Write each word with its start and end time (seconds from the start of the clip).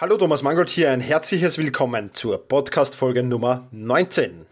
Hallo 0.00 0.16
Thomas 0.16 0.42
Mangold 0.42 0.70
hier, 0.70 0.90
ein 0.90 1.02
herzliches 1.02 1.58
Willkommen 1.58 2.08
zur 2.14 2.38
Podcast-Folge 2.38 3.22
Nummer 3.22 3.68
19. 3.70 4.46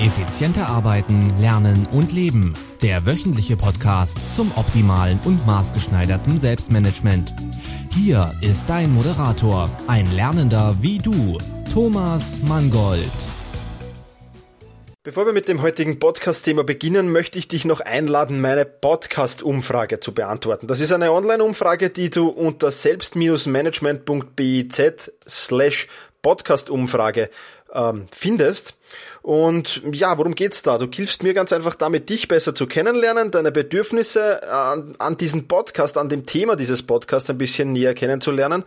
Effizienter 0.00 0.66
arbeiten, 0.68 1.34
lernen 1.38 1.86
und 1.92 2.14
leben. 2.14 2.54
Der 2.80 3.04
wöchentliche 3.04 3.58
Podcast 3.58 4.34
zum 4.34 4.50
optimalen 4.56 5.20
und 5.26 5.46
maßgeschneiderten 5.46 6.38
Selbstmanagement. 6.38 7.34
Hier 7.92 8.32
ist 8.40 8.70
dein 8.70 8.94
Moderator, 8.94 9.68
ein 9.86 10.10
Lernender 10.12 10.76
wie 10.80 10.96
du, 10.96 11.38
Thomas 11.74 12.38
Mangold. 12.40 13.12
Bevor 15.08 15.24
wir 15.24 15.32
mit 15.32 15.48
dem 15.48 15.62
heutigen 15.62 15.98
Podcast-Thema 15.98 16.64
beginnen, 16.64 17.10
möchte 17.10 17.38
ich 17.38 17.48
dich 17.48 17.64
noch 17.64 17.80
einladen, 17.80 18.42
meine 18.42 18.66
Podcast-Umfrage 18.66 20.00
zu 20.00 20.12
beantworten. 20.12 20.66
Das 20.66 20.80
ist 20.80 20.92
eine 20.92 21.12
Online-Umfrage, 21.12 21.88
die 21.88 22.10
du 22.10 22.28
unter 22.28 22.70
selbst-management.biz 22.70 25.10
slash 25.26 25.88
Podcast-Umfrage 26.20 27.30
ähm, 27.72 28.08
findest. 28.12 28.76
Und 29.28 29.82
ja, 29.92 30.16
worum 30.16 30.34
geht's 30.34 30.62
da? 30.62 30.78
Du 30.78 30.86
hilfst 30.90 31.22
mir 31.22 31.34
ganz 31.34 31.52
einfach 31.52 31.74
damit, 31.74 32.08
dich 32.08 32.28
besser 32.28 32.54
zu 32.54 32.66
kennenlernen, 32.66 33.30
deine 33.30 33.52
Bedürfnisse 33.52 34.50
an, 34.50 34.94
an 34.98 35.18
diesen 35.18 35.46
Podcast, 35.48 35.98
an 35.98 36.08
dem 36.08 36.24
Thema 36.24 36.56
dieses 36.56 36.82
Podcasts 36.82 37.28
ein 37.28 37.36
bisschen 37.36 37.74
näher 37.74 37.92
kennenzulernen 37.92 38.64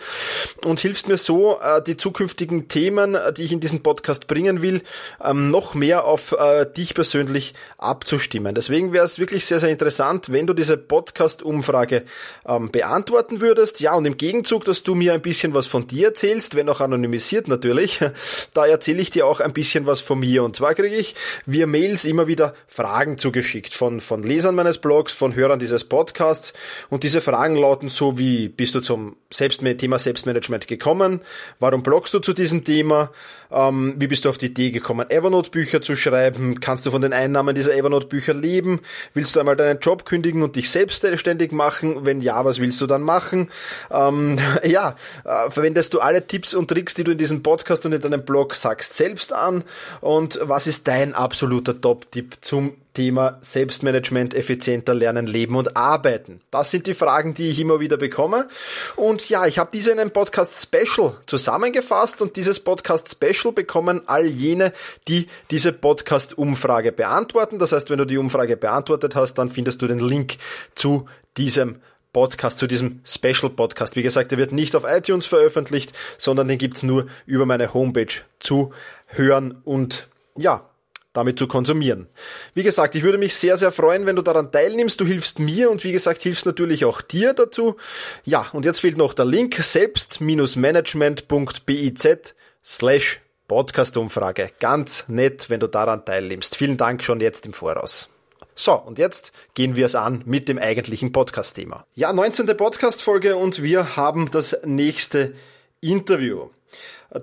und 0.63 0.79
hilfst 0.79 1.07
mir 1.07 1.17
so, 1.17 1.59
äh, 1.59 1.81
die 1.81 1.97
zukünftigen 1.97 2.67
Themen, 2.67 3.17
die 3.35 3.41
ich 3.41 3.53
in 3.53 3.59
diesen 3.59 3.81
Podcast 3.81 4.27
bringen 4.27 4.61
will, 4.61 4.83
ähm, 5.25 5.49
noch 5.49 5.73
mehr 5.73 6.05
auf 6.05 6.33
äh, 6.33 6.67
dich 6.67 6.93
persönlich 6.93 7.55
abzustimmen. 7.79 8.53
Deswegen 8.53 8.93
wäre 8.93 9.03
es 9.03 9.17
wirklich 9.17 9.47
sehr, 9.47 9.59
sehr 9.59 9.69
interessant, 9.69 10.31
wenn 10.31 10.45
du 10.45 10.53
diese 10.53 10.77
Podcast-Umfrage 10.77 12.03
ähm, 12.45 12.69
beantworten 12.69 13.41
würdest. 13.41 13.79
Ja, 13.79 13.95
und 13.95 14.05
im 14.05 14.15
Gegenzug, 14.15 14.65
dass 14.65 14.83
du 14.83 14.93
mir 14.93 15.13
ein 15.13 15.23
bisschen 15.23 15.55
was 15.55 15.65
von 15.65 15.87
dir 15.87 16.09
erzählst, 16.09 16.53
wenn 16.53 16.69
auch 16.69 16.81
anonymisiert 16.81 17.47
natürlich, 17.47 17.99
da 18.53 18.67
erzähle 18.67 19.01
ich 19.01 19.09
dir 19.09 19.25
auch 19.25 19.39
ein 19.39 19.53
bisschen 19.53 19.87
was 19.87 20.01
von 20.01 20.19
mir. 20.19 20.50
Und 20.51 20.57
zwar 20.57 20.75
kriege 20.75 20.97
ich 20.97 21.15
via 21.45 21.65
Mails 21.65 22.03
immer 22.03 22.27
wieder 22.27 22.53
Fragen 22.67 23.17
zugeschickt 23.17 23.73
von, 23.73 24.01
von 24.01 24.21
Lesern 24.21 24.53
meines 24.53 24.79
Blogs, 24.79 25.13
von 25.13 25.33
Hörern 25.33 25.59
dieses 25.59 25.85
Podcasts. 25.85 26.51
Und 26.89 27.03
diese 27.03 27.21
Fragen 27.21 27.55
lauten 27.55 27.87
so 27.87 28.17
wie, 28.17 28.49
bist 28.49 28.75
du 28.75 28.81
zum 28.81 29.15
Selbst 29.29 29.61
Thema 29.77 29.97
Selbstmanagement 29.97 30.67
gekommen? 30.67 31.21
Warum 31.61 31.83
blogst 31.83 32.13
du 32.13 32.19
zu 32.19 32.33
diesem 32.33 32.65
Thema? 32.65 33.11
Ähm, 33.51 33.95
wie 33.97 34.07
bist 34.07 34.25
du 34.25 34.29
auf 34.29 34.37
die 34.37 34.47
Idee 34.47 34.71
gekommen, 34.71 35.09
Evernote-Bücher 35.09 35.81
zu 35.81 35.95
schreiben? 35.95 36.59
Kannst 36.59 36.85
du 36.85 36.91
von 36.91 37.01
den 37.01 37.13
Einnahmen 37.13 37.53
dieser 37.53 37.75
Evernote-Bücher 37.75 38.33
leben? 38.33 38.79
Willst 39.13 39.35
du 39.35 39.39
einmal 39.39 39.55
deinen 39.57 39.79
Job 39.79 40.05
kündigen 40.05 40.41
und 40.41 40.55
dich 40.55 40.69
selbstständig 40.69 41.51
machen? 41.51 42.05
Wenn 42.05 42.21
ja, 42.21 42.43
was 42.45 42.59
willst 42.59 42.79
du 42.81 42.87
dann 42.87 43.03
machen? 43.03 43.49
Ähm, 43.89 44.37
ja, 44.63 44.95
äh, 45.25 45.49
verwendest 45.49 45.93
du 45.93 45.99
alle 45.99 46.25
Tipps 46.25 46.53
und 46.53 46.69
Tricks, 46.69 46.93
die 46.93 47.03
du 47.03 47.11
in 47.11 47.17
diesem 47.17 47.43
Podcast 47.43 47.85
und 47.85 47.93
in 47.93 48.01
deinem 48.01 48.23
Blog 48.23 48.55
sagst, 48.55 48.95
selbst 48.95 49.33
an? 49.33 49.63
Und 49.99 50.30
was 50.41 50.67
ist 50.67 50.87
dein 50.87 51.13
absoluter 51.13 51.79
Top-Tipp 51.79 52.37
zum 52.41 52.75
Thema 52.93 53.37
Selbstmanagement, 53.41 54.33
effizienter 54.33 54.93
lernen, 54.93 55.25
leben 55.25 55.55
und 55.55 55.75
arbeiten? 55.77 56.41
Das 56.51 56.71
sind 56.71 56.87
die 56.87 56.93
Fragen, 56.93 57.33
die 57.33 57.49
ich 57.49 57.59
immer 57.59 57.79
wieder 57.79 57.97
bekomme. 57.97 58.47
Und 58.95 59.29
ja, 59.29 59.45
ich 59.45 59.59
habe 59.59 59.69
diese 59.73 59.91
in 59.91 59.99
einem 59.99 60.11
Podcast 60.11 60.61
Special 60.61 61.15
zusammengefasst 61.25 62.21
und 62.21 62.35
dieses 62.35 62.59
Podcast 62.59 63.09
Special 63.09 63.53
bekommen 63.53 64.01
all 64.07 64.25
jene, 64.25 64.73
die 65.07 65.27
diese 65.49 65.73
Podcast 65.73 66.37
Umfrage 66.37 66.91
beantworten. 66.91 67.59
Das 67.59 67.71
heißt, 67.71 67.89
wenn 67.89 67.97
du 67.97 68.05
die 68.05 68.17
Umfrage 68.17 68.57
beantwortet 68.57 69.15
hast, 69.15 69.35
dann 69.35 69.49
findest 69.49 69.81
du 69.81 69.87
den 69.87 69.99
Link 69.99 70.37
zu 70.75 71.07
diesem 71.37 71.77
Podcast, 72.13 72.57
zu 72.57 72.67
diesem 72.67 72.99
Special 73.05 73.49
Podcast. 73.49 73.95
Wie 73.95 74.03
gesagt, 74.03 74.31
der 74.31 74.37
wird 74.37 74.51
nicht 74.51 74.75
auf 74.75 74.83
iTunes 74.85 75.25
veröffentlicht, 75.25 75.93
sondern 76.17 76.47
den 76.47 76.57
gibt's 76.57 76.83
nur 76.83 77.07
über 77.25 77.45
meine 77.45 77.73
Homepage 77.73 78.13
zu 78.39 78.73
hören 79.07 79.61
und 79.63 80.07
ja, 80.37 80.71
damit 81.13 81.39
zu 81.39 81.47
konsumieren. 81.47 82.07
Wie 82.53 82.63
gesagt, 82.63 82.95
ich 82.95 83.03
würde 83.03 83.17
mich 83.17 83.35
sehr, 83.35 83.57
sehr 83.57 83.71
freuen, 83.71 84.05
wenn 84.05 84.15
du 84.15 84.21
daran 84.21 84.51
teilnimmst. 84.51 85.01
Du 85.01 85.05
hilfst 85.05 85.39
mir 85.39 85.69
und 85.69 85.83
wie 85.83 85.91
gesagt, 85.91 86.21
hilfst 86.21 86.45
natürlich 86.45 86.85
auch 86.85 87.01
dir 87.01 87.33
dazu. 87.33 87.75
Ja, 88.23 88.47
und 88.53 88.63
jetzt 88.65 88.79
fehlt 88.79 88.97
noch 88.97 89.13
der 89.13 89.25
Link 89.25 89.55
selbst-management.biz 89.55 92.33
slash 92.63 93.19
Podcast-Umfrage. 93.47 94.51
Ganz 94.59 95.09
nett, 95.09 95.49
wenn 95.49 95.59
du 95.59 95.67
daran 95.67 96.05
teilnimmst. 96.05 96.55
Vielen 96.55 96.77
Dank 96.77 97.03
schon 97.03 97.19
jetzt 97.19 97.45
im 97.45 97.51
Voraus. 97.51 98.07
So, 98.55 98.73
und 98.73 98.97
jetzt 98.97 99.33
gehen 99.53 99.75
wir 99.75 99.85
es 99.85 99.95
an 99.95 100.23
mit 100.25 100.47
dem 100.47 100.57
eigentlichen 100.57 101.11
Podcast-Thema. 101.11 101.85
Ja, 101.93 102.13
19. 102.13 102.47
Podcast-Folge 102.55 103.35
und 103.35 103.61
wir 103.61 103.97
haben 103.97 104.31
das 104.31 104.55
nächste 104.63 105.33
Interview. 105.81 106.47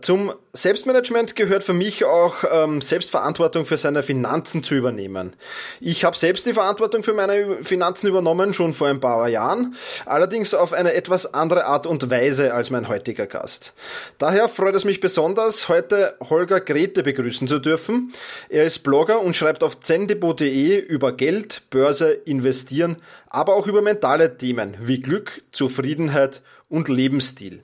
Zum 0.02 0.34
Selbstmanagement 0.52 1.34
gehört 1.34 1.64
für 1.64 1.72
mich 1.72 2.04
auch 2.04 2.44
ähm, 2.52 2.82
Selbstverantwortung 2.82 3.64
für 3.64 3.78
seine 3.78 4.02
Finanzen 4.02 4.62
zu 4.62 4.74
übernehmen. 4.74 5.34
Ich 5.80 6.04
habe 6.04 6.14
selbst 6.14 6.44
die 6.44 6.52
Verantwortung 6.52 7.02
für 7.02 7.14
meine 7.14 7.64
Finanzen 7.64 8.06
übernommen, 8.06 8.52
schon 8.52 8.74
vor 8.74 8.88
ein 8.88 9.00
paar 9.00 9.28
Jahren, 9.28 9.74
allerdings 10.04 10.52
auf 10.52 10.74
eine 10.74 10.92
etwas 10.92 11.32
andere 11.32 11.64
Art 11.64 11.86
und 11.86 12.10
Weise 12.10 12.52
als 12.52 12.68
mein 12.68 12.88
heutiger 12.88 13.26
Gast. 13.26 13.72
Daher 14.18 14.50
freut 14.50 14.76
es 14.76 14.84
mich 14.84 15.00
besonders, 15.00 15.70
heute 15.70 16.16
Holger 16.28 16.60
Grete 16.60 17.02
begrüßen 17.02 17.48
zu 17.48 17.58
dürfen. 17.58 18.12
Er 18.50 18.64
ist 18.64 18.80
Blogger 18.80 19.22
und 19.22 19.36
schreibt 19.36 19.64
auf 19.64 19.80
zendebo.de 19.80 20.76
über 20.78 21.12
Geld, 21.12 21.62
Börse, 21.70 22.10
Investieren, 22.12 22.96
aber 23.28 23.54
auch 23.54 23.66
über 23.66 23.80
mentale 23.80 24.36
Themen 24.36 24.76
wie 24.82 25.00
Glück, 25.00 25.40
Zufriedenheit 25.50 26.42
und 26.68 26.88
Lebensstil. 26.88 27.62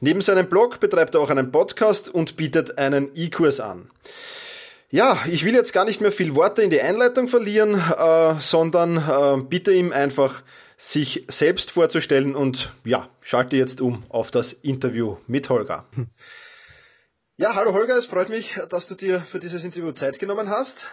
Neben 0.00 0.20
seinem 0.20 0.48
Blog 0.48 0.80
betreibt 0.80 1.14
er 1.14 1.20
auch 1.20 1.30
einen 1.30 1.52
Podcast 1.52 2.08
und 2.08 2.36
bietet 2.36 2.78
einen 2.78 3.10
E-Kurs 3.14 3.60
an. 3.60 3.90
Ja, 4.90 5.18
ich 5.26 5.44
will 5.44 5.54
jetzt 5.54 5.72
gar 5.72 5.84
nicht 5.84 6.00
mehr 6.00 6.12
viel 6.12 6.34
Worte 6.36 6.62
in 6.62 6.70
die 6.70 6.80
Einleitung 6.80 7.28
verlieren, 7.28 7.74
äh, 7.74 8.34
sondern 8.40 8.96
äh, 8.96 9.42
bitte 9.42 9.72
ihm 9.72 9.92
einfach, 9.92 10.42
sich 10.78 11.24
selbst 11.28 11.70
vorzustellen 11.70 12.36
und 12.36 12.72
ja, 12.84 13.08
schalte 13.20 13.56
jetzt 13.56 13.80
um 13.80 14.04
auf 14.08 14.30
das 14.30 14.52
Interview 14.52 15.16
mit 15.26 15.48
Holger. 15.48 15.86
Ja, 17.38 17.54
hallo 17.54 17.72
Holger, 17.72 17.96
es 17.96 18.06
freut 18.06 18.28
mich, 18.28 18.58
dass 18.70 18.86
du 18.86 18.94
dir 18.94 19.26
für 19.30 19.40
dieses 19.40 19.64
Interview 19.64 19.92
Zeit 19.92 20.18
genommen 20.18 20.50
hast. 20.50 20.88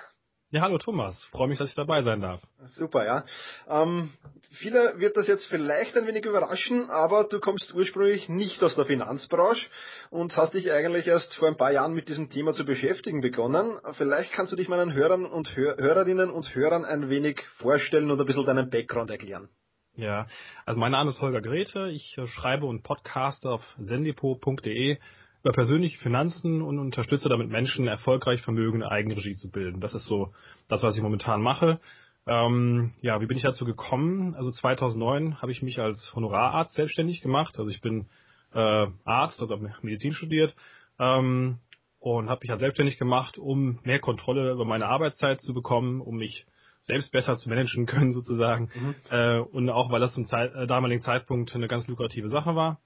Ja, 0.54 0.62
hallo 0.62 0.78
Thomas. 0.78 1.16
Freue 1.32 1.48
mich, 1.48 1.58
dass 1.58 1.70
ich 1.70 1.76
dabei 1.76 2.04
sein 2.04 2.22
darf. 2.22 2.40
Super, 2.76 3.04
ja. 3.08 3.26
Ähm, 3.68 4.12
viele 4.52 5.00
wird 5.00 5.18
das 5.18 5.26
jetzt 5.26 5.48
vielleicht 5.48 5.98
ein 5.98 6.06
wenig 6.06 6.26
überraschen, 6.26 6.92
aber 6.92 7.24
du 7.24 7.40
kommst 7.40 7.74
ursprünglich 7.74 8.30
nicht 8.30 8.62
aus 8.62 8.76
der 8.76 8.86
Finanzbranche 8.86 9.68
und 10.12 10.38
hast 10.38 10.54
dich 10.54 10.72
eigentlich 10.72 11.08
erst 11.08 11.34
vor 11.38 11.48
ein 11.48 11.58
paar 11.58 11.72
Jahren 11.72 11.96
mit 11.96 12.08
diesem 12.08 12.30
Thema 12.30 12.54
zu 12.54 12.66
beschäftigen 12.66 13.22
begonnen. 13.22 13.80
Vielleicht 13.94 14.32
kannst 14.32 14.52
du 14.52 14.56
dich 14.56 14.70
meinen 14.70 14.94
Hörern 14.94 15.26
und 15.26 15.56
Hör 15.56 15.76
Hörerinnen 15.78 16.30
und 16.30 16.54
Hörern 16.54 16.86
ein 16.86 17.10
wenig 17.10 17.42
vorstellen 17.56 18.12
und 18.12 18.22
ein 18.22 18.28
bisschen 18.28 18.46
deinen 18.46 18.70
Background 18.70 19.10
erklären. 19.10 19.50
Ja, 19.96 20.28
also 20.68 20.80
mein 20.80 20.92
Name 20.92 21.10
ist 21.10 21.20
Holger 21.20 21.42
Grete. 21.42 21.90
Ich 21.90 22.16
äh, 22.20 22.28
schreibe 22.28 22.68
und 22.68 22.84
podcaste 22.84 23.50
auf 23.50 23.64
sendipo.de 23.80 25.00
über 25.44 25.52
persönliche 25.52 26.00
Finanzen 26.00 26.62
und 26.62 26.80
unterstütze 26.80 27.28
damit 27.28 27.50
Menschen, 27.50 27.88
erfolgreich 27.88 28.42
Vermögen 28.42 28.82
in 28.82 28.88
Eigenregie 28.88 29.36
zu 29.36 29.52
bilden. 29.52 29.82
Das 29.82 29.94
ist 29.94 30.06
so 30.06 30.34
das, 30.70 30.82
was 30.84 30.96
ich 30.96 31.04
momentan 31.04 31.42
mache. 31.42 31.82
Ähm, 32.26 32.94
ja, 33.02 33.20
wie 33.20 33.26
bin 33.26 33.36
ich 33.36 33.44
dazu 33.44 33.66
gekommen? 33.66 34.36
Also 34.36 34.52
2009 34.52 35.42
habe 35.42 35.52
ich 35.52 35.62
mich 35.62 35.80
als 35.80 36.14
Honorararzt 36.16 36.76
selbstständig 36.76 37.22
gemacht. 37.22 37.60
Also 37.60 37.70
ich 37.70 37.82
bin 37.82 38.08
äh, 38.54 38.88
Arzt, 39.04 39.42
also 39.42 39.54
habe 39.54 39.74
Medizin 39.82 40.14
studiert 40.14 40.56
ähm, 40.98 41.60
und 42.00 42.30
habe 42.30 42.40
mich 42.42 42.50
halt 42.50 42.62
selbstständig 42.62 42.98
gemacht, 42.98 43.38
um 43.38 43.80
mehr 43.84 44.00
Kontrolle 44.00 44.52
über 44.52 44.64
meine 44.64 44.86
Arbeitszeit 44.86 45.42
zu 45.42 45.54
bekommen, 45.54 46.00
um 46.00 46.16
mich 46.16 46.46
selbst 46.84 47.12
besser 47.12 47.36
zu 47.36 47.50
managen 47.50 47.86
können 47.88 48.14
sozusagen 48.14 48.70
mhm. 48.74 48.96
äh, 49.10 49.40
und 49.40 49.70
auch 49.70 49.92
weil 49.92 50.00
das 50.00 50.14
zum 50.14 50.24
Zeit, 50.24 50.56
äh, 50.56 50.68
damaligen 50.68 51.02
Zeitpunkt 51.02 51.54
eine 51.54 51.68
ganz 51.68 51.86
lukrative 51.88 52.30
Sache 52.30 52.56
war. 52.56 52.80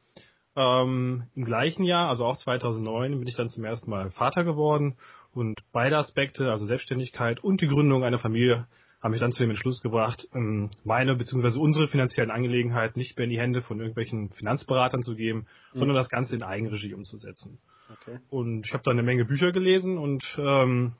Ähm, 0.58 1.28
Im 1.36 1.46
gleichen 1.46 1.84
Jahr, 1.84 2.10
also 2.10 2.26
auch 2.26 2.36
2009, 2.36 3.20
bin 3.20 3.28
ich 3.28 3.36
dann 3.36 3.48
zum 3.48 3.64
ersten 3.64 3.92
Mal 3.92 4.10
Vater 4.10 4.44
geworden 4.44 4.98
und 5.32 5.62
beide 5.72 5.98
Aspekte, 5.98 6.50
also 6.50 6.66
Selbstständigkeit 6.66 7.44
und 7.44 7.62
die 7.62 7.68
Gründung 7.68 8.04
einer 8.04 8.18
Familie, 8.18 8.66
haben 9.00 9.12
mich 9.12 9.20
dann 9.20 9.32
zu 9.32 9.44
dem 9.44 9.52
Entschluss 9.52 9.82
gebracht, 9.82 10.28
ähm, 10.34 10.72
meine 10.84 11.16
bzw. 11.16 11.60
unsere 11.60 11.88
finanziellen 11.88 12.32
Angelegenheiten 12.32 12.98
nicht 12.98 13.16
mehr 13.16 13.26
in 13.26 13.30
die 13.30 13.40
Hände 13.40 13.62
von 13.62 13.78
irgendwelchen 13.78 14.32
Finanzberatern 14.32 15.04
zu 15.04 15.16
geben, 15.16 15.46
mhm. 15.74 15.78
sondern 15.78 15.96
das 15.96 16.10
Ganze 16.10 16.36
in 16.36 16.42
Eigenregie 16.42 16.96
umzusetzen. 16.96 17.60
Okay. 18.02 18.20
Und 18.32 18.66
ich 18.66 18.74
habe 18.74 18.84
da 18.84 18.90
eine 18.90 19.04
Menge 19.04 19.26
Bücher 19.26 19.52
gelesen 19.52 20.00
und 20.00 20.26
ähm, 20.40 20.94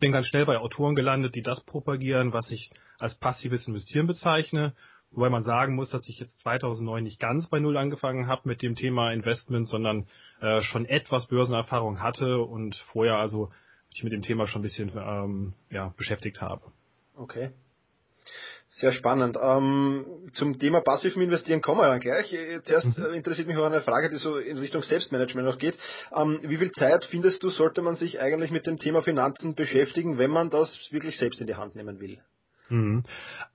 bin 0.00 0.12
ganz 0.12 0.26
schnell 0.26 0.44
bei 0.44 0.58
Autoren 0.58 0.94
gelandet, 0.94 1.34
die 1.34 1.42
das 1.42 1.64
propagieren, 1.64 2.34
was 2.34 2.50
ich 2.50 2.70
als 2.98 3.18
passives 3.18 3.66
Investieren 3.66 4.06
bezeichne 4.06 4.74
Wobei 5.12 5.28
man 5.28 5.42
sagen 5.42 5.74
muss, 5.74 5.90
dass 5.90 6.08
ich 6.08 6.18
jetzt 6.18 6.40
2009 6.40 7.04
nicht 7.04 7.20
ganz 7.20 7.48
bei 7.48 7.60
Null 7.60 7.76
angefangen 7.76 8.26
habe 8.26 8.42
mit 8.44 8.62
dem 8.62 8.76
Thema 8.76 9.12
Investment, 9.12 9.68
sondern 9.68 10.06
äh, 10.40 10.60
schon 10.62 10.86
etwas 10.86 11.26
Börsenerfahrung 11.26 12.00
hatte 12.02 12.38
und 12.38 12.74
vorher 12.92 13.16
also 13.16 13.50
mich 13.90 14.02
mit 14.04 14.12
dem 14.12 14.22
Thema 14.22 14.46
schon 14.46 14.60
ein 14.60 14.62
bisschen 14.62 14.92
ähm, 14.96 15.52
ja, 15.70 15.92
beschäftigt 15.96 16.40
habe. 16.40 16.62
Okay. 17.14 17.50
Sehr 18.68 18.92
spannend. 18.92 19.36
Ähm, 19.38 20.06
zum 20.32 20.58
Thema 20.58 20.80
passiven 20.80 21.20
Investieren 21.20 21.60
kommen 21.60 21.82
wir 21.82 21.88
dann 21.88 22.00
gleich. 22.00 22.34
Zuerst 22.64 22.96
mhm. 22.98 23.04
Äh, 23.04 23.16
interessiert 23.16 23.46
mich 23.46 23.56
noch 23.56 23.66
eine 23.66 23.82
Frage, 23.82 24.08
die 24.08 24.16
so 24.16 24.38
in 24.38 24.56
Richtung 24.56 24.80
Selbstmanagement 24.80 25.46
noch 25.46 25.58
geht. 25.58 25.76
Ähm, 26.16 26.40
wie 26.42 26.56
viel 26.56 26.72
Zeit 26.72 27.04
findest 27.04 27.42
du, 27.42 27.50
sollte 27.50 27.82
man 27.82 27.96
sich 27.96 28.18
eigentlich 28.18 28.50
mit 28.50 28.66
dem 28.66 28.78
Thema 28.78 29.02
Finanzen 29.02 29.54
beschäftigen, 29.54 30.16
wenn 30.16 30.30
man 30.30 30.48
das 30.48 30.88
wirklich 30.90 31.18
selbst 31.18 31.42
in 31.42 31.46
die 31.46 31.56
Hand 31.56 31.76
nehmen 31.76 32.00
will? 32.00 32.18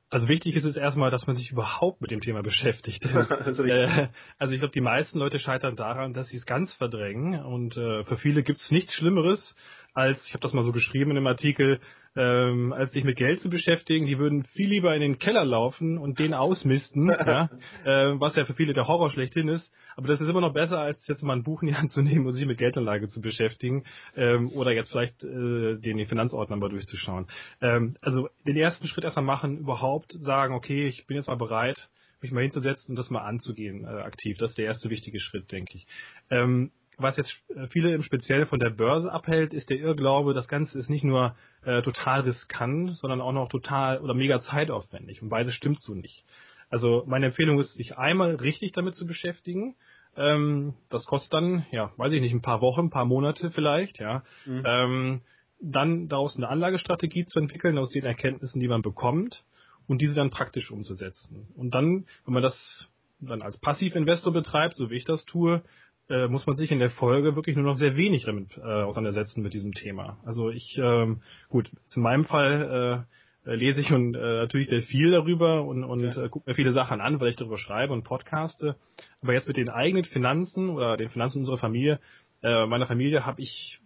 Also 0.09 0.30
wichtig 0.30 0.56
ist 0.56 0.63
es 0.63 0.77
erstmal, 0.77 1.12
dass 1.12 1.27
man 1.27 1.36
sich 1.36 1.51
überhaupt 1.51 2.01
mit 2.01 2.12
dem 2.12 2.21
Thema 2.21 2.42
beschäftigt. 2.42 3.06
also, 3.30 3.63
äh, 3.63 4.07
also 4.38 4.54
ich 4.54 4.59
glaube, 4.59 4.74
die 4.74 4.81
meisten 4.81 5.19
Leute 5.19 5.38
scheitern 5.39 5.75
daran, 5.75 6.13
dass 6.13 6.30
sie 6.30 6.38
es 6.38 6.45
ganz 6.45 6.74
verdrängen. 6.74 7.44
Und 7.44 7.75
äh, 7.75 8.06
für 8.06 8.18
viele 8.18 8.42
gibt 8.42 8.59
es 8.59 8.71
nichts 8.71 8.94
Schlimmeres, 8.94 9.56
als, 9.94 10.25
ich 10.27 10.33
habe 10.33 10.42
das 10.42 10.54
mal 10.54 10.63
so 10.63 10.71
geschrieben 10.71 11.12
in 11.12 11.18
einem 11.18 11.27
Artikel, 11.27 11.81
ähm, 12.17 12.73
als 12.73 12.91
sich 12.91 13.03
mit 13.03 13.15
Geld 13.15 13.39
zu 13.39 13.49
beschäftigen. 13.49 14.07
Die 14.07 14.17
würden 14.17 14.43
viel 14.43 14.69
lieber 14.69 14.93
in 14.95 15.01
den 15.01 15.19
Keller 15.19 15.45
laufen 15.45 15.97
und 15.97 16.19
den 16.19 16.33
ausmisten, 16.33 17.07
ja, 17.09 17.49
äh, 17.85 18.19
was 18.19 18.35
ja 18.35 18.45
für 18.45 18.55
viele 18.55 18.73
der 18.73 18.87
Horror 18.87 19.11
schlechthin 19.11 19.47
ist. 19.47 19.71
Aber 19.95 20.07
das 20.07 20.19
ist 20.19 20.27
immer 20.27 20.41
noch 20.41 20.53
besser, 20.53 20.79
als 20.79 21.07
jetzt 21.07 21.23
mal 21.23 21.35
ein 21.35 21.43
Buch 21.43 21.61
in 21.61 21.69
die 21.69 21.75
Hand 21.75 21.91
zu 21.91 22.01
nehmen 22.01 22.25
und 22.25 22.33
sich 22.33 22.45
mit 22.45 22.57
Geldanlage 22.57 23.07
zu 23.07 23.21
beschäftigen 23.21 23.85
ähm, 24.15 24.49
oder 24.49 24.71
jetzt 24.71 24.91
vielleicht 24.91 25.23
äh, 25.23 25.77
den 25.77 26.05
Finanzordner 26.07 26.57
mal 26.57 26.69
durchzuschauen. 26.69 27.27
Ähm, 27.61 27.95
also 28.01 28.29
den 28.45 28.57
ersten 28.57 28.87
Schritt 28.87 29.03
erstmal 29.03 29.25
machen, 29.25 29.59
überhaupt 29.59 30.11
sagen, 30.19 30.55
okay, 30.55 30.87
ich 30.87 31.05
bin 31.05 31.17
jetzt 31.17 31.27
mal 31.27 31.37
bereit, 31.37 31.89
mich 32.21 32.31
mal 32.31 32.41
hinzusetzen 32.41 32.93
und 32.93 32.95
das 32.95 33.11
mal 33.11 33.21
anzugehen 33.21 33.83
äh, 33.83 33.87
aktiv. 33.87 34.37
Das 34.39 34.49
ist 34.49 34.57
der 34.57 34.65
erste 34.65 34.89
wichtige 34.89 35.19
Schritt, 35.19 35.51
denke 35.51 35.77
ich. 35.77 35.87
Ähm, 36.29 36.71
was 36.97 37.17
jetzt 37.17 37.39
äh, 37.55 37.67
viele 37.67 37.94
im 37.94 38.03
Speziellen 38.03 38.47
von 38.47 38.59
der 38.59 38.71
Börse 38.71 39.11
abhält, 39.11 39.53
ist 39.53 39.69
der 39.69 39.77
Irrglaube, 39.77 40.33
das 40.33 40.47
Ganze 40.47 40.77
ist 40.79 40.89
nicht 40.89 41.03
nur 41.03 41.35
äh, 41.63 41.81
total 41.81 42.21
riskant, 42.21 42.95
sondern 42.95 43.21
auch 43.21 43.31
noch 43.31 43.49
total 43.49 43.99
oder 43.99 44.13
mega 44.13 44.39
zeitaufwendig. 44.39 45.21
Und 45.21 45.29
beides 45.29 45.53
stimmt 45.53 45.79
so 45.79 45.94
nicht. 45.94 46.25
Also 46.69 47.03
meine 47.07 47.27
Empfehlung 47.27 47.59
ist, 47.59 47.75
sich 47.75 47.97
einmal 47.97 48.35
richtig 48.35 48.71
damit 48.71 48.95
zu 48.95 49.05
beschäftigen. 49.05 49.75
Ähm, 50.15 50.73
das 50.89 51.05
kostet 51.05 51.33
dann, 51.33 51.65
ja, 51.71 51.91
weiß 51.97 52.11
ich 52.11 52.21
nicht, 52.21 52.33
ein 52.33 52.41
paar 52.41 52.61
Wochen, 52.61 52.85
ein 52.85 52.89
paar 52.89 53.05
Monate 53.05 53.51
vielleicht, 53.51 54.00
ja. 54.00 54.23
Mhm. 54.45 54.63
Ähm, 54.65 55.21
dann 55.59 56.07
daraus 56.07 56.35
eine 56.35 56.50
Anlagestrategie 56.50 57.25
zu 57.25 57.39
entwickeln 57.39 57.77
aus 57.77 57.89
den 57.89 58.05
Erkenntnissen, 58.05 58.59
die 58.59 58.67
man 58.67 58.81
bekommt 58.81 59.43
und 59.88 60.01
diese 60.01 60.13
dann 60.13 60.29
praktisch 60.29 60.71
umzusetzen. 60.71 61.47
Und 61.55 61.73
dann, 61.73 62.05
wenn 62.25 62.33
man 62.33 62.43
das 62.43 62.89
dann 63.19 63.41
als 63.41 63.57
Passivinvestor 63.59 64.33
betreibt, 64.33 64.75
so 64.75 64.89
wie 64.89 64.95
ich 64.95 65.05
das 65.05 65.25
tue, 65.25 65.63
äh, 66.09 66.27
muss 66.27 66.48
man 66.48 66.57
sich 66.57 66.71
in 66.71 66.80
der 66.80 66.89
Folge 66.89 67.36
wirklich 67.36 67.56
nur 67.56 67.65
noch 67.65 67.75
sehr 67.75 67.95
wenig 67.95 68.25
damit 68.25 68.57
äh, 68.57 68.62
auseinandersetzen 68.62 69.42
mit 69.42 69.54
diesem 69.54 69.74
Thema. 69.74 70.18
Also 70.25 70.50
ich, 70.50 70.77
ähm, 70.81 71.21
gut, 71.50 71.69
in 71.95 72.01
meinem 72.01 72.25
Fall 72.25 73.06
äh, 73.45 73.56
lese 73.56 73.81
ich 73.81 73.92
und 73.92 74.15
äh, 74.15 74.19
natürlich 74.19 74.68
sehr 74.68 74.81
viel 74.81 75.12
darüber 75.12 75.63
und, 75.63 75.83
und 75.83 76.15
ja. 76.15 76.25
äh, 76.25 76.30
gucke 76.30 76.50
mir 76.50 76.56
viele 76.56 76.71
Sachen 76.71 77.01
an, 77.01 77.19
weil 77.19 77.30
ich 77.30 77.36
darüber 77.36 77.57
schreibe 77.57 77.94
und 77.94 78.04
podcaste. 78.04 78.75
Aber 79.21 79.33
jetzt 79.33 79.48
mit 79.48 79.57
den 79.57 79.69
eigenen 79.69 80.06
Finanzen 80.06 80.69
oder 80.69 80.98
den 80.98 81.09
Finanzen 81.09 81.39
unserer 81.39 81.57
Familie, 81.57 82.00
äh, 82.44 82.65
meiner 82.65 82.88
Familie, 82.88 83.25
habe 83.25 83.42
ich 83.42 83.80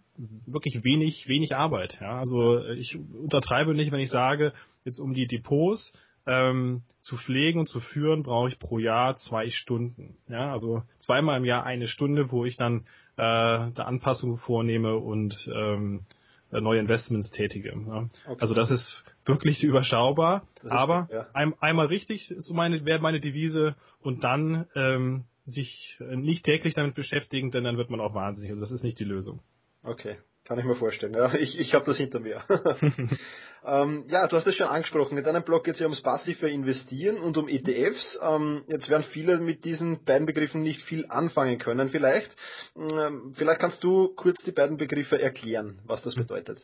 wirklich 0.46 0.84
wenig, 0.84 1.28
wenig 1.28 1.56
Arbeit. 1.56 2.00
Ja? 2.02 2.20
Also 2.20 2.66
ich 2.66 2.98
untertreibe 2.98 3.74
nicht, 3.74 3.92
wenn 3.92 4.00
ich 4.00 4.10
sage, 4.10 4.54
jetzt 4.84 5.00
um 5.00 5.14
die 5.14 5.28
Depots 5.28 5.94
ähm, 6.32 6.84
zu 7.02 7.18
pflegen 7.18 7.60
und 7.60 7.68
zu 7.68 7.80
führen, 7.80 8.24
brauche 8.24 8.48
ich 8.48 8.60
pro 8.60 8.80
Jahr 8.80 9.18
zwei 9.18 9.50
Stunden. 9.50 10.18
Ja, 10.30 10.52
also 10.52 10.84
zweimal 11.00 11.38
im 11.38 11.46
Jahr 11.46 11.66
eine 11.66 11.88
Stunde, 11.88 12.32
wo 12.32 12.46
ich 12.46 12.56
dann 12.56 12.86
äh, 13.18 13.72
da 13.74 13.84
Anpassungen 13.86 14.38
vornehme 14.38 14.96
und 14.96 15.50
ähm, 15.54 16.06
äh, 16.52 16.62
neue 16.62 16.80
Investments 16.80 17.32
tätige. 17.32 17.70
Ja. 17.70 18.10
Okay. 18.26 18.38
Also 18.40 18.54
das 18.54 18.72
ist 18.72 19.04
wirklich 19.26 19.64
überschaubar, 19.64 20.48
ist 20.64 20.72
aber 20.72 21.02
gut, 21.04 21.12
ja. 21.12 21.28
ein, 21.34 21.54
einmal 21.60 21.88
richtig 21.88 22.32
ist 22.32 22.50
meine, 22.52 22.86
wäre 22.86 23.00
meine 23.00 23.20
Devise 23.20 23.76
und 24.02 24.24
dann 24.24 24.68
ähm, 24.76 25.26
sich 25.46 25.98
nicht 26.00 26.46
täglich 26.46 26.76
damit 26.76 26.96
beschäftigen, 26.96 27.52
denn 27.52 27.64
dann 27.64 27.78
wird 27.78 27.90
man 27.90 28.00
auch 28.00 28.14
wahnsinnig. 28.14 28.52
Also 28.52 28.62
das 28.62 28.72
ist 28.72 28.84
nicht 28.84 29.00
die 29.00 29.04
Lösung. 29.04 29.42
Okay. 29.84 30.18
Kann 30.44 30.58
ich 30.58 30.66
mir 30.66 30.76
vorstellen. 30.76 31.14
Ja, 31.14 31.34
ich 31.36 31.60
ich 31.60 31.74
habe 31.74 31.86
das 31.86 31.98
hinter 31.98 32.20
mir. 32.20 32.44
ähm, 33.66 34.06
ja, 34.08 34.28
du 34.28 34.36
hast 34.36 34.48
es 34.48 34.56
schon 34.56 34.68
angesprochen. 34.68 35.18
In 35.18 35.24
deinem 35.24 35.44
Blog 35.44 35.64
geht 35.64 35.76
es 35.76 35.80
ja 35.80 35.86
ums 35.86 36.02
passive 36.02 36.50
Investieren 36.50 37.18
und 37.18 37.38
um 37.38 37.48
ETFs. 37.48 38.20
Ähm, 38.24 38.64
jetzt 38.68 38.90
werden 38.90 39.04
viele 39.04 39.40
mit 39.40 39.66
diesen 39.66 40.04
beiden 40.04 40.26
Begriffen 40.26 40.64
nicht 40.64 40.82
viel 40.82 41.06
anfangen 41.10 41.60
können. 41.60 41.90
Vielleicht, 41.90 42.36
ähm, 42.76 43.34
vielleicht 43.36 43.60
kannst 43.60 43.84
du 43.84 44.16
kurz 44.16 44.44
die 44.44 44.52
beiden 44.52 44.78
Begriffe 44.78 45.22
erklären, 45.22 45.80
was 45.86 46.02
das 46.02 46.16
bedeutet. 46.16 46.58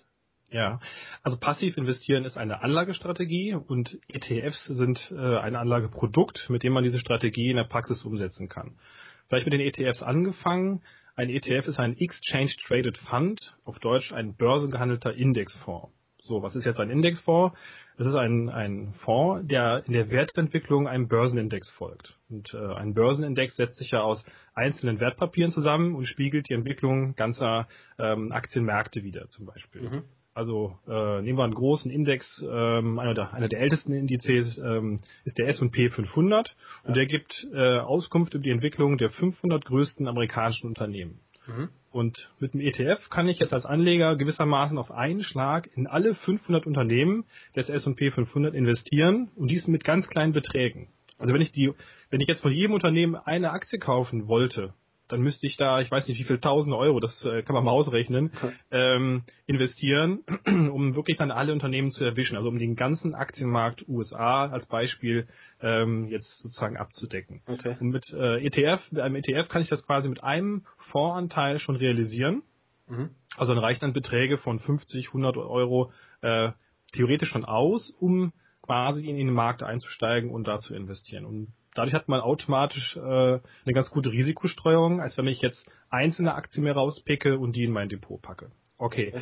Ja, 0.50 0.80
also 1.24 1.38
passiv 1.38 1.78
investieren 1.78 2.24
ist 2.24 2.38
eine 2.38 2.64
Anlagestrategie 2.64 3.54
und 3.54 4.00
ETFs 4.08 4.66
sind 4.66 5.12
äh, 5.12 5.38
ein 5.38 5.58
Anlageprodukt, 5.58 6.50
mit 6.50 6.64
dem 6.64 6.72
man 6.72 6.86
diese 6.86 7.00
Strategie 7.00 7.50
in 7.50 7.58
der 7.58 7.66
Praxis 7.66 8.04
umsetzen 8.06 8.48
kann. 8.48 8.78
Vielleicht 9.28 9.46
mit 9.46 9.54
den 9.54 9.62
ETFs 9.62 10.02
angefangen. 10.02 10.82
Ein 11.18 11.32
ETF 11.32 11.68
ist 11.68 11.80
ein 11.80 11.98
Exchange 11.98 12.52
Traded 12.68 12.96
Fund, 12.96 13.58
auf 13.66 13.80
Deutsch 13.80 14.14
ein 14.14 14.36
börsengehandelter 14.36 15.16
Indexfonds. 15.16 15.92
So, 16.22 16.44
was 16.44 16.56
ist 16.56 16.66
jetzt 16.66 16.80
ein 16.80 16.92
Indexfonds? 16.92 17.58
Das 17.98 18.06
ist 18.06 18.14
ein, 18.14 18.50
ein 18.50 18.94
Fonds, 19.00 19.48
der 19.48 19.84
in 19.88 19.94
der 19.94 20.12
Wertentwicklung 20.12 20.88
einem 20.88 21.08
Börsenindex 21.08 21.70
folgt. 21.70 22.20
Und 22.30 22.54
äh, 22.54 22.76
ein 22.76 22.94
Börsenindex 22.94 23.56
setzt 23.56 23.78
sich 23.78 23.90
ja 23.90 24.02
aus 24.02 24.24
einzelnen 24.54 25.00
Wertpapieren 25.00 25.52
zusammen 25.52 25.96
und 25.96 26.06
spiegelt 26.06 26.50
die 26.50 26.54
Entwicklung 26.54 27.16
ganzer 27.16 27.68
ähm, 27.98 28.32
Aktienmärkte 28.32 29.04
wieder 29.04 29.28
zum 29.28 29.48
Beispiel. 29.48 29.90
Mhm. 29.90 30.04
Also 30.38 30.78
äh, 30.88 31.24
nehmen 31.24 31.40
wir 31.40 31.46
einen 31.46 31.56
großen 31.56 31.90
Index, 31.90 32.46
ähm, 32.48 33.00
einer, 33.00 33.16
der, 33.16 33.34
einer 33.34 33.48
der 33.48 33.60
ältesten 33.60 33.92
Indizes 33.92 34.60
ähm, 34.60 35.00
ist 35.26 35.40
der 35.40 35.48
S&P 35.48 35.90
500 35.90 36.56
und 36.84 36.96
der 36.96 37.08
gibt 37.08 37.48
äh, 37.56 37.80
Auskunft 37.80 38.36
über 38.36 38.44
die 38.44 38.52
Entwicklung 38.52 39.00
der 39.00 39.10
500 39.10 39.66
größten 39.66 40.08
amerikanischen 40.08 40.68
Unternehmen. 40.68 41.22
Mhm. 41.48 41.70
Und 41.90 42.30
mit 42.38 42.54
dem 42.54 42.62
ETF 42.62 43.10
kann 43.10 43.28
ich 43.28 43.40
jetzt 43.40 43.52
als 43.52 43.66
Anleger 43.66 44.16
gewissermaßen 44.16 44.78
auf 44.78 44.92
einen 44.92 45.24
Schlag 45.24 45.72
in 45.76 45.88
alle 45.88 46.14
500 46.14 46.68
Unternehmen 46.68 47.26
des 47.56 47.70
S&P 47.70 48.12
500 48.12 48.54
investieren 48.54 49.32
und 49.36 49.50
dies 49.50 49.66
mit 49.68 49.84
ganz 49.84 50.08
kleinen 50.08 50.34
Beträgen. 50.34 50.90
Also 51.18 51.34
wenn 51.34 51.42
ich 51.42 51.52
die, 51.52 51.74
wenn 52.12 52.22
ich 52.22 52.28
jetzt 52.28 52.44
von 52.44 52.52
jedem 52.52 52.76
Unternehmen 52.76 53.16
eine 53.16 53.50
Aktie 53.50 53.80
kaufen 53.80 54.28
wollte, 54.28 54.76
dann 55.08 55.22
müsste 55.22 55.48
ich 55.48 55.58
da, 55.58 55.80
ich 55.80 55.90
weiß 55.90 56.08
nicht 56.08 56.20
wie 56.20 56.24
viel 56.24 56.40
tausende 56.40 56.78
Euro, 56.78 57.00
das 57.00 57.24
äh, 57.26 57.42
kann 57.44 57.54
man 57.54 57.64
mal 57.64 57.72
ausrechnen, 57.72 58.32
ähm, 58.72 59.24
investieren, 59.46 60.20
um 60.46 60.96
wirklich 60.96 61.18
dann 61.18 61.32
alle 61.32 61.54
Unternehmen 61.54 61.92
zu 61.92 62.04
erwischen, 62.04 62.38
also 62.38 62.50
um 62.50 62.60
den 62.60 62.76
ganzen 62.76 63.16
Aktienmarkt 63.16 63.88
USA 63.88 64.48
als 64.48 64.68
Beispiel 64.68 65.28
ähm, 65.62 66.08
jetzt 66.10 66.40
sozusagen 66.40 66.78
abzudecken. 66.78 67.42
Okay. 67.48 67.76
Und 67.80 67.90
mit 67.90 68.12
äh, 68.14 68.46
ETF, 68.46 68.92
mit 68.92 69.02
einem 69.02 69.16
ETF 69.16 69.50
kann 69.50 69.62
ich 69.62 69.70
das 69.70 69.86
quasi 69.86 70.10
mit 70.10 70.24
einem 70.24 70.66
Fondsanteil 70.92 71.60
schon 71.60 71.76
realisieren. 71.76 72.44
Mhm. 72.88 73.10
Also 73.36 73.54
dann 73.54 73.64
reichen 73.64 73.82
dann 73.82 73.94
Beträge 73.94 74.38
von 74.38 74.60
50, 74.60 75.08
100 75.08 75.38
Euro 75.38 75.92
äh, 76.22 76.52
theoretisch 76.94 77.30
schon 77.30 77.46
aus, 77.46 77.92
um 78.00 78.34
quasi 78.64 79.08
in 79.08 79.18
den 79.18 79.32
Markt 79.32 79.64
einzusteigen 79.64 80.30
und 80.30 80.48
da 80.48 80.60
zu 80.60 80.76
investieren. 80.76 81.26
Und 81.26 81.54
dadurch 81.78 81.94
hat 81.94 82.08
man 82.08 82.22
automatisch 82.22 82.96
äh, 82.98 83.00
eine 83.00 83.74
ganz 83.74 83.90
gute 83.92 84.12
Risikostreuung, 84.12 85.02
als 85.02 85.18
wenn 85.18 85.28
ich 85.28 85.42
jetzt 85.42 85.70
einzelne 85.90 86.34
Aktien 86.34 86.64
mir 86.64 86.74
rauspicke 86.74 87.38
und 87.38 87.56
die 87.56 87.64
in 87.64 87.72
mein 87.72 87.90
Depot 87.90 88.22
packe. 88.22 88.52
Okay. 88.78 89.14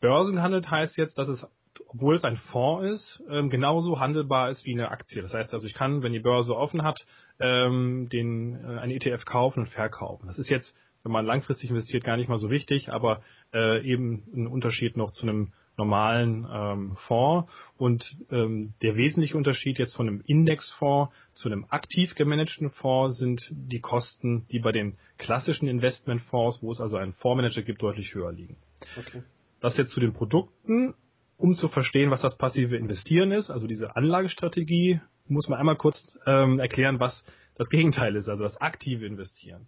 Börsenhandelt 0.00 0.70
heißt 0.70 0.96
jetzt, 0.96 1.18
dass 1.18 1.28
es, 1.28 1.46
obwohl 1.88 2.14
es 2.14 2.24
ein 2.24 2.36
Fonds 2.36 2.86
ist, 2.94 3.22
ähm, 3.30 3.50
genauso 3.50 4.00
handelbar 4.00 4.50
ist 4.50 4.64
wie 4.64 4.72
eine 4.72 4.90
Aktie. 4.90 5.22
Das 5.22 5.34
heißt 5.34 5.52
also, 5.52 5.66
ich 5.66 5.74
kann, 5.74 6.02
wenn 6.02 6.12
die 6.12 6.20
Börse 6.20 6.56
offen 6.56 6.82
hat, 6.82 6.98
ähm, 7.38 8.08
den, 8.10 8.56
äh, 8.64 8.78
einen 8.78 8.92
ETF 8.92 9.24
kaufen 9.24 9.60
und 9.60 9.68
verkaufen. 9.68 10.26
Das 10.26 10.38
ist 10.38 10.50
jetzt, 10.50 10.76
wenn 11.02 11.12
man 11.12 11.26
langfristig 11.26 11.70
investiert, 11.70 12.04
gar 12.04 12.16
nicht 12.16 12.28
mal 12.28 12.38
so 12.38 12.50
wichtig, 12.50 12.92
aber 12.92 13.22
äh, 13.52 13.82
eben 13.84 14.24
ein 14.34 14.46
Unterschied 14.46 14.96
noch 14.96 15.10
zu 15.10 15.26
einem 15.26 15.52
normalen 15.80 16.46
ähm, 16.52 16.96
Fonds. 17.06 17.50
Und 17.78 18.16
ähm, 18.30 18.74
der 18.82 18.96
wesentliche 18.96 19.36
Unterschied 19.36 19.78
jetzt 19.78 19.96
von 19.96 20.06
einem 20.06 20.22
Indexfonds 20.26 21.12
zu 21.32 21.48
einem 21.48 21.64
aktiv 21.70 22.14
gemanagten 22.14 22.70
Fonds 22.70 23.18
sind 23.18 23.48
die 23.50 23.80
Kosten, 23.80 24.46
die 24.50 24.58
bei 24.58 24.72
den 24.72 24.96
klassischen 25.18 25.68
Investmentfonds, 25.68 26.62
wo 26.62 26.70
es 26.70 26.80
also 26.80 26.96
einen 26.96 27.14
Fondsmanager 27.14 27.62
gibt, 27.62 27.82
deutlich 27.82 28.14
höher 28.14 28.32
liegen. 28.32 28.56
Okay. 28.98 29.22
Das 29.60 29.76
jetzt 29.76 29.92
zu 29.92 30.00
den 30.00 30.12
Produkten. 30.12 30.94
Um 31.36 31.54
zu 31.54 31.68
verstehen, 31.68 32.10
was 32.10 32.20
das 32.20 32.36
passive 32.36 32.76
Investieren 32.76 33.32
ist, 33.32 33.48
also 33.48 33.66
diese 33.66 33.96
Anlagestrategie, 33.96 35.00
muss 35.26 35.48
man 35.48 35.58
einmal 35.58 35.76
kurz 35.76 36.18
ähm, 36.26 36.58
erklären, 36.58 37.00
was 37.00 37.24
das 37.56 37.70
Gegenteil 37.70 38.14
ist, 38.16 38.28
also 38.28 38.44
das 38.44 38.60
aktive 38.60 39.06
Investieren. 39.06 39.66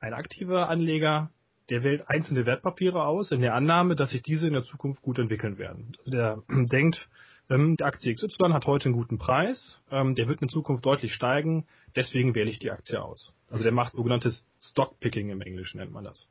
Ein 0.00 0.14
aktiver 0.14 0.68
Anleger 0.68 1.30
der 1.70 1.82
wählt 1.84 2.08
einzelne 2.08 2.46
Wertpapiere 2.46 3.04
aus 3.04 3.30
in 3.30 3.40
der 3.40 3.54
Annahme, 3.54 3.96
dass 3.96 4.10
sich 4.10 4.22
diese 4.22 4.46
in 4.46 4.52
der 4.52 4.64
Zukunft 4.64 5.02
gut 5.02 5.18
entwickeln 5.18 5.58
werden. 5.58 5.92
Also 5.98 6.10
der 6.10 6.42
denkt, 6.48 7.08
ähm, 7.48 7.76
die 7.76 7.84
Aktie 7.84 8.14
XY 8.14 8.52
hat 8.52 8.66
heute 8.66 8.86
einen 8.86 8.94
guten 8.94 9.18
Preis, 9.18 9.80
ähm, 9.90 10.14
der 10.14 10.28
wird 10.28 10.42
in 10.42 10.48
Zukunft 10.48 10.84
deutlich 10.84 11.14
steigen, 11.14 11.66
deswegen 11.96 12.34
wähle 12.34 12.50
ich 12.50 12.58
die 12.58 12.70
Aktie 12.70 13.02
aus. 13.02 13.34
Also 13.48 13.64
der 13.64 13.72
macht 13.72 13.92
sogenanntes 13.92 14.44
Stockpicking 14.60 15.30
im 15.30 15.40
Englischen 15.40 15.78
nennt 15.78 15.92
man 15.92 16.04
das. 16.04 16.28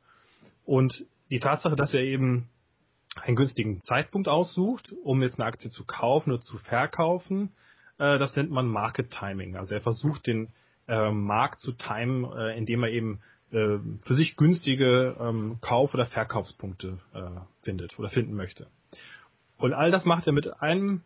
Und 0.64 1.04
die 1.30 1.40
Tatsache, 1.40 1.76
dass 1.76 1.94
er 1.94 2.02
eben 2.02 2.48
einen 3.16 3.36
günstigen 3.36 3.80
Zeitpunkt 3.80 4.28
aussucht, 4.28 4.92
um 5.02 5.22
jetzt 5.22 5.40
eine 5.40 5.46
Aktie 5.46 5.70
zu 5.70 5.84
kaufen 5.84 6.32
oder 6.32 6.42
zu 6.42 6.58
verkaufen, 6.58 7.52
Äh, 8.00 8.18
das 8.18 8.34
nennt 8.34 8.50
man 8.50 8.66
Market 8.66 9.10
Timing. 9.10 9.56
Also 9.56 9.74
er 9.74 9.82
versucht 9.82 10.26
den 10.26 10.48
äh, 10.88 11.10
Markt 11.10 11.60
zu 11.60 11.72
timen, 11.72 12.24
äh, 12.32 12.56
indem 12.56 12.82
er 12.82 12.90
eben 12.90 13.20
äh, 13.52 13.78
für 14.02 14.14
sich 14.14 14.36
günstige 14.36 15.16
ähm, 15.20 15.58
Kauf- 15.60 15.94
oder 15.94 16.06
Verkaufspunkte 16.06 16.98
äh, 17.14 17.20
findet 17.62 17.98
oder 17.98 18.08
finden 18.08 18.34
möchte. 18.34 18.66
Und 19.58 19.74
all 19.74 19.90
das 19.90 20.04
macht 20.04 20.26
er 20.26 20.32
mit 20.32 20.62
einem 20.62 21.02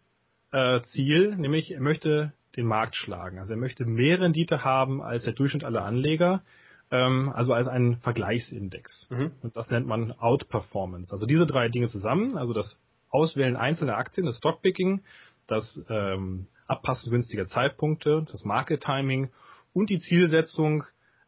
äh, 0.52 0.80
Ziel, 0.82 1.36
nämlich 1.36 1.72
er 1.72 1.80
möchte 1.80 2.32
den 2.56 2.66
Markt 2.66 2.94
schlagen. 2.94 3.38
Also 3.38 3.54
er 3.54 3.58
möchte 3.58 3.84
mehr 3.84 4.20
Rendite 4.20 4.64
haben 4.64 5.02
als 5.02 5.24
der 5.24 5.32
Durchschnitt 5.32 5.64
aller 5.64 5.84
Anleger, 5.84 6.42
ähm, 6.90 7.32
also 7.34 7.52
als 7.52 7.66
einen 7.66 7.96
Vergleichsindex. 7.96 9.08
Mhm. 9.10 9.32
Und 9.42 9.56
das 9.56 9.70
nennt 9.70 9.86
man 9.86 10.12
Outperformance. 10.12 11.12
Also 11.12 11.26
diese 11.26 11.46
drei 11.46 11.68
Dinge 11.68 11.88
zusammen, 11.88 12.36
also 12.36 12.52
das 12.52 12.78
Auswählen 13.10 13.56
einzelner 13.56 13.96
Aktien, 13.96 14.26
das 14.26 14.38
Stockpicking, 14.38 15.02
das 15.46 15.82
ähm, 15.88 16.46
Abpassen 16.66 17.10
günstiger 17.10 17.46
Zeitpunkte, 17.46 18.24
das 18.30 18.44
Market 18.44 18.82
Timing 18.82 19.30
und 19.72 19.90
die 19.90 19.98
Zielsetzung, 19.98 20.84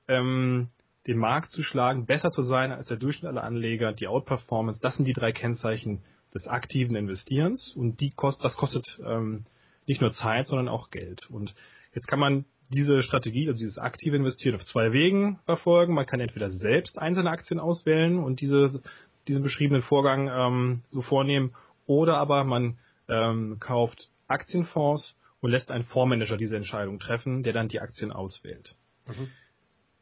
ähm, 0.09 0.69
den 1.07 1.19
Markt 1.19 1.51
zu 1.51 1.63
schlagen, 1.63 2.07
besser 2.07 2.31
zu 2.31 2.43
sein 2.43 2.73
als 2.73 2.89
der 2.89 2.97
Durchschnitt 2.97 3.31
aller 3.31 3.45
Anleger, 3.45 3.93
die 3.93 4.09
Outperformance, 4.09 4.81
das 4.81 4.97
sind 4.97 5.07
die 5.07 5.13
drei 5.13 5.33
Kennzeichen 5.33 6.03
des 6.35 6.47
aktiven 6.47 6.97
Investierens 6.97 7.75
und 7.77 8.01
die 8.01 8.11
kost, 8.11 8.45
das 8.45 8.57
kostet 8.57 9.01
ähm, 9.05 9.45
nicht 9.87 10.01
nur 10.01 10.13
Zeit, 10.13 10.49
sondern 10.49 10.69
auch 10.69 10.91
Geld. 10.91 11.31
Und 11.31 11.55
jetzt 11.95 12.09
kann 12.09 12.19
man 12.19 12.45
diese 12.71 13.03
Strategie, 13.03 13.49
also 13.49 13.59
dieses 13.59 13.79
aktive 13.79 14.17
Investieren 14.17 14.57
auf 14.57 14.65
zwei 14.65 14.93
Wegen 14.93 15.39
verfolgen. 15.45 15.95
Man 15.95 16.07
kann 16.07 16.21
entweder 16.21 16.51
selbst 16.51 16.99
einzelne 16.99 17.31
Aktien 17.31 17.61
auswählen 17.61 18.19
und 18.19 18.41
diese, 18.41 18.83
diesen 19.29 19.43
beschriebenen 19.43 19.83
Vorgang 19.83 20.29
ähm, 20.29 20.83
so 20.91 21.03
vornehmen, 21.03 21.55
oder 21.87 22.19
aber 22.19 22.43
man 22.43 22.79
ähm, 23.09 23.59
kauft 23.61 24.09
Aktienfonds 24.27 25.15
und 25.41 25.53
lässt 25.53 25.71
einen 25.71 25.85
Fondsmanager 25.85 26.37
diese 26.37 26.57
Entscheidung 26.57 26.99
treffen, 26.99 27.45
der 27.45 27.53
dann 27.53 27.69
die 27.69 27.81
Aktien 27.81 28.11
auswählt. 28.11 28.75
Mhm. 29.07 29.29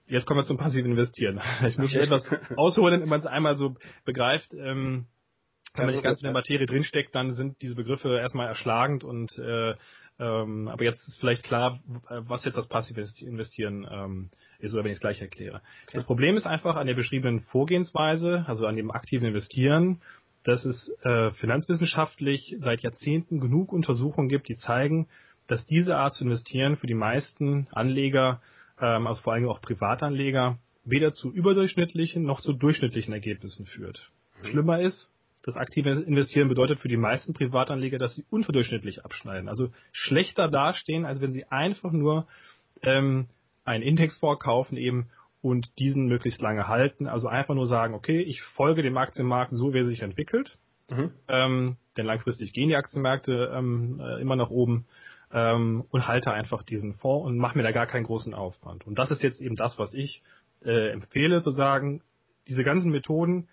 Jetzt 0.06 0.26
kommen 0.26 0.40
wir 0.40 0.44
zum 0.44 0.58
passiven 0.58 0.92
Investieren. 0.92 1.40
Ich 1.66 1.78
muss 1.78 1.94
etwas 1.94 2.28
ausholen, 2.56 3.00
wenn 3.00 3.08
man 3.08 3.20
es 3.20 3.26
einmal 3.26 3.56
so 3.56 3.76
begreift. 4.04 4.52
Ähm, 4.52 5.06
wenn 5.74 5.86
man 5.86 5.94
nicht 5.94 6.04
ganz 6.04 6.20
in 6.20 6.24
der 6.24 6.32
Materie 6.32 6.66
drinsteckt, 6.66 7.14
dann 7.14 7.32
sind 7.32 7.60
diese 7.60 7.74
Begriffe 7.74 8.16
erstmal 8.16 8.46
erschlagend 8.46 9.02
und 9.02 9.36
äh, 9.38 9.74
ähm, 10.20 10.68
aber 10.68 10.84
jetzt 10.84 11.08
ist 11.08 11.18
vielleicht 11.18 11.42
klar, 11.42 11.80
was 12.08 12.44
jetzt 12.44 12.56
das 12.56 12.68
passive 12.68 13.04
Investieren 13.20 13.86
ähm, 13.90 14.30
ist, 14.60 14.72
oder 14.72 14.84
wenn 14.84 14.90
ich 14.90 14.96
es 14.96 15.00
gleich 15.00 15.20
erkläre. 15.20 15.56
Okay. 15.56 15.94
Das 15.94 16.04
Problem 16.04 16.36
ist 16.36 16.46
einfach 16.46 16.76
an 16.76 16.86
der 16.86 16.94
beschriebenen 16.94 17.40
Vorgehensweise, 17.40 18.44
also 18.46 18.66
an 18.66 18.76
dem 18.76 18.92
aktiven 18.92 19.26
Investieren, 19.26 20.00
dass 20.44 20.64
es 20.64 20.94
äh, 21.02 21.32
finanzwissenschaftlich 21.32 22.56
seit 22.60 22.82
Jahrzehnten 22.82 23.40
genug 23.40 23.72
Untersuchungen 23.72 24.28
gibt, 24.28 24.48
die 24.48 24.54
zeigen, 24.54 25.08
dass 25.48 25.66
diese 25.66 25.96
Art 25.96 26.14
zu 26.14 26.24
investieren 26.24 26.76
für 26.76 26.86
die 26.86 26.94
meisten 26.94 27.66
Anleger, 27.72 28.40
ähm, 28.80 29.06
also 29.06 29.22
vor 29.22 29.32
allem 29.32 29.48
auch 29.48 29.60
Privatanleger, 29.60 30.58
weder 30.84 31.12
zu 31.12 31.32
überdurchschnittlichen 31.32 32.24
noch 32.24 32.40
zu 32.40 32.52
durchschnittlichen 32.52 33.12
Ergebnissen 33.12 33.66
führt. 33.66 34.10
Mhm. 34.40 34.46
Schlimmer 34.46 34.80
ist, 34.80 35.10
das 35.42 35.56
aktive 35.56 35.90
Investieren 35.90 36.48
bedeutet 36.48 36.80
für 36.80 36.88
die 36.88 36.96
meisten 36.96 37.34
Privatanleger, 37.34 37.98
dass 37.98 38.14
sie 38.14 38.24
unterdurchschnittlich 38.30 39.04
abschneiden. 39.04 39.48
Also 39.48 39.70
schlechter 39.92 40.48
dastehen, 40.48 41.04
als 41.04 41.20
wenn 41.20 41.32
sie 41.32 41.44
einfach 41.44 41.92
nur 41.92 42.26
ähm, 42.82 43.28
einen 43.64 43.82
Index 43.82 44.18
vorkaufen 44.18 44.78
eben 44.78 45.10
und 45.42 45.78
diesen 45.78 46.06
möglichst 46.06 46.40
lange 46.40 46.66
halten. 46.66 47.06
Also 47.06 47.28
einfach 47.28 47.54
nur 47.54 47.66
sagen, 47.66 47.92
okay, 47.92 48.22
ich 48.22 48.40
folge 48.40 48.82
dem 48.82 48.96
Aktienmarkt 48.96 49.52
so, 49.52 49.74
wie 49.74 49.78
er 49.78 49.84
sich 49.84 50.00
entwickelt. 50.00 50.56
Mhm. 50.90 51.10
Ähm, 51.28 51.76
denn 51.98 52.06
langfristig 52.06 52.54
gehen 52.54 52.70
die 52.70 52.76
Aktienmärkte 52.76 53.52
ähm, 53.54 54.00
äh, 54.00 54.20
immer 54.20 54.36
nach 54.36 54.50
oben 54.50 54.86
ähm, 55.34 55.84
und 55.90 56.06
halte 56.06 56.32
einfach 56.32 56.62
diesen 56.62 56.94
Fonds 56.94 57.26
und 57.26 57.36
mache 57.36 57.58
mir 57.58 57.64
da 57.64 57.72
gar 57.72 57.86
keinen 57.86 58.04
großen 58.04 58.32
Aufwand. 58.32 58.86
Und 58.86 58.98
das 58.98 59.10
ist 59.10 59.22
jetzt 59.22 59.40
eben 59.40 59.56
das, 59.56 59.78
was 59.78 59.92
ich 59.92 60.22
äh, 60.64 60.90
empfehle, 60.90 61.42
zu 61.42 61.50
sagen, 61.50 62.02
diese 62.46 62.62
ganzen 62.62 62.90
Methoden, 62.92 63.48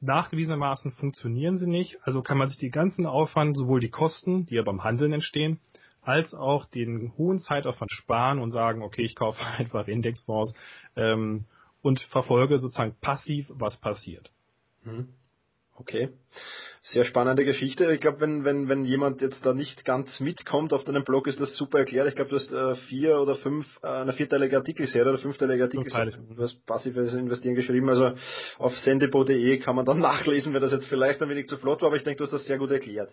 nachgewiesenermaßen 0.00 0.92
funktionieren 0.92 1.58
sie 1.58 1.68
nicht. 1.68 1.98
Also 2.04 2.22
kann 2.22 2.38
man 2.38 2.48
sich 2.48 2.58
die 2.58 2.70
ganzen 2.70 3.06
Aufwand, 3.06 3.56
sowohl 3.56 3.80
die 3.80 3.90
Kosten, 3.90 4.46
die 4.46 4.54
ja 4.54 4.62
beim 4.62 4.84
Handeln 4.84 5.12
entstehen, 5.12 5.58
als 6.00 6.32
auch 6.32 6.64
den 6.64 7.12
hohen 7.18 7.40
Zeitaufwand 7.40 7.90
sparen 7.90 8.38
und 8.38 8.52
sagen, 8.52 8.82
okay, 8.82 9.02
ich 9.02 9.16
kaufe 9.16 9.44
einfach 9.58 9.88
Indexfonds 9.88 10.54
ähm, 10.94 11.44
und 11.82 12.00
verfolge 12.00 12.58
sozusagen 12.58 12.94
passiv, 13.00 13.50
was 13.52 13.78
passiert. 13.80 14.30
Mhm. 14.84 15.08
Okay. 15.74 16.10
Sehr 16.88 17.04
spannende 17.04 17.44
Geschichte. 17.44 17.92
Ich 17.92 17.98
glaube, 17.98 18.20
wenn, 18.20 18.44
wenn, 18.44 18.68
wenn 18.68 18.84
jemand 18.84 19.20
jetzt 19.20 19.44
da 19.44 19.52
nicht 19.52 19.84
ganz 19.84 20.20
mitkommt 20.20 20.72
auf 20.72 20.84
deinem 20.84 21.02
Blog, 21.02 21.26
ist 21.26 21.40
das 21.40 21.56
super 21.56 21.80
erklärt. 21.80 22.06
Ich 22.06 22.14
glaube, 22.14 22.30
du 22.30 22.36
hast 22.36 22.52
äh, 22.52 22.76
vier 22.76 23.18
oder 23.18 23.34
fünf, 23.34 23.66
äh, 23.82 23.88
eine 23.88 24.12
vierteilige 24.12 24.56
Artikelserie 24.56 25.10
oder 25.10 25.18
fünfteilige 25.18 25.64
Artikelserie. 25.64 26.12
Du 26.36 26.40
hast 26.40 26.64
passives 26.64 27.12
Investieren 27.12 27.56
geschrieben. 27.56 27.88
Also 27.88 28.12
auf 28.58 28.78
sendebo.de 28.78 29.58
kann 29.58 29.74
man 29.74 29.84
dann 29.84 29.98
nachlesen, 30.12 30.54
wenn 30.54 30.62
das 30.62 30.70
jetzt 30.70 30.86
vielleicht 30.86 31.20
ein 31.20 31.28
wenig 31.28 31.48
zu 31.48 31.58
flott 31.58 31.82
war, 31.82 31.88
aber 31.88 31.96
ich 31.96 32.04
denke, 32.04 32.18
du 32.18 32.24
hast 32.24 32.32
das 32.32 32.46
sehr 32.46 32.56
gut 32.56 32.70
erklärt. 32.70 33.12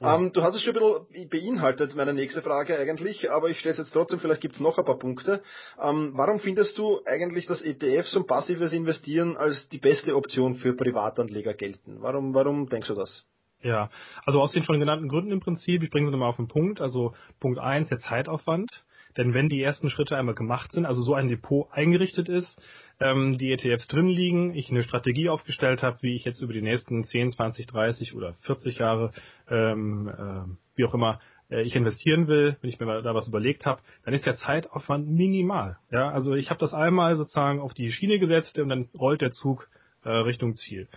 Ja. 0.00 0.16
Ähm, 0.16 0.32
du 0.32 0.42
hast 0.42 0.56
es 0.56 0.62
schon 0.62 0.76
ein 0.76 1.06
bisschen 1.08 1.28
beinhaltet, 1.28 1.94
meine 1.94 2.14
nächste 2.14 2.42
Frage 2.42 2.76
eigentlich, 2.76 3.30
aber 3.30 3.48
ich 3.48 3.60
stelle 3.60 3.74
es 3.74 3.78
jetzt 3.78 3.92
trotzdem, 3.92 4.18
vielleicht 4.18 4.40
gibt 4.40 4.54
es 4.54 4.60
noch 4.60 4.76
ein 4.78 4.84
paar 4.84 4.98
Punkte. 4.98 5.40
Ähm, 5.80 6.12
warum 6.14 6.40
findest 6.40 6.76
du 6.78 7.00
eigentlich, 7.04 7.46
dass 7.46 7.62
ETFs 7.62 8.16
und 8.16 8.26
passives 8.26 8.72
Investieren 8.72 9.36
als 9.36 9.68
die 9.68 9.78
beste 9.78 10.16
Option 10.16 10.56
für 10.56 10.74
Privatanleger 10.74 11.54
gelten? 11.54 11.98
Warum, 12.00 12.34
warum 12.34 12.68
denkst 12.68 12.88
du 12.88 12.94
das? 12.94 13.03
Das? 13.04 13.26
Ja, 13.62 13.88
also 14.26 14.40
aus 14.42 14.52
den 14.52 14.62
schon 14.62 14.78
genannten 14.78 15.08
Gründen 15.08 15.32
im 15.32 15.40
Prinzip, 15.40 15.82
ich 15.82 15.90
bringe 15.90 16.06
sie 16.06 16.12
nochmal 16.12 16.28
auf 16.28 16.36
den 16.36 16.48
Punkt, 16.48 16.80
also 16.80 17.14
Punkt 17.40 17.58
eins 17.58 17.88
der 17.88 17.98
Zeitaufwand. 17.98 18.84
Denn 19.16 19.32
wenn 19.32 19.48
die 19.48 19.62
ersten 19.62 19.90
Schritte 19.90 20.16
einmal 20.16 20.34
gemacht 20.34 20.72
sind, 20.72 20.86
also 20.86 21.02
so 21.02 21.14
ein 21.14 21.28
Depot 21.28 21.68
eingerichtet 21.70 22.28
ist, 22.28 22.60
ähm, 23.00 23.38
die 23.38 23.52
ETFs 23.52 23.86
drin 23.86 24.08
liegen, 24.08 24.54
ich 24.54 24.70
eine 24.70 24.82
Strategie 24.82 25.28
aufgestellt 25.28 25.82
habe, 25.82 25.98
wie 26.02 26.14
ich 26.14 26.24
jetzt 26.24 26.42
über 26.42 26.52
die 26.52 26.62
nächsten 26.62 27.04
10, 27.04 27.30
20, 27.30 27.66
30 27.66 28.14
oder 28.14 28.34
40 28.42 28.78
Jahre, 28.78 29.12
ähm, 29.48 30.08
äh, 30.08 30.76
wie 30.76 30.84
auch 30.84 30.94
immer, 30.94 31.20
äh, 31.48 31.62
ich 31.62 31.76
investieren 31.76 32.26
will, 32.26 32.56
wenn 32.60 32.70
ich 32.70 32.80
mir 32.80 33.02
da 33.02 33.14
was 33.14 33.28
überlegt 33.28 33.66
habe, 33.66 33.80
dann 34.04 34.14
ist 34.14 34.26
der 34.26 34.34
Zeitaufwand 34.34 35.08
minimal. 35.08 35.78
Ja, 35.90 36.10
also 36.10 36.34
ich 36.34 36.50
habe 36.50 36.60
das 36.60 36.74
einmal 36.74 37.16
sozusagen 37.16 37.60
auf 37.60 37.74
die 37.74 37.92
Schiene 37.92 38.18
gesetzt 38.18 38.58
und 38.58 38.68
dann 38.68 38.86
rollt 38.98 39.20
der 39.20 39.30
Zug 39.30 39.68
äh, 40.04 40.10
Richtung 40.10 40.56
Ziel. 40.56 40.88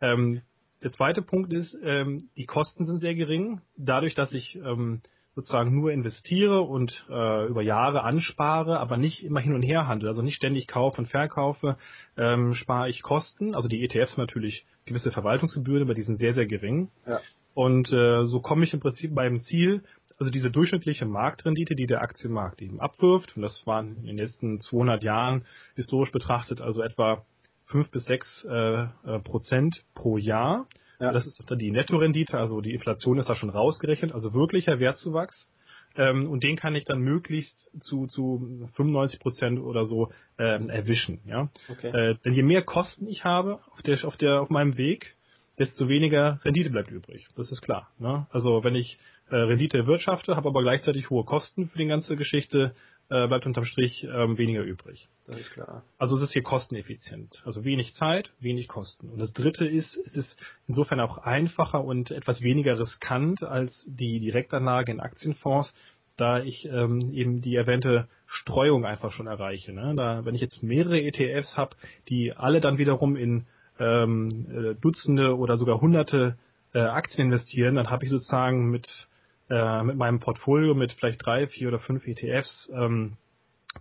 Ähm, 0.00 0.42
der 0.84 0.90
zweite 0.90 1.22
Punkt 1.22 1.52
ist, 1.52 1.76
ähm, 1.82 2.28
die 2.36 2.44
Kosten 2.44 2.84
sind 2.84 3.00
sehr 3.00 3.14
gering. 3.14 3.62
Dadurch, 3.76 4.14
dass 4.14 4.32
ich 4.34 4.56
ähm, 4.56 5.00
sozusagen 5.34 5.74
nur 5.74 5.90
investiere 5.90 6.60
und 6.60 7.06
äh, 7.08 7.46
über 7.48 7.62
Jahre 7.62 8.02
anspare, 8.02 8.78
aber 8.78 8.98
nicht 8.98 9.24
immer 9.24 9.40
hin 9.40 9.54
und 9.54 9.62
her 9.62 9.88
handle, 9.88 10.08
also 10.08 10.20
nicht 10.20 10.36
ständig 10.36 10.68
kaufe 10.68 10.98
und 10.98 11.08
verkaufe, 11.08 11.78
ähm, 12.18 12.52
spare 12.52 12.90
ich 12.90 13.02
Kosten. 13.02 13.54
Also 13.54 13.66
die 13.66 13.82
ETFs 13.82 14.18
natürlich 14.18 14.66
gewisse 14.84 15.10
Verwaltungsgebühren, 15.10 15.82
aber 15.82 15.94
die 15.94 16.02
sind 16.02 16.18
sehr, 16.18 16.34
sehr 16.34 16.46
gering. 16.46 16.90
Ja. 17.06 17.20
Und 17.54 17.90
äh, 17.90 18.26
so 18.26 18.40
komme 18.40 18.64
ich 18.64 18.74
im 18.74 18.80
Prinzip 18.80 19.14
beim 19.14 19.40
Ziel, 19.40 19.82
also 20.18 20.30
diese 20.30 20.50
durchschnittliche 20.50 21.06
Marktrendite, 21.06 21.74
die 21.74 21.86
der 21.86 22.02
Aktienmarkt 22.02 22.60
eben 22.60 22.78
abwirft, 22.78 23.36
und 23.36 23.42
das 23.42 23.66
waren 23.66 23.96
in 23.96 24.06
den 24.06 24.18
letzten 24.18 24.60
200 24.60 25.02
Jahren 25.02 25.46
historisch 25.76 26.12
betrachtet 26.12 26.60
also 26.60 26.82
etwa 26.82 27.24
fünf 27.66 27.90
bis 27.90 28.04
sechs 28.04 28.44
äh, 28.48 28.82
äh, 28.82 28.88
Prozent 29.22 29.84
pro 29.94 30.16
Jahr. 30.18 30.66
Ja. 31.00 31.12
Das 31.12 31.26
ist 31.26 31.42
die 31.50 31.70
Nettorendite, 31.70 32.38
also 32.38 32.60
die 32.60 32.72
Inflation 32.72 33.18
ist 33.18 33.28
da 33.28 33.34
schon 33.34 33.50
rausgerechnet, 33.50 34.12
also 34.12 34.32
wirklicher 34.32 34.78
Wertzuwachs. 34.78 35.48
Ähm, 35.96 36.28
und 36.28 36.42
den 36.42 36.56
kann 36.56 36.74
ich 36.74 36.84
dann 36.84 37.00
möglichst 37.00 37.70
zu, 37.80 38.06
zu 38.06 38.68
95 38.74 39.20
Prozent 39.20 39.60
oder 39.60 39.84
so 39.84 40.10
ähm, 40.38 40.68
erwischen. 40.68 41.20
Ja? 41.24 41.50
Okay. 41.68 41.88
Äh, 41.88 42.16
denn 42.24 42.34
je 42.34 42.42
mehr 42.42 42.62
Kosten 42.62 43.06
ich 43.06 43.24
habe 43.24 43.60
auf, 43.72 43.82
der, 43.82 44.04
auf, 44.04 44.16
der, 44.16 44.40
auf 44.40 44.50
meinem 44.50 44.76
Weg, 44.76 45.14
desto 45.58 45.88
weniger 45.88 46.40
Rendite 46.44 46.70
bleibt 46.70 46.90
übrig. 46.90 47.28
Das 47.36 47.52
ist 47.52 47.62
klar. 47.62 47.88
Ne? 47.98 48.26
Also 48.30 48.64
wenn 48.64 48.74
ich 48.74 48.98
äh, 49.30 49.36
Rendite 49.36 49.78
erwirtschafte, 49.78 50.34
habe 50.34 50.48
aber 50.48 50.62
gleichzeitig 50.62 51.10
hohe 51.10 51.24
Kosten 51.24 51.68
für 51.68 51.78
die 51.78 51.86
ganze 51.86 52.16
Geschichte, 52.16 52.74
äh, 53.10 53.26
bleibt 53.26 53.46
unterm 53.46 53.64
Strich 53.64 54.04
ähm, 54.04 54.38
weniger 54.38 54.62
übrig. 54.62 55.08
Das 55.26 55.38
ist 55.38 55.52
klar. 55.52 55.84
Also 55.98 56.16
es 56.16 56.22
ist 56.22 56.32
hier 56.32 56.42
kosteneffizient. 56.42 57.42
Also 57.44 57.64
wenig 57.64 57.94
Zeit, 57.94 58.30
wenig 58.40 58.68
Kosten. 58.68 59.10
Und 59.10 59.18
das 59.18 59.32
dritte 59.32 59.66
ist, 59.66 59.96
es 60.06 60.16
ist 60.16 60.36
insofern 60.66 61.00
auch 61.00 61.18
einfacher 61.18 61.84
und 61.84 62.10
etwas 62.10 62.42
weniger 62.42 62.78
riskant 62.78 63.42
als 63.42 63.84
die 63.86 64.20
Direktanlage 64.20 64.92
in 64.92 65.00
Aktienfonds, 65.00 65.74
da 66.16 66.40
ich 66.40 66.66
ähm, 66.66 67.12
eben 67.12 67.40
die 67.40 67.56
erwähnte 67.56 68.08
Streuung 68.26 68.84
einfach 68.84 69.12
schon 69.12 69.26
erreiche. 69.26 69.72
Ne? 69.72 69.94
Da, 69.96 70.24
wenn 70.24 70.34
ich 70.34 70.40
jetzt 70.40 70.62
mehrere 70.62 71.00
ETFs 71.00 71.56
habe, 71.56 71.76
die 72.08 72.32
alle 72.32 72.60
dann 72.60 72.78
wiederum 72.78 73.16
in 73.16 73.46
ähm, 73.78 74.46
äh, 74.50 74.74
Dutzende 74.80 75.36
oder 75.36 75.56
sogar 75.56 75.80
Hunderte 75.80 76.36
äh, 76.72 76.80
Aktien 76.80 77.28
investieren, 77.28 77.74
dann 77.74 77.90
habe 77.90 78.04
ich 78.04 78.10
sozusagen 78.10 78.70
mit 78.70 79.08
äh, 79.50 79.82
mit 79.82 79.96
meinem 79.96 80.20
Portfolio 80.20 80.74
mit 80.74 80.92
vielleicht 80.92 81.24
drei, 81.24 81.46
vier 81.46 81.68
oder 81.68 81.78
fünf 81.78 82.06
ETFs 82.06 82.70
ähm, 82.74 83.16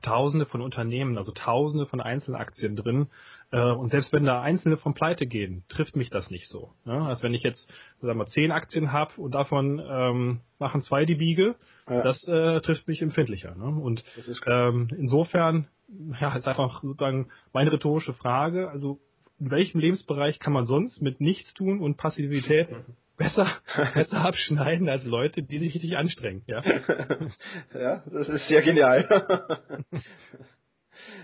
Tausende 0.02 0.46
von 0.46 0.62
Unternehmen, 0.62 1.18
also 1.18 1.32
Tausende 1.32 1.86
von 1.86 2.02
Einzelaktien 2.02 2.76
drin. 2.76 3.08
Äh, 3.52 3.72
und 3.72 3.90
selbst 3.90 4.12
wenn 4.12 4.26
da 4.26 4.42
Einzelne 4.42 4.78
von 4.78 4.94
Pleite 4.94 5.28
gehen, 5.28 5.64
trifft 5.70 5.96
mich 5.96 6.10
das 6.10 6.32
nicht 6.32 6.48
so. 6.48 6.72
Ne? 6.84 7.06
Also 7.06 7.24
wenn 7.24 7.34
ich 7.34 7.44
jetzt, 7.44 7.72
sagen 8.02 8.18
wir, 8.18 8.26
zehn 8.26 8.52
Aktien 8.52 8.92
habe 8.92 9.14
und 9.22 9.36
davon 9.36 9.82
ähm, 9.88 10.40
machen 10.58 10.82
zwei 10.82 11.06
die 11.06 11.16
Biege, 11.16 11.56
ja. 11.88 12.02
das 12.02 12.28
äh, 12.28 12.60
trifft 12.62 12.88
mich 12.88 13.02
empfindlicher. 13.02 13.56
Ne? 13.56 13.66
Und 13.66 14.04
ähm, 14.48 14.90
insofern, 14.98 15.68
ja, 16.20 16.36
ist 16.36 16.48
einfach 16.48 16.82
sozusagen 16.82 17.30
meine 17.54 17.72
rhetorische 17.72 18.14
Frage. 18.14 18.70
Also 18.70 19.00
in 19.40 19.52
welchem 19.52 19.80
Lebensbereich 19.80 20.40
kann 20.40 20.54
man 20.54 20.66
sonst 20.66 21.02
mit 21.02 21.22
nichts 21.22 21.54
tun 21.54 21.80
und 21.80 21.98
Passivität 21.98 22.70
besser, 23.18 23.48
besser 23.94 24.22
abschneiden 24.22 24.90
als 24.90 25.06
Leute, 25.06 25.44
die 25.44 25.60
sich 25.60 25.74
richtig 25.74 25.98
anstrengen. 25.98 26.44
Ja, 26.48 26.62
ja 27.74 28.04
das 28.06 28.30
ist 28.30 28.48
sehr 28.48 28.62
genial. 28.62 29.08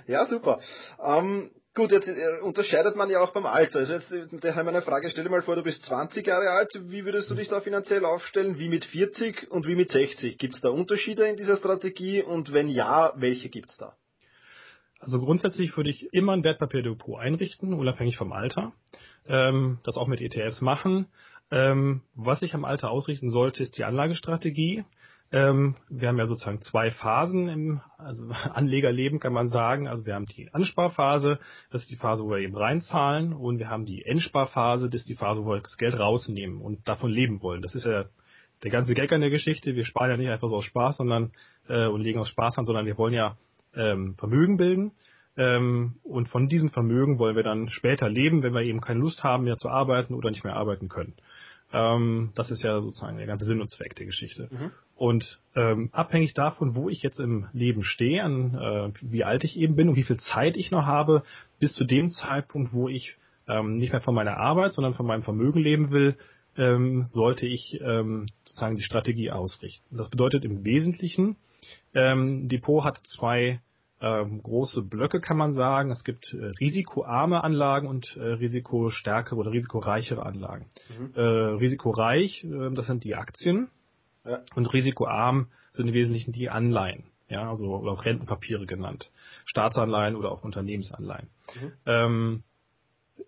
ja, 0.07 0.25
super. 0.25 0.59
Ähm, 1.03 1.51
gut, 1.73 1.91
jetzt 1.91 2.07
äh, 2.07 2.41
unterscheidet 2.43 2.95
man 2.95 3.09
ja 3.09 3.19
auch 3.21 3.31
beim 3.31 3.45
Alter. 3.45 3.79
Also 3.79 3.93
jetzt, 3.93 4.11
äh, 4.11 4.27
da 4.39 4.55
haben 4.55 4.65
wir 4.65 4.69
eine 4.69 4.81
Frage, 4.81 5.09
stell 5.09 5.23
dir 5.23 5.29
mal 5.29 5.41
vor, 5.41 5.55
du 5.55 5.63
bist 5.63 5.83
20 5.83 6.25
Jahre 6.25 6.51
alt, 6.51 6.71
wie 6.87 7.05
würdest 7.05 7.29
du 7.29 7.35
dich 7.35 7.47
da 7.47 7.61
finanziell 7.61 8.05
aufstellen? 8.05 8.59
Wie 8.59 8.69
mit 8.69 8.85
40 8.85 9.49
und 9.51 9.67
wie 9.67 9.75
mit 9.75 9.91
60? 9.91 10.37
Gibt 10.37 10.55
es 10.55 10.61
da 10.61 10.69
Unterschiede 10.69 11.25
in 11.25 11.37
dieser 11.37 11.57
Strategie 11.57 12.21
und 12.21 12.53
wenn 12.53 12.69
ja, 12.69 13.13
welche 13.15 13.49
gibt 13.49 13.69
es 13.69 13.77
da? 13.77 13.95
Also 14.99 15.19
grundsätzlich 15.19 15.75
würde 15.77 15.89
ich 15.89 16.13
immer 16.13 16.33
ein 16.33 16.43
Wertpapierdepot 16.43 17.19
einrichten, 17.19 17.73
unabhängig 17.73 18.17
vom 18.17 18.33
Alter. 18.33 18.73
Ähm, 19.27 19.79
das 19.83 19.95
auch 19.95 20.07
mit 20.07 20.19
ETFs 20.19 20.59
machen. 20.59 21.07
Ähm, 21.51 22.01
was 22.15 22.41
ich 22.41 22.53
am 22.53 22.65
Alter 22.65 22.91
ausrichten 22.91 23.29
sollte, 23.29 23.63
ist 23.63 23.77
die 23.77 23.83
Anlagestrategie. 23.83 24.83
Ähm, 25.31 25.75
wir 25.89 26.07
haben 26.07 26.17
ja 26.17 26.25
sozusagen 26.25 26.61
zwei 26.61 26.89
Phasen 26.89 27.49
im 27.49 27.81
also 27.97 28.29
Anlegerleben, 28.53 29.19
kann 29.19 29.33
man 29.33 29.47
sagen. 29.47 29.87
Also 29.87 30.05
wir 30.05 30.15
haben 30.15 30.25
die 30.25 30.51
Ansparphase, 30.53 31.39
das 31.71 31.83
ist 31.83 31.91
die 31.91 31.97
Phase, 31.97 32.23
wo 32.23 32.31
wir 32.31 32.39
eben 32.39 32.55
reinzahlen, 32.55 33.33
und 33.33 33.59
wir 33.59 33.69
haben 33.69 33.85
die 33.85 34.05
Endsparphase, 34.05 34.89
das 34.89 35.01
ist 35.01 35.09
die 35.09 35.15
Phase, 35.15 35.43
wo 35.45 35.51
wir 35.51 35.61
das 35.61 35.77
Geld 35.77 35.99
rausnehmen 35.99 36.61
und 36.61 36.87
davon 36.87 37.11
leben 37.11 37.41
wollen. 37.41 37.61
Das 37.61 37.75
ist 37.75 37.85
ja 37.85 38.05
der 38.63 38.71
ganze 38.71 38.93
Gag 38.93 39.11
an 39.11 39.21
der 39.21 39.29
Geschichte. 39.29 39.75
Wir 39.75 39.85
sparen 39.85 40.09
ja 40.11 40.17
nicht 40.17 40.29
einfach 40.29 40.49
so 40.49 40.57
aus 40.57 40.65
Spaß, 40.65 40.97
sondern 40.97 41.31
äh, 41.67 41.85
und 41.85 42.01
legen 42.01 42.19
aus 42.19 42.29
Spaß 42.29 42.57
an, 42.57 42.65
sondern 42.65 42.85
wir 42.85 42.97
wollen 42.97 43.13
ja 43.13 43.37
ähm, 43.75 44.15
Vermögen 44.17 44.57
bilden. 44.57 44.91
Ähm, 45.37 45.95
und 46.03 46.27
von 46.27 46.49
diesem 46.49 46.69
Vermögen 46.69 47.19
wollen 47.19 47.35
wir 47.35 47.43
dann 47.43 47.69
später 47.69 48.09
leben, 48.09 48.43
wenn 48.43 48.53
wir 48.53 48.61
eben 48.61 48.81
keine 48.81 48.99
Lust 48.99 49.23
haben, 49.23 49.45
mehr 49.45 49.57
zu 49.57 49.69
arbeiten 49.69 50.13
oder 50.13 50.31
nicht 50.31 50.43
mehr 50.43 50.55
arbeiten 50.55 50.89
können. 50.89 51.13
Ähm, 51.71 52.31
das 52.35 52.51
ist 52.51 52.63
ja 52.63 52.81
sozusagen 52.81 53.17
der 53.17 53.27
ganze 53.27 53.45
Sinn 53.45 53.61
und 53.61 53.69
Zweck 53.69 53.95
der 53.95 54.05
Geschichte. 54.05 54.47
Mhm. 54.51 54.71
Und 54.95 55.39
ähm, 55.55 55.89
abhängig 55.91 56.33
davon, 56.33 56.75
wo 56.75 56.89
ich 56.89 57.03
jetzt 57.03 57.19
im 57.19 57.47
Leben 57.53 57.83
stehe, 57.83 58.23
an 58.23 58.55
äh, 58.55 58.91
wie 59.01 59.23
alt 59.23 59.43
ich 59.43 59.57
eben 59.57 59.75
bin 59.75 59.89
und 59.89 59.95
wie 59.95 60.03
viel 60.03 60.17
Zeit 60.17 60.57
ich 60.57 60.71
noch 60.71 60.85
habe, 60.85 61.23
bis 61.59 61.73
zu 61.73 61.85
dem 61.85 62.09
Zeitpunkt, 62.09 62.73
wo 62.73 62.89
ich 62.89 63.17
ähm, 63.47 63.77
nicht 63.77 63.91
mehr 63.91 64.01
von 64.01 64.15
meiner 64.15 64.37
Arbeit, 64.37 64.71
sondern 64.71 64.95
von 64.95 65.05
meinem 65.05 65.23
Vermögen 65.23 65.59
leben 65.59 65.91
will, 65.91 66.17
ähm, 66.57 67.05
sollte 67.07 67.45
ich 67.45 67.79
ähm, 67.81 68.25
sozusagen 68.45 68.75
die 68.75 68.83
Strategie 68.83 69.31
ausrichten. 69.31 69.97
Das 69.97 70.09
bedeutet 70.09 70.43
im 70.45 70.65
Wesentlichen, 70.65 71.37
ähm, 71.93 72.49
Depot 72.49 72.83
hat 72.83 72.97
zwei 73.05 73.61
ähm, 74.01 74.41
große 74.41 74.81
Blöcke, 74.81 75.19
kann 75.19 75.37
man 75.37 75.53
sagen. 75.53 75.91
Es 75.91 76.03
gibt 76.03 76.33
äh, 76.33 76.45
risikoarme 76.59 77.43
Anlagen 77.43 77.87
und 77.87 78.15
äh, 78.15 78.21
risikostärkere 78.21 79.35
oder 79.35 79.51
risikoreichere 79.51 80.25
Anlagen. 80.25 80.67
Mhm. 80.97 81.13
Äh, 81.15 81.21
risikoreich, 81.21 82.43
äh, 82.43 82.71
das 82.73 82.87
sind 82.87 83.03
die 83.03 83.15
Aktien 83.15 83.69
ja. 84.25 84.39
und 84.55 84.67
risikoarm 84.67 85.47
sind 85.71 85.87
im 85.87 85.93
Wesentlichen 85.93 86.31
die 86.31 86.49
Anleihen. 86.49 87.03
Ja, 87.27 87.49
also 87.49 87.75
oder 87.75 87.91
auch 87.91 88.05
Rentenpapiere 88.05 88.65
genannt. 88.65 89.11
Staatsanleihen 89.45 90.15
oder 90.15 90.31
auch 90.31 90.43
Unternehmensanleihen. 90.43 91.29
Mhm. 91.55 91.71
Ähm, 91.85 92.43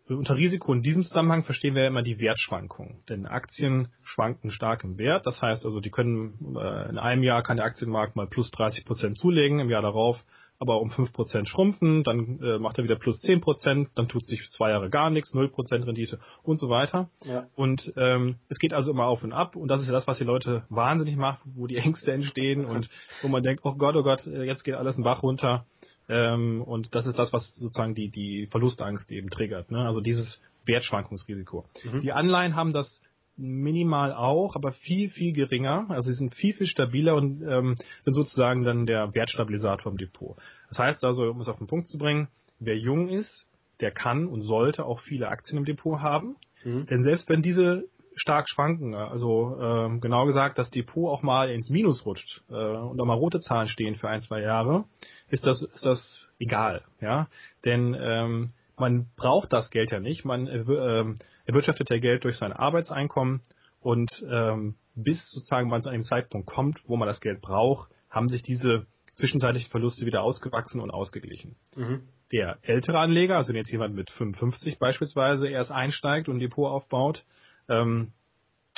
unter 0.07 0.35
Risiko 0.35 0.73
in 0.73 0.81
diesem 0.81 1.03
Zusammenhang 1.03 1.43
verstehen 1.43 1.75
wir 1.75 1.83
ja 1.83 1.87
immer 1.89 2.01
die 2.01 2.19
Wertschwankungen. 2.19 3.03
Denn 3.09 3.25
Aktien 3.25 3.89
schwanken 4.03 4.51
stark 4.51 4.83
im 4.83 4.97
Wert. 4.97 5.27
Das 5.27 5.41
heißt 5.41 5.65
also, 5.65 5.79
die 5.79 5.91
können, 5.91 6.55
äh, 6.55 6.89
in 6.89 6.97
einem 6.97 7.23
Jahr 7.23 7.43
kann 7.43 7.57
der 7.57 7.65
Aktienmarkt 7.65 8.15
mal 8.15 8.27
plus 8.27 8.49
30 8.51 8.85
Prozent 8.85 9.17
zulegen, 9.17 9.59
im 9.59 9.69
Jahr 9.69 9.81
darauf 9.81 10.23
aber 10.61 10.79
um 10.79 10.91
5% 10.91 11.47
schrumpfen, 11.47 12.03
dann 12.03 12.39
äh, 12.39 12.59
macht 12.59 12.77
er 12.77 12.83
wieder 12.83 12.95
plus 12.95 13.19
10%, 13.19 13.87
dann 13.95 14.07
tut 14.07 14.27
sich 14.27 14.47
zwei 14.51 14.69
Jahre 14.69 14.91
gar 14.91 15.09
nichts, 15.09 15.33
0% 15.33 15.87
Rendite 15.87 16.19
und 16.43 16.57
so 16.57 16.69
weiter. 16.69 17.09
Ja. 17.25 17.47
Und 17.55 17.91
ähm, 17.97 18.35
es 18.47 18.59
geht 18.59 18.71
also 18.71 18.91
immer 18.91 19.05
auf 19.05 19.23
und 19.23 19.33
ab 19.33 19.55
und 19.55 19.69
das 19.69 19.81
ist 19.81 19.87
ja 19.87 19.93
das, 19.93 20.05
was 20.05 20.19
die 20.19 20.23
Leute 20.23 20.63
wahnsinnig 20.69 21.15
macht, 21.15 21.41
wo 21.45 21.65
die 21.65 21.77
Ängste 21.77 22.11
entstehen 22.11 22.63
und 22.65 22.89
wo 23.23 23.27
man 23.27 23.41
denkt, 23.41 23.61
oh 23.65 23.73
Gott, 23.73 23.95
oh 23.95 24.03
Gott, 24.03 24.27
äh, 24.27 24.43
jetzt 24.43 24.63
geht 24.63 24.75
alles 24.75 24.99
ein 24.99 25.03
Bach 25.03 25.23
runter. 25.23 25.65
Ähm, 26.07 26.61
und 26.61 26.93
das 26.93 27.07
ist 27.07 27.17
das, 27.17 27.33
was 27.33 27.55
sozusagen 27.55 27.95
die, 27.95 28.09
die 28.09 28.47
Verlustangst 28.51 29.11
eben 29.11 29.31
triggert. 29.31 29.71
Ne? 29.71 29.83
Also 29.83 29.99
dieses 29.99 30.39
Wertschwankungsrisiko. 30.65 31.65
Mhm. 31.91 32.01
Die 32.01 32.11
Anleihen 32.11 32.55
haben 32.55 32.71
das 32.71 33.01
minimal 33.41 34.13
auch, 34.13 34.55
aber 34.55 34.71
viel, 34.71 35.09
viel 35.09 35.33
geringer. 35.33 35.85
Also 35.89 36.11
sie 36.11 36.17
sind 36.17 36.35
viel, 36.35 36.53
viel 36.53 36.67
stabiler 36.67 37.15
und 37.15 37.41
ähm, 37.41 37.75
sind 38.01 38.13
sozusagen 38.13 38.63
dann 38.63 38.85
der 38.85 39.13
Wertstabilisator 39.13 39.91
im 39.91 39.97
Depot. 39.97 40.37
Das 40.69 40.79
heißt 40.79 41.03
also, 41.03 41.29
um 41.31 41.41
es 41.41 41.49
auf 41.49 41.57
den 41.57 41.67
Punkt 41.67 41.87
zu 41.87 41.97
bringen, 41.97 42.27
wer 42.59 42.77
jung 42.77 43.09
ist, 43.09 43.47
der 43.79 43.91
kann 43.91 44.27
und 44.27 44.43
sollte 44.43 44.85
auch 44.85 44.99
viele 44.99 45.27
Aktien 45.27 45.57
im 45.57 45.65
Depot 45.65 45.99
haben. 45.99 46.35
Mhm. 46.63 46.85
Denn 46.85 47.03
selbst 47.03 47.27
wenn 47.29 47.41
diese 47.41 47.85
stark 48.15 48.47
schwanken, 48.49 48.93
also 48.93 49.57
äh, 49.59 49.99
genau 49.99 50.25
gesagt, 50.25 50.57
das 50.57 50.69
Depot 50.69 51.09
auch 51.09 51.23
mal 51.23 51.49
ins 51.49 51.69
Minus 51.69 52.05
rutscht 52.05 52.43
äh, 52.49 52.53
und 52.53 52.99
auch 52.99 53.05
mal 53.05 53.13
rote 53.13 53.39
Zahlen 53.39 53.67
stehen 53.67 53.95
für 53.95 54.09
ein, 54.09 54.21
zwei 54.21 54.41
Jahre, 54.41 54.85
ist 55.29 55.45
das, 55.45 55.61
ist 55.61 55.85
das 55.85 56.27
egal. 56.39 56.83
Ja, 56.99 57.27
Denn 57.65 57.95
ähm, 57.99 58.51
man 58.77 59.07
braucht 59.15 59.53
das 59.53 59.69
Geld 59.69 59.91
ja 59.91 59.99
nicht. 59.99 60.25
Man 60.25 60.47
äh, 60.47 60.59
ähm, 60.59 61.19
erwirtschaftet 61.51 61.89
ja 61.89 61.99
Geld 61.99 62.23
durch 62.23 62.37
sein 62.37 62.53
Arbeitseinkommen 62.53 63.41
und 63.79 64.09
ähm, 64.29 64.75
bis 64.95 65.29
sozusagen 65.31 65.69
man 65.69 65.81
zu 65.81 65.89
einem 65.89 66.03
Zeitpunkt 66.03 66.47
kommt, 66.47 66.79
wo 66.85 66.97
man 66.97 67.07
das 67.07 67.21
Geld 67.21 67.41
braucht, 67.41 67.91
haben 68.09 68.29
sich 68.29 68.43
diese 68.43 68.85
zwischenzeitlichen 69.15 69.69
Verluste 69.69 70.05
wieder 70.05 70.23
ausgewachsen 70.23 70.81
und 70.81 70.91
ausgeglichen. 70.91 71.55
Mhm. 71.75 72.07
Der 72.31 72.57
ältere 72.61 72.99
Anleger, 72.99 73.37
also 73.37 73.49
wenn 73.49 73.57
jetzt 73.57 73.71
jemand 73.71 73.93
mit 73.93 74.09
55 74.09 74.79
beispielsweise 74.79 75.49
erst 75.49 75.71
einsteigt 75.71 76.29
und 76.29 76.37
ein 76.37 76.39
Depot 76.39 76.69
aufbaut, 76.69 77.25
ähm, 77.67 78.13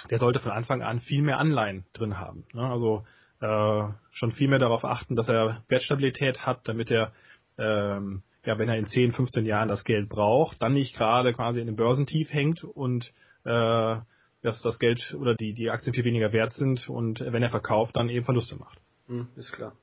der 0.09 0.17
sollte 0.17 0.39
von 0.39 0.51
Anfang 0.51 0.81
an 0.81 0.99
viel 0.99 1.21
mehr 1.21 1.37
Anleihen 1.37 1.85
drin 1.93 2.19
haben. 2.19 2.45
Ne? 2.53 2.63
Also 2.63 3.05
äh, 3.39 3.83
schon 4.11 4.31
viel 4.31 4.47
mehr 4.47 4.59
darauf 4.59 4.83
achten, 4.83 5.15
dass 5.15 5.29
er 5.29 5.63
Wertstabilität 5.67 6.45
hat, 6.45 6.67
damit 6.67 6.89
er 6.91 7.13
ähm, 7.57 8.23
ja, 8.45 8.57
wenn 8.57 8.69
er 8.69 8.77
in 8.77 8.87
10, 8.87 9.13
15 9.13 9.45
Jahren 9.45 9.67
das 9.67 9.83
Geld 9.83 10.09
braucht, 10.09 10.61
dann 10.61 10.73
nicht 10.73 10.95
gerade 10.95 11.33
quasi 11.33 11.59
in 11.59 11.67
dem 11.67 11.75
Börsentief 11.75 12.31
hängt 12.31 12.63
und 12.63 13.13
äh, 13.45 13.95
dass 14.41 14.61
das 14.61 14.79
Geld 14.79 15.15
oder 15.19 15.35
die, 15.35 15.53
die 15.53 15.69
Aktien 15.69 15.93
viel 15.93 16.03
weniger 16.03 16.33
wert 16.33 16.53
sind 16.53 16.89
und 16.89 17.21
wenn 17.21 17.43
er 17.43 17.49
verkauft, 17.49 17.95
dann 17.95 18.09
eben 18.09 18.25
Verluste 18.25 18.55
macht. 18.57 18.77
Hm, 19.07 19.27
ist 19.35 19.53
klar. 19.53 19.73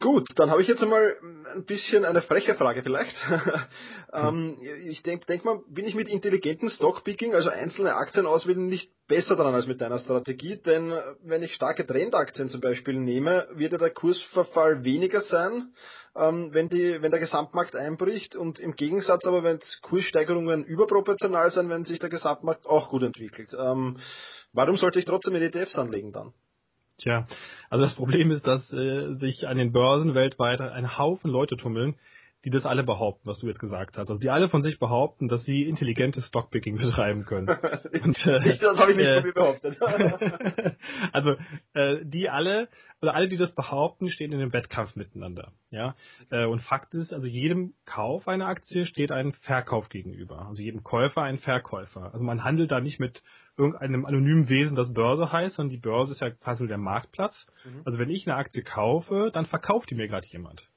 Gut, 0.00 0.28
dann 0.36 0.50
habe 0.50 0.60
ich 0.60 0.68
jetzt 0.68 0.82
einmal 0.82 1.16
ein 1.54 1.64
bisschen 1.64 2.04
eine 2.04 2.20
freche 2.20 2.54
Frage 2.56 2.82
vielleicht. 2.82 3.14
ähm, 4.12 4.58
ich 4.84 5.02
denke 5.02 5.24
denk 5.24 5.44
mal, 5.44 5.60
bin 5.68 5.86
ich 5.86 5.94
mit 5.94 6.08
intelligentem 6.08 6.68
Stockpicking, 6.68 7.32
also 7.32 7.48
einzelne 7.48 7.94
Aktien 7.94 8.26
auswählen, 8.26 8.66
nicht 8.66 8.90
besser 9.06 9.36
dran 9.36 9.54
als 9.54 9.66
mit 9.66 9.80
deiner 9.80 10.00
Strategie, 10.00 10.56
denn 10.56 10.92
wenn 11.22 11.42
ich 11.42 11.54
starke 11.54 11.86
Trendaktien 11.86 12.48
zum 12.48 12.60
Beispiel 12.60 12.98
nehme, 12.98 13.46
wird 13.54 13.72
ja 13.72 13.78
der 13.78 13.90
Kursverfall 13.90 14.84
weniger 14.84 15.22
sein, 15.22 15.72
ähm, 16.16 16.50
wenn, 16.52 16.68
die, 16.68 17.02
wenn 17.02 17.10
der 17.10 17.20
Gesamtmarkt 17.20 17.74
einbricht 17.74 18.36
und 18.36 18.60
im 18.60 18.76
Gegensatz 18.76 19.26
aber, 19.26 19.42
wenn 19.42 19.60
Kurssteigerungen 19.82 20.64
überproportional 20.64 21.50
sind, 21.50 21.68
wenn 21.68 21.84
sich 21.84 21.98
der 21.98 22.10
Gesamtmarkt 22.10 22.66
auch 22.66 22.90
gut 22.90 23.02
entwickelt. 23.02 23.54
Ähm, 23.58 23.98
warum 24.52 24.76
sollte 24.76 24.98
ich 24.98 25.04
trotzdem 25.04 25.34
in 25.34 25.42
ETFs 25.42 25.76
anlegen 25.76 26.12
dann? 26.12 26.32
Tja, 26.98 27.26
also 27.70 27.84
das 27.84 27.94
Problem 27.94 28.30
ist, 28.30 28.46
dass 28.46 28.72
äh, 28.72 29.14
sich 29.14 29.48
an 29.48 29.58
den 29.58 29.72
Börsen 29.72 30.14
weltweit 30.14 30.60
ein 30.60 30.96
Haufen 30.96 31.30
Leute 31.30 31.56
tummeln, 31.56 31.96
die 32.44 32.50
das 32.50 32.66
alle 32.66 32.84
behaupten, 32.84 33.26
was 33.28 33.38
du 33.38 33.46
jetzt 33.46 33.58
gesagt 33.58 33.96
hast. 33.96 34.10
Also 34.10 34.20
die 34.20 34.30
alle 34.30 34.48
von 34.48 34.62
sich 34.62 34.78
behaupten, 34.78 35.28
dass 35.28 35.44
sie 35.44 35.64
intelligentes 35.64 36.26
Stockpicking 36.26 36.76
betreiben 36.78 37.24
können. 37.24 37.48
Und, 38.04 38.26
äh, 38.26 38.58
das 38.58 38.78
habe 38.78 38.92
ich 38.92 38.96
nicht 38.96 39.06
äh, 39.06 39.16
von 39.16 39.24
mir 39.24 39.32
behauptet. 39.32 39.78
also 41.12 41.36
äh, 41.72 42.04
die 42.04 42.28
alle 42.28 42.68
oder 43.00 43.14
alle, 43.14 43.28
die 43.28 43.36
das 43.36 43.54
behaupten, 43.54 44.08
stehen 44.08 44.32
in 44.32 44.40
einem 44.40 44.52
Wettkampf 44.52 44.96
miteinander. 44.96 45.52
Ja. 45.70 45.94
Äh, 46.30 46.46
und 46.46 46.60
Fakt 46.60 46.94
ist, 46.94 47.12
also 47.12 47.26
jedem 47.26 47.74
Kauf 47.84 48.28
einer 48.28 48.46
Aktie 48.46 48.84
steht 48.86 49.10
ein 49.10 49.32
Verkauf 49.32 49.88
gegenüber. 49.88 50.46
Also 50.46 50.62
jedem 50.62 50.82
Käufer 50.82 51.22
ein 51.22 51.38
Verkäufer. 51.38 52.12
Also 52.12 52.24
man 52.24 52.44
handelt 52.44 52.70
da 52.70 52.80
nicht 52.80 53.00
mit 53.00 53.22
irgendeinem 53.56 54.04
anonymen 54.04 54.48
Wesen, 54.48 54.76
das 54.76 54.92
Börse 54.92 55.30
heißt, 55.32 55.56
sondern 55.56 55.70
die 55.70 55.80
Börse 55.80 56.12
ist 56.12 56.20
ja 56.20 56.30
quasi 56.30 56.66
der 56.66 56.78
Marktplatz. 56.78 57.46
Mhm. 57.64 57.82
Also 57.84 57.98
wenn 57.98 58.10
ich 58.10 58.26
eine 58.26 58.36
Aktie 58.36 58.62
kaufe, 58.62 59.30
dann 59.32 59.46
verkauft 59.46 59.90
die 59.90 59.94
mir 59.94 60.08
gerade 60.08 60.26
jemand. 60.26 60.68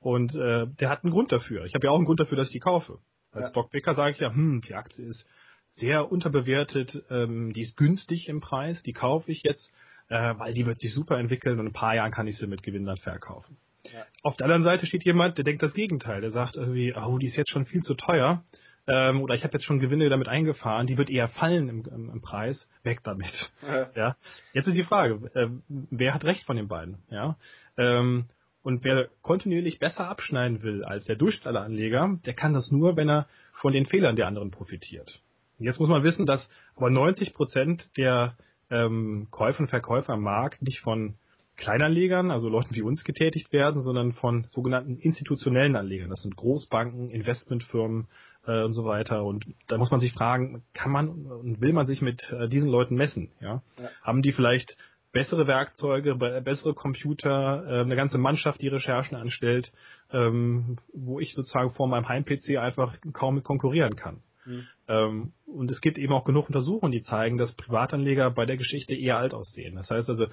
Und 0.00 0.34
äh, 0.34 0.66
der 0.66 0.88
hat 0.88 1.04
einen 1.04 1.12
Grund 1.12 1.30
dafür. 1.30 1.64
Ich 1.64 1.74
habe 1.74 1.86
ja 1.86 1.90
auch 1.92 1.96
einen 1.96 2.06
Grund 2.06 2.20
dafür, 2.20 2.36
dass 2.36 2.48
ich 2.48 2.52
die 2.52 2.60
kaufe. 2.60 2.98
Als 3.32 3.46
ja. 3.46 3.50
Stockpicker 3.50 3.94
sage 3.94 4.12
ich 4.12 4.18
ja, 4.18 4.32
hm, 4.32 4.62
die 4.66 4.74
Aktie 4.74 5.04
ist 5.04 5.26
sehr 5.68 6.10
unterbewertet, 6.10 7.04
ähm, 7.10 7.52
die 7.52 7.62
ist 7.62 7.76
günstig 7.76 8.28
im 8.28 8.40
Preis, 8.40 8.82
die 8.82 8.92
kaufe 8.92 9.30
ich 9.30 9.42
jetzt. 9.42 9.72
äh, 10.10 10.34
weil 10.38 10.52
die 10.52 10.66
wird 10.66 10.78
sich 10.80 10.92
super 10.92 11.18
entwickeln 11.18 11.58
und 11.58 11.66
in 11.66 11.70
ein 11.70 11.72
paar 11.72 11.94
Jahren 11.94 12.10
kann 12.10 12.26
ich 12.26 12.36
sie 12.36 12.46
mit 12.46 12.62
Gewinn 12.62 12.84
dann 12.84 12.96
verkaufen. 12.96 13.56
Ja. 13.84 14.04
Auf 14.22 14.36
der 14.36 14.46
anderen 14.46 14.64
Seite 14.64 14.84
steht 14.84 15.04
jemand, 15.04 15.38
der 15.38 15.44
denkt 15.44 15.62
das 15.62 15.72
Gegenteil. 15.72 16.20
Der 16.20 16.30
sagt 16.30 16.56
irgendwie, 16.56 16.92
oh, 16.94 17.16
die 17.16 17.26
ist 17.26 17.36
jetzt 17.36 17.50
schon 17.50 17.64
viel 17.64 17.80
zu 17.80 17.94
teuer. 17.94 18.44
Ähm, 18.86 19.22
oder 19.22 19.34
ich 19.34 19.44
habe 19.44 19.54
jetzt 19.54 19.64
schon 19.64 19.78
Gewinne 19.78 20.08
damit 20.08 20.28
eingefahren, 20.28 20.86
die 20.86 20.98
wird 20.98 21.10
eher 21.10 21.28
fallen 21.28 21.68
im, 21.68 21.84
im, 21.84 22.10
im 22.10 22.20
Preis, 22.20 22.68
weg 22.82 23.00
damit. 23.04 23.52
Ja. 23.62 23.90
ja. 23.94 24.16
Jetzt 24.52 24.66
ist 24.66 24.76
die 24.76 24.84
Frage, 24.84 25.30
äh, 25.34 25.48
wer 25.68 26.12
hat 26.12 26.24
recht 26.24 26.44
von 26.44 26.56
den 26.56 26.66
beiden? 26.66 26.98
Ja. 27.08 27.36
Ähm, 27.76 28.26
und 28.62 28.84
wer 28.84 29.08
kontinuierlich 29.22 29.78
besser 29.78 30.08
abschneiden 30.08 30.62
will 30.62 30.84
als 30.84 31.04
der 31.04 31.16
Durchschnittsanleger, 31.16 32.18
der 32.24 32.34
kann 32.34 32.52
das 32.52 32.70
nur, 32.70 32.96
wenn 32.96 33.08
er 33.08 33.26
von 33.52 33.72
den 33.72 33.86
Fehlern 33.86 34.16
der 34.16 34.26
anderen 34.26 34.50
profitiert. 34.50 35.20
Und 35.58 35.66
jetzt 35.66 35.80
muss 35.80 35.88
man 35.88 36.02
wissen, 36.02 36.26
dass 36.26 36.48
aber 36.76 36.90
90 36.90 37.34
Prozent 37.34 37.90
der 37.96 38.36
ähm, 38.70 39.28
Käufer 39.30 39.60
und 39.60 39.68
Verkäufer 39.68 40.14
am 40.14 40.22
Markt 40.22 40.62
nicht 40.62 40.80
von 40.80 41.14
Kleinanlegern, 41.56 42.30
also 42.30 42.48
Leuten 42.48 42.74
wie 42.74 42.82
uns 42.82 43.04
getätigt 43.04 43.52
werden, 43.52 43.82
sondern 43.82 44.12
von 44.12 44.46
sogenannten 44.52 44.96
institutionellen 44.96 45.76
Anlegern. 45.76 46.08
Das 46.08 46.22
sind 46.22 46.36
Großbanken, 46.36 47.10
Investmentfirmen 47.10 48.08
äh, 48.46 48.62
und 48.64 48.72
so 48.72 48.86
weiter. 48.86 49.24
Und 49.24 49.46
da 49.68 49.76
muss 49.76 49.90
man 49.90 50.00
sich 50.00 50.12
fragen, 50.12 50.62
kann 50.72 50.90
man 50.90 51.08
und 51.10 51.60
will 51.60 51.74
man 51.74 51.86
sich 51.86 52.00
mit 52.00 52.32
äh, 52.32 52.48
diesen 52.48 52.70
Leuten 52.70 52.94
messen? 52.94 53.30
Ja? 53.40 53.62
ja? 53.78 53.88
Haben 54.02 54.22
die 54.22 54.32
vielleicht 54.32 54.78
bessere 55.12 55.46
Werkzeuge, 55.46 56.14
bessere 56.14 56.74
Computer, 56.74 57.64
äh, 57.66 57.80
eine 57.80 57.96
ganze 57.96 58.18
Mannschaft, 58.18 58.60
die 58.60 58.68
Recherchen 58.68 59.16
anstellt, 59.16 59.72
ähm, 60.12 60.78
wo 60.92 61.20
ich 61.20 61.34
sozusagen 61.34 61.72
vor 61.72 61.88
meinem 61.88 62.08
Heim-PC 62.08 62.58
einfach 62.58 62.96
kaum 63.12 63.36
mit 63.36 63.44
konkurrieren 63.44 63.96
kann. 63.96 64.22
Mhm. 64.44 64.66
Ähm, 64.88 65.32
und 65.46 65.70
es 65.70 65.80
gibt 65.80 65.98
eben 65.98 66.12
auch 66.12 66.24
genug 66.24 66.46
Untersuchungen, 66.46 66.92
die 66.92 67.02
zeigen, 67.02 67.38
dass 67.38 67.54
Privatanleger 67.54 68.30
bei 68.30 68.46
der 68.46 68.56
Geschichte 68.56 68.94
eher 68.94 69.18
alt 69.18 69.34
aussehen. 69.34 69.74
Das 69.74 69.90
heißt 69.90 70.08
also, 70.08 70.26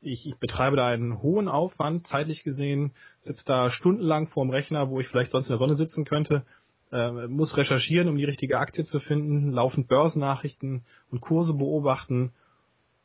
ich, 0.00 0.26
ich 0.26 0.36
betreibe 0.36 0.76
da 0.76 0.88
einen 0.88 1.22
hohen 1.22 1.48
Aufwand, 1.48 2.06
zeitlich 2.06 2.44
gesehen, 2.44 2.92
sitze 3.22 3.44
da 3.46 3.70
stundenlang 3.70 4.28
vorm 4.28 4.50
Rechner, 4.50 4.90
wo 4.90 5.00
ich 5.00 5.08
vielleicht 5.08 5.30
sonst 5.30 5.46
in 5.46 5.52
der 5.52 5.58
Sonne 5.58 5.76
sitzen 5.76 6.04
könnte, 6.04 6.44
äh, 6.92 7.26
muss 7.26 7.56
recherchieren, 7.56 8.08
um 8.08 8.16
die 8.16 8.24
richtige 8.24 8.58
Aktie 8.58 8.84
zu 8.84 9.00
finden, 9.00 9.50
laufend 9.52 9.88
Börsennachrichten 9.88 10.84
und 11.10 11.20
Kurse 11.20 11.54
beobachten. 11.54 12.32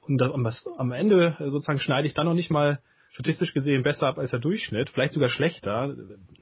Und 0.01 0.21
am 0.21 0.91
Ende 0.91 1.35
sozusagen 1.39 1.79
schneide 1.79 2.07
ich 2.07 2.13
dann 2.13 2.25
noch 2.25 2.33
nicht 2.33 2.51
mal 2.51 2.81
statistisch 3.11 3.53
gesehen 3.53 3.83
besser 3.83 4.07
ab 4.07 4.17
als 4.17 4.31
der 4.31 4.39
Durchschnitt, 4.39 4.89
vielleicht 4.89 5.13
sogar 5.13 5.29
schlechter. 5.29 5.95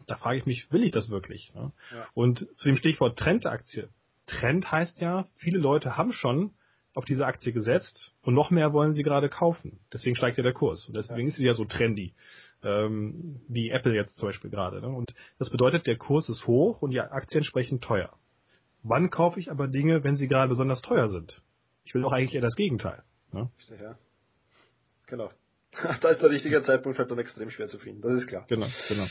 Da 0.08 0.15
frage 0.15 0.38
ich 0.38 0.45
mich, 0.45 0.72
will 0.72 0.84
ich 0.84 0.91
das 0.91 1.10
wirklich? 1.10 1.54
Ne? 1.54 1.72
Ja. 1.91 2.08
Und 2.13 2.48
zu 2.56 2.65
dem 2.65 2.78
Stichwort 2.78 3.17
Trendaktie. 3.17 3.89
Trend 4.28 4.72
heißt 4.72 5.02
ja, 5.02 5.28
viele 5.36 5.58
Leute 5.58 5.98
haben 5.98 6.13
schon 6.13 6.52
auf 6.93 7.06
diese 7.06 7.26
Aktie 7.26 7.52
gesetzt 7.52 8.13
und 8.22 8.34
noch 8.34 8.52
mehr 8.52 8.74
wollen 8.74 8.93
sie 8.93 9.04
gerade 9.04 9.30
kaufen. 9.30 9.80
Deswegen 9.91 10.15
steigt 10.15 10.38
ja 10.38 10.43
der 10.43 10.54
Kurs. 10.54 10.86
Und 10.88 10.95
deswegen 10.95 11.22
ja. 11.22 11.28
ist 11.28 11.38
sie 11.38 11.45
ja 11.45 11.54
so 11.54 11.65
trendy. 11.65 12.13
Ähm, 12.62 13.39
wie 13.48 13.69
Apple 13.69 13.95
jetzt 13.95 14.17
zum 14.17 14.30
Beispiel 14.30 14.50
gerade. 14.50 14.82
Ne? 14.82 14.89
Und 14.89 15.15
das 15.38 15.50
bedeutet, 15.50 15.88
der 15.88 15.98
Kurs 15.98 16.30
ist 16.30 16.45
hoch 16.45 16.82
und 16.82 16.91
die 16.91 17.00
Aktie 17.00 17.38
entsprechend 17.38 17.84
teuer. 17.84 18.12
Wann 18.84 19.10
kaufe 19.10 19.39
ich 19.39 19.50
aber 19.50 19.67
Dinge, 19.67 20.04
wenn 20.04 20.15
sie 20.15 20.28
gerade 20.28 20.50
besonders 20.50 20.82
teuer 20.82 21.08
sind? 21.08 21.41
Ich 21.84 21.93
will 21.93 22.02
doch 22.02 22.12
eigentlich 22.12 22.36
eher 22.36 22.41
das 22.41 22.56
Gegenteil. 22.56 23.04
Ne? 23.32 23.50
Ja. 23.82 23.98
Genau. 25.08 25.32
da 26.02 26.10
ist 26.10 26.22
der 26.22 26.30
richtige 26.30 26.62
Zeitpunkt 26.63 26.98
halt 26.98 27.12
dann 27.12 27.20
extrem 27.20 27.50
schwer 27.52 27.68
zu 27.68 27.80
finden. 27.80 28.02
Das 28.02 28.13
ist 28.13 28.28
klar. 28.28 28.46
Genau, 28.48 28.68
genau. 28.88 29.08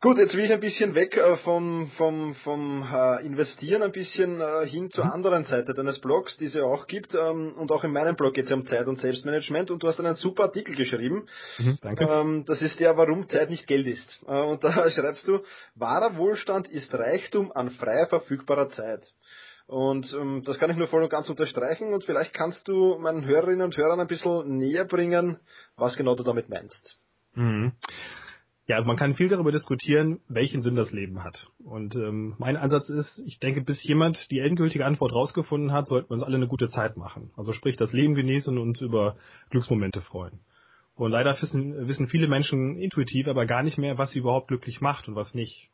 Gut, 0.00 0.16
jetzt 0.18 0.34
will 0.34 0.44
ich 0.44 0.52
ein 0.52 0.60
bisschen 0.60 0.94
weg 0.94 1.16
äh, 1.16 1.36
vom, 1.36 1.90
vom, 1.96 2.34
vom 2.36 2.88
äh, 2.90 3.24
Investieren, 3.26 3.82
ein 3.82 3.92
bisschen 3.92 4.40
äh, 4.40 4.66
hin 4.66 4.90
zur 4.90 5.04
mhm. 5.04 5.10
anderen 5.10 5.44
Seite 5.44 5.74
deines 5.74 5.98
Blogs, 5.98 6.38
die 6.38 6.46
es 6.46 6.54
ja 6.54 6.64
auch 6.64 6.86
gibt. 6.86 7.14
Ähm, 7.14 7.52
und 7.56 7.70
auch 7.70 7.84
in 7.84 7.92
meinem 7.92 8.16
Blog 8.16 8.34
geht 8.34 8.44
es 8.44 8.50
ja 8.50 8.56
um 8.56 8.66
Zeit 8.66 8.86
und 8.86 8.98
Selbstmanagement. 8.98 9.70
Und 9.70 9.82
du 9.82 9.88
hast 9.88 10.00
einen 10.00 10.14
super 10.14 10.44
Artikel 10.44 10.74
geschrieben. 10.76 11.28
Mhm, 11.58 11.78
danke. 11.82 12.04
Ähm, 12.04 12.44
das 12.46 12.62
ist 12.62 12.80
der, 12.80 12.96
warum 12.96 13.28
Zeit 13.28 13.50
nicht 13.50 13.66
Geld 13.66 13.86
ist. 13.86 14.22
Und 14.22 14.64
da 14.64 14.90
schreibst 14.90 15.28
du, 15.28 15.40
wahrer 15.74 16.16
Wohlstand 16.16 16.68
ist 16.68 16.94
Reichtum 16.94 17.52
an 17.52 17.70
frei 17.70 18.06
verfügbarer 18.06 18.70
Zeit. 18.70 19.12
Und 19.66 20.14
ähm, 20.14 20.42
das 20.44 20.58
kann 20.58 20.70
ich 20.70 20.76
nur 20.76 20.86
voll 20.86 21.02
und 21.02 21.10
ganz 21.10 21.28
unterstreichen. 21.28 21.92
Und 21.92 22.04
vielleicht 22.04 22.32
kannst 22.32 22.68
du 22.68 22.98
meinen 22.98 23.24
Hörerinnen 23.24 23.62
und 23.62 23.76
Hörern 23.76 24.00
ein 24.00 24.06
bisschen 24.06 24.56
näher 24.58 24.84
bringen, 24.84 25.38
was 25.76 25.96
genau 25.96 26.14
du 26.14 26.22
damit 26.22 26.48
meinst. 26.48 27.00
Mhm. 27.34 27.72
Ja, 28.68 28.76
also 28.76 28.88
man 28.88 28.96
kann 28.96 29.14
viel 29.14 29.28
darüber 29.28 29.52
diskutieren, 29.52 30.20
welchen 30.28 30.60
Sinn 30.60 30.74
das 30.74 30.90
Leben 30.90 31.22
hat. 31.22 31.48
Und 31.64 31.94
ähm, 31.94 32.34
mein 32.38 32.56
Ansatz 32.56 32.88
ist, 32.88 33.22
ich 33.24 33.38
denke, 33.38 33.60
bis 33.60 33.82
jemand 33.84 34.30
die 34.32 34.40
endgültige 34.40 34.84
Antwort 34.84 35.12
rausgefunden 35.12 35.72
hat, 35.72 35.86
sollten 35.86 36.10
wir 36.10 36.14
uns 36.14 36.24
alle 36.24 36.36
eine 36.36 36.48
gute 36.48 36.68
Zeit 36.68 36.96
machen. 36.96 37.30
Also 37.36 37.52
sprich, 37.52 37.76
das 37.76 37.92
Leben 37.92 38.14
genießen 38.14 38.56
und 38.56 38.70
uns 38.70 38.80
über 38.80 39.16
Glücksmomente 39.50 40.00
freuen. 40.00 40.40
Und 40.96 41.12
leider 41.12 41.40
wissen, 41.40 41.86
wissen 41.86 42.08
viele 42.08 42.26
Menschen 42.26 42.76
intuitiv 42.76 43.28
aber 43.28 43.46
gar 43.46 43.62
nicht 43.62 43.78
mehr, 43.78 43.98
was 43.98 44.10
sie 44.10 44.18
überhaupt 44.18 44.48
glücklich 44.48 44.80
macht 44.80 45.06
und 45.06 45.14
was 45.14 45.34
nicht. 45.34 45.70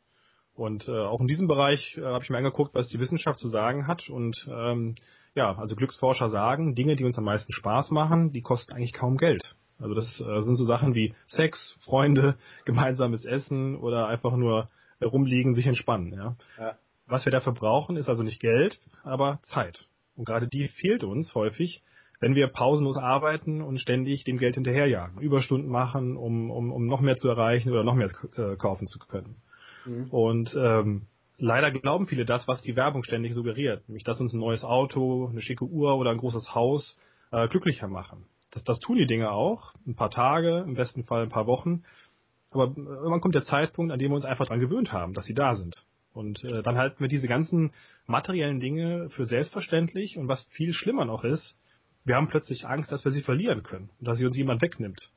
Und 0.55 0.87
äh, 0.87 0.91
auch 0.91 1.19
in 1.19 1.27
diesem 1.27 1.47
Bereich 1.47 1.97
äh, 1.97 2.03
habe 2.03 2.23
ich 2.23 2.29
mir 2.29 2.37
angeguckt, 2.37 2.75
was 2.75 2.87
die 2.87 2.99
Wissenschaft 2.99 3.39
zu 3.39 3.47
sagen 3.47 3.87
hat. 3.87 4.09
Und 4.09 4.47
ähm, 4.51 4.95
ja, 5.35 5.57
also 5.57 5.75
Glücksforscher 5.75 6.29
sagen, 6.29 6.75
Dinge, 6.75 6.95
die 6.95 7.05
uns 7.05 7.17
am 7.17 7.23
meisten 7.23 7.53
Spaß 7.53 7.91
machen, 7.91 8.31
die 8.31 8.41
kosten 8.41 8.73
eigentlich 8.73 8.93
kaum 8.93 9.17
Geld. 9.17 9.55
Also 9.79 9.95
das 9.95 10.21
äh, 10.21 10.41
sind 10.41 10.55
so 10.55 10.63
Sachen 10.63 10.93
wie 10.93 11.15
Sex, 11.25 11.75
Freunde, 11.79 12.35
gemeinsames 12.65 13.25
Essen 13.25 13.75
oder 13.75 14.07
einfach 14.07 14.35
nur 14.35 14.69
rumliegen, 15.03 15.53
sich 15.53 15.65
entspannen. 15.65 16.13
Ja? 16.13 16.35
ja. 16.57 16.75
Was 17.07 17.25
wir 17.25 17.31
dafür 17.31 17.53
brauchen, 17.53 17.97
ist 17.97 18.07
also 18.07 18.23
nicht 18.23 18.39
Geld, 18.39 18.79
aber 19.03 19.39
Zeit. 19.43 19.87
Und 20.15 20.25
gerade 20.25 20.47
die 20.47 20.67
fehlt 20.67 21.03
uns 21.03 21.33
häufig, 21.35 21.81
wenn 22.19 22.35
wir 22.35 22.47
pausenlos 22.47 22.97
arbeiten 22.97 23.61
und 23.61 23.79
ständig 23.79 24.23
dem 24.23 24.37
Geld 24.37 24.55
hinterherjagen, 24.55 25.19
Überstunden 25.19 25.69
machen, 25.69 26.15
um, 26.15 26.51
um, 26.51 26.71
um 26.71 26.85
noch 26.85 27.01
mehr 27.01 27.17
zu 27.17 27.27
erreichen 27.27 27.69
oder 27.71 27.83
noch 27.83 27.95
mehr 27.95 28.09
äh, 28.37 28.55
kaufen 28.55 28.87
zu 28.87 28.99
können. 28.99 29.35
Mhm. 29.85 30.09
Und 30.09 30.55
ähm, 30.55 31.07
leider 31.37 31.71
glauben 31.71 32.07
viele 32.07 32.25
das, 32.25 32.47
was 32.47 32.61
die 32.61 32.75
Werbung 32.75 33.03
ständig 33.03 33.33
suggeriert, 33.33 33.87
nämlich 33.87 34.03
dass 34.03 34.19
uns 34.19 34.33
ein 34.33 34.39
neues 34.39 34.63
Auto, 34.63 35.27
eine 35.29 35.41
schicke 35.41 35.65
Uhr 35.65 35.97
oder 35.97 36.11
ein 36.11 36.17
großes 36.17 36.53
Haus 36.55 36.97
äh, 37.31 37.47
glücklicher 37.47 37.87
machen. 37.87 38.25
Das, 38.51 38.63
das 38.63 38.79
tun 38.79 38.97
die 38.97 39.07
Dinge 39.07 39.31
auch, 39.31 39.73
ein 39.87 39.95
paar 39.95 40.11
Tage, 40.11 40.59
im 40.59 40.75
besten 40.75 41.03
Fall 41.03 41.23
ein 41.23 41.29
paar 41.29 41.47
Wochen. 41.47 41.83
Aber 42.51 42.65
irgendwann 42.77 43.21
kommt 43.21 43.35
der 43.35 43.43
Zeitpunkt, 43.43 43.91
an 43.91 43.99
dem 43.99 44.11
wir 44.11 44.15
uns 44.15 44.25
einfach 44.25 44.45
dran 44.45 44.59
gewöhnt 44.59 44.93
haben, 44.93 45.13
dass 45.13 45.25
sie 45.25 45.33
da 45.33 45.55
sind. 45.55 45.85
Und 46.13 46.43
äh, 46.43 46.61
dann 46.61 46.77
halten 46.77 46.99
wir 46.99 47.07
diese 47.07 47.27
ganzen 47.27 47.71
materiellen 48.05 48.59
Dinge 48.59 49.09
für 49.09 49.25
selbstverständlich. 49.25 50.17
Und 50.17 50.27
was 50.27 50.43
viel 50.51 50.73
schlimmer 50.73 51.05
noch 51.05 51.23
ist, 51.23 51.57
wir 52.05 52.15
haben 52.15 52.27
plötzlich 52.27 52.67
Angst, 52.67 52.91
dass 52.91 53.03
wir 53.03 53.11
sie 53.11 53.23
verlieren 53.23 53.63
können 53.63 53.89
und 53.99 54.07
dass 54.07 54.19
sie 54.19 54.25
uns 54.25 54.37
jemand 54.37 54.61
wegnimmt. 54.61 55.11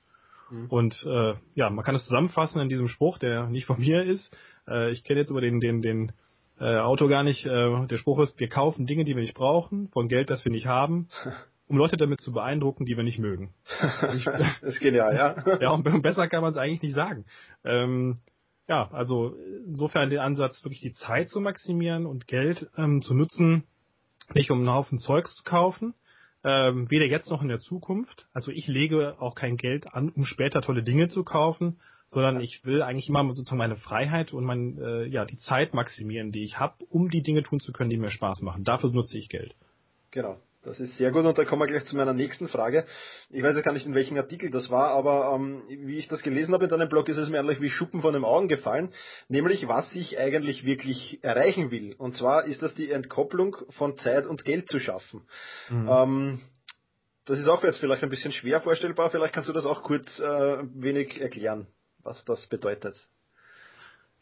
Mhm. 0.51 0.67
Und 0.69 1.07
äh, 1.09 1.35
ja, 1.55 1.71
man 1.71 1.85
kann 1.85 1.95
es 1.95 2.05
zusammenfassen 2.05 2.61
in 2.61 2.69
diesem 2.69 2.89
Spruch, 2.89 3.19
der 3.19 3.47
nicht 3.47 3.67
von 3.67 3.81
mir 3.81 4.05
ist. 4.05 4.37
Äh, 4.69 4.91
ich 4.91 5.05
kenne 5.05 5.21
jetzt 5.21 5.31
über 5.31 5.41
den, 5.41 5.61
den, 5.61 5.83
den 5.83 6.13
äh, 6.61 6.79
Autor 6.79 7.09
gar 7.09 7.23
nicht. 7.23 7.45
Äh, 7.47 7.87
der 7.87 7.97
Spruch 7.97 8.21
ist, 8.21 8.39
wir 8.39 8.49
kaufen 8.49 8.87
Dinge, 8.87 9.05
die 9.05 9.15
wir 9.15 9.23
nicht 9.23 9.35
brauchen, 9.35 9.89
von 9.89 10.09
Geld, 10.09 10.31
das 10.31 10.45
wir 10.45 10.53
nicht 10.53 10.67
haben. 10.67 11.09
um 11.69 11.77
Leute 11.77 11.97
damit 11.97 12.21
zu 12.21 12.33
beeindrucken, 12.33 12.85
die 12.85 12.97
wir 12.97 13.05
nicht 13.05 13.19
mögen. 13.19 13.53
das 13.81 14.63
ist 14.63 14.81
genial, 14.81 15.15
ja. 15.15 15.59
ja, 15.61 15.71
und 15.71 16.03
besser 16.03 16.29
kann 16.29 16.43
man 16.43 16.53
es 16.53 16.57
eigentlich 16.57 16.83
nicht 16.83 16.95
sagen. 16.95 17.25
Ähm, 17.65 18.19
ja, 18.69 18.89
also 18.93 19.37
insofern 19.67 20.11
den 20.11 20.19
Ansatz, 20.19 20.63
wirklich 20.65 20.81
die 20.81 20.93
Zeit 20.93 21.29
zu 21.29 21.41
maximieren 21.41 22.07
und 22.07 22.27
Geld 22.27 22.69
ähm, 22.77 23.03
zu 23.03 23.15
nutzen, 23.15 23.65
nicht 24.35 24.51
um 24.51 24.59
einen 24.59 24.71
Haufen 24.71 24.99
Zeugs 24.99 25.35
zu 25.37 25.45
kaufen, 25.45 25.95
ähm, 26.45 26.91
weder 26.91 27.07
jetzt 27.07 27.31
noch 27.31 27.43
in 27.43 27.49
der 27.49 27.59
Zukunft. 27.59 28.27
Also 28.33 28.51
ich 28.51 28.69
lege 28.69 29.17
auch 29.21 29.35
kein 29.35 29.57
Geld 29.57 29.93
an, 29.93 30.11
um 30.11 30.25
später 30.25 30.63
tolle 30.63 30.83
Dinge 30.83 31.09
zu 31.09 31.25
kaufen, 31.25 31.81
sondern 32.09 32.41
ich 32.41 32.65
will 32.65 32.83
eigentlich 32.83 33.09
immer 33.09 33.27
sozusagen 33.35 33.59
meine 33.59 33.77
Freiheit 33.77 34.33
und 34.33 34.45
mein, 34.45 34.79
äh, 34.79 35.07
ja, 35.07 35.25
die 35.25 35.37
Zeit 35.37 35.75
maximieren, 35.75 36.31
die 36.31 36.45
ich 36.45 36.59
habe, 36.59 36.85
um 36.89 37.11
die 37.11 37.23
Dinge 37.23 37.43
tun 37.43 37.61
zu 37.61 37.73
können, 37.73 37.91
die 37.91 37.97
mir 37.97 38.11
Spaß 38.11 38.43
machen. 38.43 38.65
Dafür 38.65 38.93
nutze 38.93 39.19
ich 39.19 39.29
Geld. 39.29 39.55
Genau. 40.13 40.39
Das 40.67 40.81
ist 40.81 40.97
sehr 40.97 41.13
gut 41.13 41.25
und 41.25 41.39
da 41.39 41.45
kommen 41.45 41.63
wir 41.63 41.69
gleich 41.69 41.85
zu 41.85 41.97
meiner 41.97 42.13
nächsten 42.13 42.49
Frage. 42.49 42.87
Ich 43.31 43.41
weiß 43.41 43.55
ja 43.55 43.63
gar 43.63 43.73
nicht, 43.73 43.87
in 43.87 43.95
welchem 43.95 44.17
Artikel 44.17 44.51
das 44.51 44.69
war, 44.69 44.91
aber 44.91 45.33
ähm, 45.33 45.63
wie 45.69 45.97
ich 45.97 46.09
das 46.09 46.23
gelesen 46.23 46.53
habe 46.55 46.65
in 46.65 46.71
deinem 46.71 46.89
Blog, 46.89 47.09
ist 47.09 47.19
es 47.19 47.29
mir 47.29 47.39
eigentlich 47.39 47.61
wie 47.61 47.71
Schuppen 47.71 48.03
von 48.03 48.13
den 48.13 48.25
Augen 48.25 48.49
gefallen, 48.49 48.93
nämlich 49.29 49.69
was 49.69 49.95
ich 49.95 50.19
eigentlich 50.19 50.67
wirklich 50.67 51.23
erreichen 51.23 51.71
will. 51.71 51.95
Und 51.97 52.17
zwar 52.17 52.47
ist 52.47 52.63
das 52.63 52.75
die 52.75 52.91
Entkopplung 52.91 53.57
von 53.71 53.97
Zeit 53.99 54.27
und 54.27 54.45
Geld 54.45 54.69
zu 54.69 54.81
schaffen. 54.81 55.23
Mhm. 55.71 55.89
Ähm, 55.89 56.41
das 57.27 57.39
ist 57.39 57.47
auch 57.47 57.63
jetzt 57.63 57.79
vielleicht 57.79 58.03
ein 58.03 58.11
bisschen 58.11 58.33
schwer 58.33 58.61
vorstellbar, 58.61 59.11
vielleicht 59.11 59.35
kannst 59.35 59.49
du 59.49 59.53
das 59.53 59.67
auch 59.67 59.85
kurz 59.85 60.19
äh, 60.19 60.65
wenig 60.75 61.21
erklären, 61.21 61.69
was 62.03 62.25
das 62.25 62.45
bedeutet. 62.49 62.97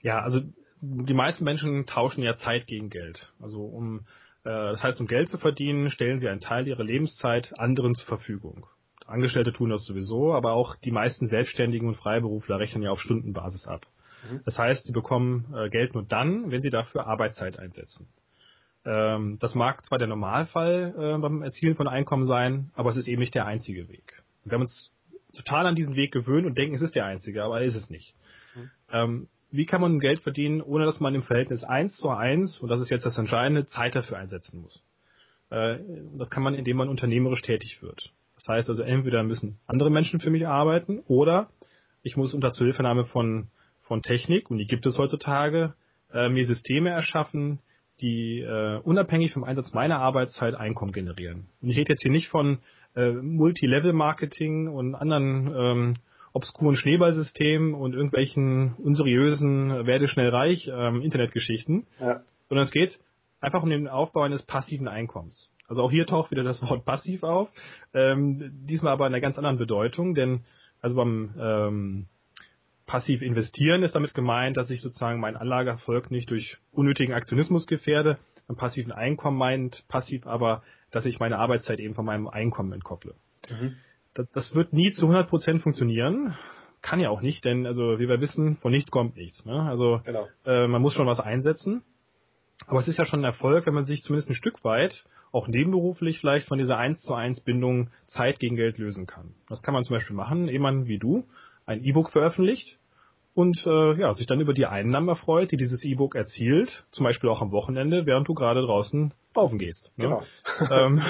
Ja, 0.02 0.20
also 0.20 0.42
die 0.83 1.14
meisten 1.14 1.44
Menschen 1.44 1.87
tauschen 1.87 2.22
ja 2.22 2.37
Zeit 2.37 2.66
gegen 2.66 2.90
Geld. 2.90 3.33
Also 3.40 3.64
um 3.64 4.04
das 4.44 4.83
heißt, 4.83 5.00
um 5.00 5.07
Geld 5.07 5.28
zu 5.28 5.38
verdienen, 5.38 5.90
stellen 5.90 6.18
sie 6.18 6.28
einen 6.28 6.40
Teil 6.40 6.68
ihrer 6.68 6.85
Lebenszeit 6.85 7.59
anderen 7.59 7.94
zur 7.94 8.07
Verfügung. 8.07 8.66
Angestellte 9.07 9.52
tun 9.52 9.70
das 9.70 9.85
sowieso, 9.85 10.35
aber 10.35 10.52
auch 10.52 10.76
die 10.76 10.90
meisten 10.90 11.26
Selbstständigen 11.26 11.88
und 11.88 11.96
Freiberufler 11.96 12.59
rechnen 12.59 12.83
ja 12.83 12.90
auf 12.90 13.00
Stundenbasis 13.00 13.66
ab. 13.66 13.87
Mhm. 14.30 14.40
Das 14.44 14.59
heißt, 14.59 14.85
sie 14.85 14.92
bekommen 14.92 15.52
äh, 15.54 15.68
Geld 15.68 15.94
nur 15.94 16.04
dann, 16.04 16.50
wenn 16.50 16.62
sie 16.62 16.70
dafür 16.70 17.07
Arbeitszeit 17.07 17.59
einsetzen. 17.59 18.09
Ähm, 18.87 19.38
das 19.40 19.54
mag 19.54 19.85
zwar 19.85 19.98
der 19.98 20.09
Normalfall 20.09 20.94
äh, 20.96 21.18
beim 21.18 21.42
Erzielen 21.42 21.76
von 21.76 21.88
Einkommen 21.88 22.24
sein, 22.24 22.70
aber 22.74 22.90
es 22.90 22.96
ist 22.96 23.09
eben 23.09 23.20
nicht 23.20 23.35
der 23.35 23.46
einzige 23.46 23.88
Weg. 23.88 24.22
Wir 24.44 24.52
haben 24.52 24.62
uns 24.62 24.92
total 25.35 25.66
an 25.66 25.74
diesen 25.74 25.96
Weg 25.96 26.12
gewöhnt 26.12 26.46
und 26.46 26.57
denken, 26.57 26.74
es 26.74 26.83
ist 26.83 26.94
der 26.94 27.07
einzige, 27.07 27.42
aber 27.44 27.62
ist 27.62 27.74
es 27.74 27.90
nicht. 27.90 28.14
Mhm. 28.92 29.28
Wie 29.55 29.67
kann 29.67 29.81
man 29.81 30.01
Geld 30.01 30.19
verdienen, 30.19 30.61
ohne 30.61 30.85
dass 30.85 30.99
man 30.99 31.14
im 31.14 31.23
Verhältnis 31.23 31.62
1 31.62 31.99
zu 31.99 32.09
1, 32.09 32.59
und 32.59 32.69
das 32.71 32.81
ist 32.81 32.90
jetzt 32.90 33.07
das 33.07 33.17
Entscheidende, 33.19 33.67
Zeit 33.67 33.95
dafür 33.95 34.19
einsetzen 34.19 34.61
muss? 34.61 34.83
Äh, 35.51 35.79
das 36.19 36.29
kann 36.29 36.43
man, 36.43 36.55
indem 36.55 36.77
man 36.77 36.88
unternehmerisch 36.88 37.43
tätig 37.43 37.81
wird. 37.81 38.11
Das 38.35 38.49
heißt 38.49 38.69
also, 38.69 38.83
entweder 38.83 39.23
müssen 39.23 39.61
andere 39.69 39.90
Menschen 39.90 40.19
für 40.19 40.31
mich 40.31 40.45
arbeiten 40.45 41.05
oder 41.07 41.51
ich 42.03 42.17
muss 42.17 42.35
unter 42.35 42.51
Zuhilfenahme 42.51 43.05
von, 43.05 43.47
von 43.83 44.03
Technik, 44.03 44.51
und 44.51 44.59
die 44.59 44.67
gibt 44.67 44.87
es 44.87 44.99
heutzutage, 44.99 45.75
äh, 46.12 46.29
mir 46.29 46.45
Systeme 46.47 46.90
erschaffen, 46.90 47.61
die 48.01 48.40
äh, 48.40 48.81
unabhängig 48.83 49.33
vom 49.33 49.45
Einsatz 49.45 49.73
meiner 49.73 50.01
Arbeitszeit 50.01 50.57
Einkommen 50.57 50.90
generieren. 50.90 51.47
Und 51.62 51.71
ich 51.71 51.77
rede 51.77 51.93
jetzt 51.93 52.03
hier 52.03 52.11
nicht 52.11 52.27
von 52.27 52.59
äh, 52.97 53.12
Multilevel-Marketing 53.12 54.67
und 54.67 54.97
anderen 54.97 55.55
ähm, 55.57 55.95
obskuren 56.35 56.77
Schneeballsystemen 56.77 57.75
und 57.75 57.94
irgendwelchen 57.94 58.75
unseriösen 58.75 59.87
werde 59.87 60.09
schnell 60.09 60.29
reich 60.29 60.70
ähm, 60.70 61.01
Internetgeschichten, 61.01 61.87
ja. 62.01 62.23
sondern 62.49 62.66
es 62.66 62.73
geht 62.73 62.99
einfach 63.40 63.62
um 63.62 63.70
den 63.70 63.88
Aufbau 63.88 64.23
eines 64.23 64.44
passiven 64.44 64.88
Einkommens. 64.88 65.51
Also 65.68 65.83
auch 65.83 65.90
hier 65.90 66.07
taucht 66.07 66.33
wieder 66.33 66.42
das 66.42 66.61
Wort 66.62 66.85
passiv 66.85 67.23
auf, 67.23 67.49
ähm, 67.94 68.51
diesmal 68.66 68.92
aber 68.92 69.07
in 69.07 69.14
einer 69.14 69.23
ganz 69.23 69.38
anderen 69.38 69.59
Bedeutung, 69.59 70.14
denn 70.14 70.44
also 70.83 70.97
beim 70.97 71.35
ähm, 71.38 72.07
passiv 72.85 73.23
investieren 73.23 73.85
ist 73.85 73.94
damit 73.94 74.12
gemeint, 74.12 74.57
dass 74.57 74.70
ich 74.70 74.81
sozusagen 74.83 75.20
meinen 75.20 75.37
Anlageerfolg 75.37 76.11
nicht 76.11 76.31
durch 76.31 76.59
unnötigen 76.73 77.14
Aktionismus 77.14 77.66
gefährde. 77.66 78.18
Beim 78.49 78.57
passiven 78.57 78.92
Einkommen 78.92 79.38
meint 79.38 79.85
passiv 79.88 80.27
aber, 80.27 80.62
dass 80.90 81.07
ich 81.07 81.20
meine 81.20 81.38
Arbeitszeit 81.38 81.79
eben 81.79 81.94
von 81.94 82.05
meinem 82.05 82.29
Einkommen 82.29 82.73
entkopple. 82.73 83.14
Mhm. 83.49 83.77
Das, 84.14 84.31
das, 84.33 84.55
wird 84.55 84.72
nie 84.72 84.92
zu 84.92 85.07
100 85.07 85.29
Prozent 85.29 85.62
funktionieren. 85.62 86.37
Kann 86.83 87.00
ja 87.00 87.11
auch 87.11 87.20
nicht, 87.20 87.44
denn 87.44 87.66
also 87.66 87.98
wie 87.98 88.09
wir 88.09 88.20
wissen, 88.20 88.57
von 88.59 88.70
nichts 88.70 88.90
kommt 88.90 89.16
nichts. 89.16 89.44
Ne? 89.44 89.62
Also 89.62 90.00
genau. 90.05 90.29
äh, 90.44 90.66
man 90.68 90.83
muss 90.83 90.92
schon 90.92 91.07
was 91.07 91.20
einsetzen. 91.20 91.83
Aber 92.66 92.81
es 92.81 92.88
ist 92.88 92.98
ja 92.98 93.05
schon 93.05 93.20
ein 93.20 93.24
Erfolg, 93.24 93.66
wenn 93.66 93.74
man 93.74 93.85
sich 93.85 94.03
zumindest 94.03 94.31
ein 94.31 94.35
Stück 94.35 94.64
weit, 94.64 95.05
auch 95.33 95.48
nebenberuflich 95.48 96.20
vielleicht 96.20 96.46
von 96.46 96.59
dieser 96.59 96.79
1 96.79 97.03
zu 97.03 97.14
1 97.14 97.40
Bindung 97.40 97.90
Zeit 98.07 98.38
gegen 98.38 98.57
Geld 98.57 98.79
lösen 98.79 99.07
kann. 99.07 99.35
Das 99.48 99.62
kann 99.62 99.74
man 99.74 99.83
zum 99.83 99.96
Beispiel 99.96 100.14
machen, 100.14 100.48
jemand 100.48 100.87
wie 100.87 100.98
du 100.98 101.24
ein 101.66 101.83
E-Book 101.83 102.11
veröffentlicht 102.11 102.79
und 103.35 103.66
äh, 103.66 103.98
ja, 103.98 104.12
sich 104.12 104.27
dann 104.27 104.40
über 104.40 104.55
die 104.55 104.66
Einnahmen 104.66 105.09
erfreut, 105.09 105.50
die 105.50 105.57
dieses 105.57 105.85
E-Book 105.85 106.14
erzielt, 106.14 106.87
zum 106.92 107.05
Beispiel 107.05 107.29
auch 107.31 107.42
am 107.42 107.50
Wochenende, 107.50 108.07
während 108.07 108.29
du 108.29 108.35
gerade 108.35 108.62
draußen 108.62 109.12
laufen 109.37 109.59
gehst. 109.59 109.92
Ne? 109.97 110.05
Genau. 110.05 110.23
ähm, 110.70 111.03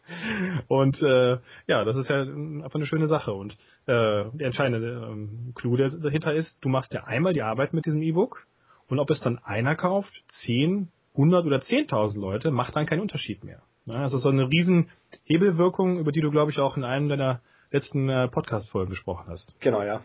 und 0.68 1.02
äh, 1.02 1.38
ja, 1.66 1.84
das 1.84 1.96
ist 1.96 2.08
ja 2.08 2.22
einfach 2.22 2.74
eine 2.74 2.86
schöne 2.86 3.06
Sache. 3.06 3.32
Und 3.32 3.54
äh, 3.86 4.24
der 4.32 4.46
entscheidende 4.46 5.08
ähm, 5.10 5.52
Clou 5.54 5.76
der 5.76 5.90
dahinter 5.90 6.34
ist, 6.34 6.58
du 6.60 6.68
machst 6.68 6.92
ja 6.92 7.04
einmal 7.04 7.32
die 7.32 7.42
Arbeit 7.42 7.72
mit 7.72 7.86
diesem 7.86 8.02
E-Book 8.02 8.46
und 8.88 8.98
ob 8.98 9.10
es 9.10 9.20
dann 9.20 9.38
einer 9.38 9.76
kauft, 9.76 10.24
zehn, 10.28 10.88
hundert 11.14 11.46
oder 11.46 11.60
zehntausend 11.60 12.20
Leute, 12.20 12.50
macht 12.50 12.76
dann 12.76 12.86
keinen 12.86 13.00
Unterschied 13.00 13.44
mehr. 13.44 13.62
Ne? 13.84 13.96
Also 13.96 14.18
so 14.18 14.28
eine 14.28 14.50
riesen 14.50 14.90
Hebelwirkung, 15.24 15.98
über 15.98 16.12
die 16.12 16.20
du, 16.20 16.30
glaube 16.30 16.50
ich, 16.50 16.58
auch 16.58 16.76
in 16.76 16.84
einem 16.84 17.08
deiner 17.08 17.40
letzten 17.70 18.08
äh, 18.08 18.28
Podcast-Folgen 18.28 18.90
gesprochen 18.90 19.26
hast. 19.28 19.54
Genau, 19.60 19.82
ja. 19.82 20.02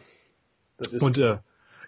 und 0.99 1.17
äh, 1.17 1.38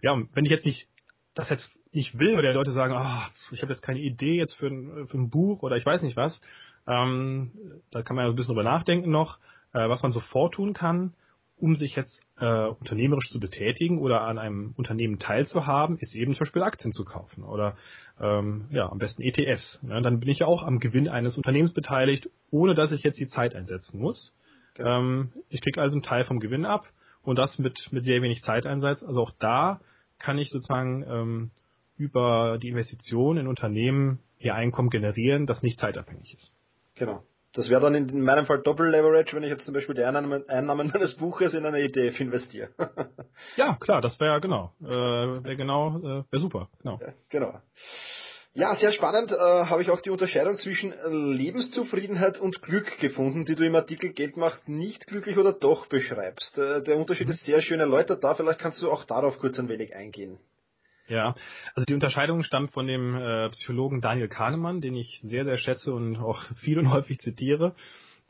ja, 0.02 0.22
wenn 0.34 0.46
ich 0.46 0.52
jetzt 0.52 0.66
nicht 0.66 0.88
das 1.34 1.50
jetzt 1.50 1.70
nicht 1.96 2.20
will, 2.20 2.34
oder 2.34 2.50
die 2.50 2.58
Leute 2.58 2.72
sagen, 2.72 2.94
oh, 2.94 3.54
ich 3.54 3.62
habe 3.62 3.72
jetzt 3.72 3.82
keine 3.82 4.00
Idee 4.00 4.36
jetzt 4.36 4.54
für 4.54 4.68
ein, 4.68 5.08
für 5.08 5.18
ein 5.18 5.30
Buch 5.30 5.64
oder 5.64 5.78
ich 5.78 5.86
weiß 5.86 6.02
nicht 6.04 6.18
was, 6.18 6.42
ähm, 6.88 7.52
da 7.92 8.04
kann 8.04 8.16
man 8.16 8.26
ja 8.26 8.32
ein 8.32 8.36
bisschen 8.36 8.54
drüber 8.54 8.64
nachdenken 8.64 9.10
noch, 9.10 9.40
äh, 9.74 9.90
was 9.90 10.04
man 10.04 10.12
sofort 10.12 10.54
tun 10.54 10.74
kann, 10.74 11.14
um 11.58 11.76
sich 11.76 11.96
jetzt 11.96 12.22
äh, 12.38 12.66
unternehmerisch 12.68 13.30
zu 13.30 13.40
betätigen 13.40 14.00
oder 14.00 14.22
an 14.22 14.38
einem 14.38 14.74
Unternehmen 14.76 15.20
teilzuhaben, 15.20 15.98
ist 16.00 16.16
eben 16.16 16.34
zum 16.34 16.40
Beispiel 16.40 16.64
Aktien 16.64 16.92
zu 16.92 17.06
kaufen 17.06 17.44
oder 17.44 17.78
ähm, 18.20 18.66
ja 18.72 18.90
am 18.90 18.98
besten 18.98 19.22
ETFs. 19.22 19.82
Ne? 19.82 20.02
Dann 20.02 20.20
bin 20.20 20.30
ich 20.30 20.40
ja 20.40 20.48
auch 20.48 20.64
am 20.64 20.80
Gewinn 20.80 21.08
eines 21.08 21.38
Unternehmens 21.38 21.74
beteiligt, 21.74 22.30
ohne 22.52 22.74
dass 22.74 22.92
ich 22.92 23.04
jetzt 23.04 23.20
die 23.20 23.28
Zeit 23.28 23.56
einsetzen 23.56 24.00
muss. 24.00 24.36
Genau. 24.76 25.00
Ähm, 25.00 25.32
ich 25.50 25.62
kriege 25.62 25.82
also 25.82 25.96
einen 25.96 26.04
Teil 26.04 26.26
vom 26.26 26.40
Gewinn 26.40 26.66
ab 26.66 26.88
und 27.24 27.38
das 27.38 27.58
mit 27.58 27.88
mit 27.92 28.04
sehr 28.04 28.22
wenig 28.22 28.42
Zeiteinsatz. 28.44 29.02
Also 29.02 29.22
auch 29.22 29.32
da 29.40 29.80
kann 30.20 30.38
ich 30.38 30.50
sozusagen 30.50 31.06
ähm, 31.08 31.52
über 31.98 32.58
die 32.62 32.70
Investition 32.70 33.38
in 33.38 33.48
Unternehmen 33.48 34.20
ihr 34.40 34.56
Einkommen 34.56 34.90
generieren, 34.90 35.46
das 35.46 35.64
nicht 35.64 35.80
zeitabhängig 35.80 36.34
ist. 36.34 36.52
Genau. 36.96 37.24
Das 37.54 37.70
wäre 37.70 37.80
dann 37.80 37.96
in 37.96 38.22
meinem 38.22 38.46
Fall 38.46 38.62
Doppel-Leverage, 38.62 39.34
wenn 39.34 39.44
ich 39.44 39.50
jetzt 39.50 39.64
zum 39.64 39.74
Beispiel 39.74 39.96
die 39.96 40.04
Einnahmen, 40.04 40.44
meines 40.92 41.16
Buches 41.16 41.54
in 41.54 41.66
eine 41.66 41.80
ETF 41.80 42.20
investiere. 42.20 42.70
ja, 43.56 43.78
klar, 43.80 44.02
das 44.02 44.20
wäre 44.20 44.42
genau. 44.42 44.74
Äh, 44.82 44.88
wäre 44.88 45.56
genau, 45.56 45.98
äh, 46.00 46.24
wäre 46.30 46.42
super. 46.42 46.70
Genau. 46.84 47.00
Ja, 47.02 47.14
genau. 47.30 47.62
Ja, 48.54 48.74
sehr 48.76 48.92
spannend 48.94 49.32
äh, 49.32 49.36
habe 49.36 49.82
ich 49.82 49.90
auch 49.90 50.00
die 50.00 50.10
Unterscheidung 50.10 50.58
zwischen 50.58 50.94
Lebenszufriedenheit 51.10 52.40
und 52.40 52.62
Glück 52.62 53.00
gefunden, 53.00 53.46
die 53.46 53.56
du 53.56 53.66
im 53.66 53.76
Artikel 53.76 54.14
Geld 54.14 54.38
macht 54.38 54.70
nicht 54.70 55.08
glücklich 55.08 55.38
oder 55.38 55.52
doch 55.52 55.88
beschreibst. 55.88 56.58
Äh, 56.58 56.82
der 56.84 56.98
Unterschied 56.98 57.28
mhm. 57.28 57.34
ist 57.34 57.46
sehr 57.46 57.62
schön 57.62 57.80
erläutert 57.80 58.24
da, 58.24 58.36
vielleicht 58.36 58.60
kannst 58.60 58.82
du 58.82 58.92
auch 58.92 59.06
darauf 59.06 59.40
kurz 59.40 59.60
ein 59.60 59.70
wenig 59.70 59.96
eingehen. 59.96 60.40
Ja, 61.08 61.36
also 61.76 61.86
die 61.86 61.94
Unterscheidung 61.94 62.42
stammt 62.42 62.72
von 62.72 62.88
dem 62.88 63.16
äh, 63.16 63.50
Psychologen 63.50 64.02
Daniel 64.02 64.28
Kahnemann, 64.28 64.82
den 64.82 64.96
ich 64.96 65.20
sehr, 65.24 65.46
sehr 65.46 65.58
schätze 65.58 65.94
und 65.94 66.18
auch 66.18 66.44
viel 66.56 66.80
und 66.80 66.92
häufig 66.92 67.20
zitiere. 67.20 67.76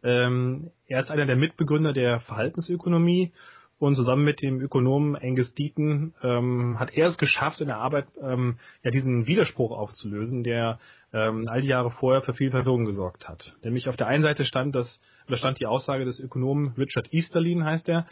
Ähm, 0.03 0.71
er 0.87 0.99
ist 0.99 1.09
einer 1.09 1.25
der 1.25 1.37
Mitbegründer 1.37 1.93
der 1.93 2.19
Verhaltensökonomie 2.19 3.31
und 3.77 3.95
zusammen 3.95 4.23
mit 4.23 4.41
dem 4.41 4.61
Ökonomen 4.61 5.15
Angus 5.15 5.53
Deaton 5.53 6.13
ähm, 6.21 6.79
hat 6.79 6.93
er 6.93 7.07
es 7.07 7.17
geschafft, 7.17 7.61
in 7.61 7.67
der 7.67 7.77
Arbeit 7.77 8.07
ähm, 8.21 8.57
ja 8.83 8.91
diesen 8.91 9.27
Widerspruch 9.27 9.71
aufzulösen, 9.71 10.43
der 10.43 10.79
ähm, 11.11 11.45
all 11.47 11.61
die 11.61 11.67
Jahre 11.67 11.91
vorher 11.91 12.21
für 12.21 12.33
viel 12.33 12.51
Verwirrung 12.51 12.85
gesorgt 12.85 13.27
hat. 13.27 13.55
Nämlich 13.63 13.89
auf 13.89 13.97
der 13.97 14.07
einen 14.07 14.23
Seite 14.23 14.45
stand 14.45 14.75
das, 14.75 15.01
oder 15.27 15.37
stand 15.37 15.59
die 15.59 15.65
Aussage 15.65 16.05
des 16.05 16.19
Ökonomen 16.19 16.73
Richard 16.77 17.13
Easterlin, 17.13 17.65
heißt 17.65 17.89
er, 17.89 18.05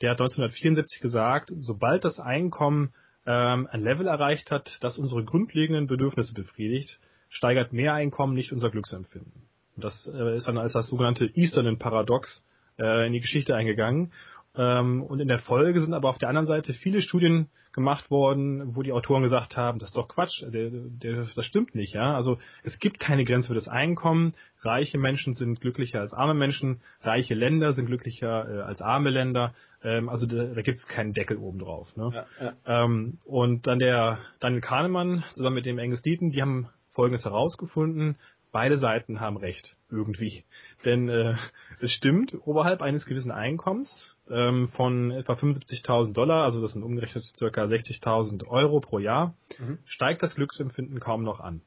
der 0.00 0.10
hat 0.10 0.20
1974 0.20 1.00
gesagt, 1.00 1.50
sobald 1.54 2.04
das 2.04 2.20
Einkommen 2.20 2.94
ähm, 3.30 3.68
ein 3.70 3.82
Level 3.82 4.08
erreicht 4.08 4.50
hat, 4.50 4.76
das 4.80 4.98
unsere 4.98 5.24
grundlegenden 5.24 5.86
Bedürfnisse 5.86 6.34
befriedigt, 6.34 6.98
steigert 7.28 7.72
Mehreinkommen 7.72 8.34
nicht 8.34 8.52
unser 8.52 8.70
Glücksempfinden. 8.70 9.32
Und 9.76 9.84
das 9.84 10.10
äh, 10.12 10.34
ist 10.34 10.48
dann 10.48 10.58
als 10.58 10.72
das 10.72 10.88
sogenannte 10.88 11.26
Easterlin-Paradox 11.26 12.44
äh, 12.78 13.06
in 13.06 13.12
die 13.12 13.20
Geschichte 13.20 13.54
eingegangen. 13.54 14.12
Ähm, 14.60 15.02
und 15.02 15.20
in 15.20 15.28
der 15.28 15.38
Folge 15.38 15.80
sind 15.80 15.94
aber 15.94 16.10
auf 16.10 16.18
der 16.18 16.28
anderen 16.28 16.46
Seite 16.46 16.74
viele 16.74 17.00
Studien 17.00 17.48
gemacht 17.72 18.10
worden, 18.10 18.76
wo 18.76 18.82
die 18.82 18.92
Autoren 18.92 19.22
gesagt 19.22 19.56
haben, 19.56 19.78
das 19.78 19.88
ist 19.88 19.96
doch 19.96 20.08
Quatsch, 20.08 20.42
der, 20.42 20.68
der, 20.70 21.26
das 21.34 21.46
stimmt 21.46 21.74
nicht, 21.74 21.94
ja. 21.94 22.14
Also 22.14 22.36
es 22.62 22.78
gibt 22.78 23.00
keine 23.00 23.24
Grenze 23.24 23.48
für 23.48 23.54
das 23.54 23.68
Einkommen. 23.68 24.34
Reiche 24.60 24.98
Menschen 24.98 25.32
sind 25.32 25.62
glücklicher 25.62 26.00
als 26.00 26.12
arme 26.12 26.34
Menschen, 26.34 26.82
reiche 27.00 27.32
Länder 27.32 27.72
sind 27.72 27.86
glücklicher 27.86 28.48
äh, 28.48 28.60
als 28.60 28.82
arme 28.82 29.08
Länder. 29.08 29.54
Ähm, 29.82 30.10
also 30.10 30.26
da, 30.26 30.44
da 30.44 30.60
gibt 30.60 30.76
es 30.76 30.86
keinen 30.88 31.14
Deckel 31.14 31.38
oben 31.38 31.60
drauf. 31.60 31.96
Ne? 31.96 32.10
Ja, 32.12 32.26
ja. 32.66 32.84
Ähm, 32.84 33.18
und 33.24 33.66
dann 33.66 33.78
der 33.78 34.18
Daniel 34.40 34.60
Kahnemann 34.60 35.24
zusammen 35.32 35.54
mit 35.54 35.64
dem 35.64 35.78
Angus 35.78 36.02
Deaton, 36.02 36.32
die 36.32 36.42
haben 36.42 36.68
Folgendes 36.92 37.24
herausgefunden 37.24 38.16
beide 38.52 38.78
Seiten 38.78 39.20
haben 39.20 39.36
recht, 39.36 39.76
irgendwie. 39.90 40.44
Denn 40.84 41.08
äh, 41.08 41.34
es 41.80 41.92
stimmt, 41.92 42.34
oberhalb 42.46 42.82
eines 42.82 43.06
gewissen 43.06 43.30
Einkommens 43.30 44.16
ähm, 44.28 44.68
von 44.70 45.10
etwa 45.10 45.34
75.000 45.34 46.12
Dollar, 46.12 46.44
also 46.44 46.60
das 46.60 46.72
sind 46.72 46.82
umgerechnet 46.82 47.24
ca. 47.38 47.46
60.000 47.46 48.46
Euro 48.46 48.80
pro 48.80 48.98
Jahr, 48.98 49.34
mhm. 49.58 49.78
steigt 49.84 50.22
das 50.22 50.34
Glücksempfinden 50.34 51.00
kaum 51.00 51.22
noch 51.22 51.40
an. 51.40 51.62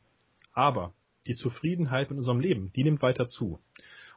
Aber 0.54 0.94
die 1.28 1.36
Zufriedenheit 1.36 2.10
mit 2.10 2.20
unserem 2.20 2.40
Leben, 2.40 2.72
die 2.76 2.84
nimmt 2.84 3.02
weiter 3.02 3.26
zu. 3.26 3.60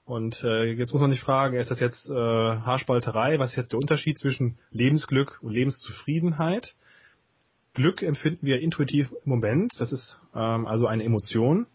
Und 0.04 0.42
äh, 0.44 0.72
jetzt 0.72 0.92
muss 0.92 1.02
man 1.02 1.10
sich 1.10 1.20
fragen, 1.20 1.56
ist 1.56 1.70
das 1.70 1.80
jetzt 1.80 2.08
äh, 2.08 2.14
Haarspalterei? 2.14 3.38
Was 3.40 3.50
ist 3.50 3.56
jetzt 3.56 3.72
der 3.72 3.80
Unterschied 3.80 4.18
zwischen 4.18 4.58
Lebensglück 4.70 5.38
und 5.42 5.52
Lebenszufriedenheit? 5.52 6.76
Glück 7.74 8.02
empfinden 8.02 8.46
wir 8.46 8.60
intuitiv 8.60 9.10
im 9.24 9.30
Moment, 9.30 9.72
das 9.78 9.92
ist 9.92 10.18
ähm, 10.34 10.66
also 10.66 10.86
eine 10.86 11.04
Emotion. 11.04 11.66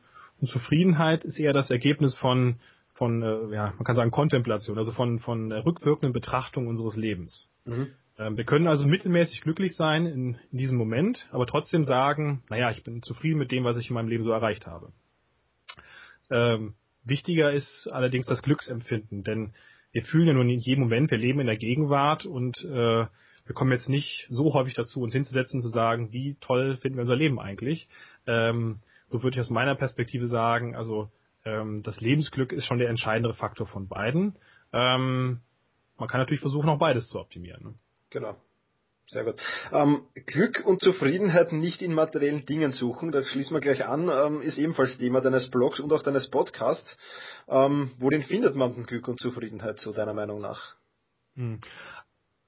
Und 0.41 0.47
Zufriedenheit 0.47 1.23
ist 1.23 1.39
eher 1.39 1.53
das 1.53 1.69
Ergebnis 1.69 2.17
von, 2.17 2.55
von 2.95 3.21
äh, 3.21 3.53
ja, 3.53 3.73
man 3.77 3.83
kann 3.83 3.95
sagen 3.95 4.11
Kontemplation, 4.11 4.77
also 4.77 4.91
von, 4.91 5.19
von 5.19 5.49
der 5.49 5.65
rückwirkenden 5.65 6.13
Betrachtung 6.13 6.67
unseres 6.67 6.95
Lebens. 6.95 7.47
Mhm. 7.65 7.89
Ähm, 8.17 8.37
wir 8.37 8.43
können 8.43 8.67
also 8.67 8.87
mittelmäßig 8.87 9.41
glücklich 9.41 9.75
sein 9.75 10.07
in, 10.07 10.37
in 10.51 10.57
diesem 10.57 10.77
Moment, 10.77 11.29
aber 11.31 11.45
trotzdem 11.45 11.83
sagen, 11.83 12.43
naja, 12.49 12.71
ich 12.71 12.83
bin 12.83 13.03
zufrieden 13.03 13.37
mit 13.37 13.51
dem, 13.51 13.63
was 13.63 13.77
ich 13.77 13.89
in 13.89 13.93
meinem 13.93 14.09
Leben 14.09 14.23
so 14.23 14.31
erreicht 14.31 14.65
habe. 14.65 14.91
Ähm, 16.31 16.73
wichtiger 17.03 17.51
ist 17.51 17.87
allerdings 17.91 18.25
das 18.25 18.41
Glücksempfinden, 18.41 19.23
denn 19.23 19.53
wir 19.91 20.03
fühlen 20.03 20.27
ja 20.27 20.33
nun 20.33 20.49
in 20.49 20.59
jedem 20.59 20.85
Moment, 20.85 21.11
wir 21.11 21.17
leben 21.17 21.39
in 21.39 21.47
der 21.47 21.57
Gegenwart 21.57 22.25
und 22.25 22.63
äh, 22.63 23.05
wir 23.45 23.55
kommen 23.55 23.71
jetzt 23.71 23.89
nicht 23.89 24.25
so 24.29 24.53
häufig 24.53 24.73
dazu, 24.73 25.01
uns 25.01 25.13
hinzusetzen 25.13 25.57
und 25.57 25.63
zu 25.63 25.69
sagen, 25.69 26.11
wie 26.13 26.37
toll 26.39 26.77
finden 26.77 26.97
wir 26.97 27.01
unser 27.01 27.15
Leben 27.15 27.39
eigentlich. 27.39 27.87
Ähm, 28.25 28.79
so 29.11 29.21
würde 29.23 29.35
ich 29.35 29.41
aus 29.41 29.49
meiner 29.49 29.75
Perspektive 29.75 30.27
sagen, 30.27 30.75
also 30.75 31.09
ähm, 31.43 31.83
das 31.83 31.99
Lebensglück 31.99 32.51
ist 32.53 32.65
schon 32.65 32.79
der 32.79 32.89
entscheidende 32.89 33.33
Faktor 33.33 33.67
von 33.67 33.87
beiden. 33.87 34.35
Ähm, 34.73 35.41
man 35.97 36.07
kann 36.07 36.19
natürlich 36.19 36.39
versuchen, 36.39 36.69
auch 36.69 36.79
beides 36.79 37.09
zu 37.09 37.19
optimieren. 37.19 37.63
Ne? 37.63 37.73
Genau. 38.09 38.37
Sehr 39.07 39.25
gut. 39.25 39.35
Ähm, 39.73 40.05
Glück 40.25 40.63
und 40.65 40.81
Zufriedenheit 40.81 41.51
nicht 41.51 41.81
in 41.81 41.93
materiellen 41.93 42.45
Dingen 42.45 42.71
suchen, 42.71 43.11
da 43.11 43.25
schließen 43.25 43.53
wir 43.53 43.59
gleich 43.59 43.85
an, 43.85 44.09
ähm, 44.09 44.41
ist 44.41 44.57
ebenfalls 44.57 44.97
Thema 44.97 45.19
deines 45.19 45.49
Blogs 45.49 45.81
und 45.81 45.91
auch 45.91 46.01
deines 46.01 46.29
Podcasts. 46.29 46.97
Ähm, 47.49 47.91
worin 47.99 48.23
findet 48.23 48.55
man 48.55 48.73
denn 48.73 48.85
Glück 48.85 49.09
und 49.09 49.19
Zufriedenheit, 49.19 49.79
so 49.79 49.91
deiner 49.91 50.13
Meinung 50.13 50.39
nach? 50.39 50.75
Hm. 51.35 51.59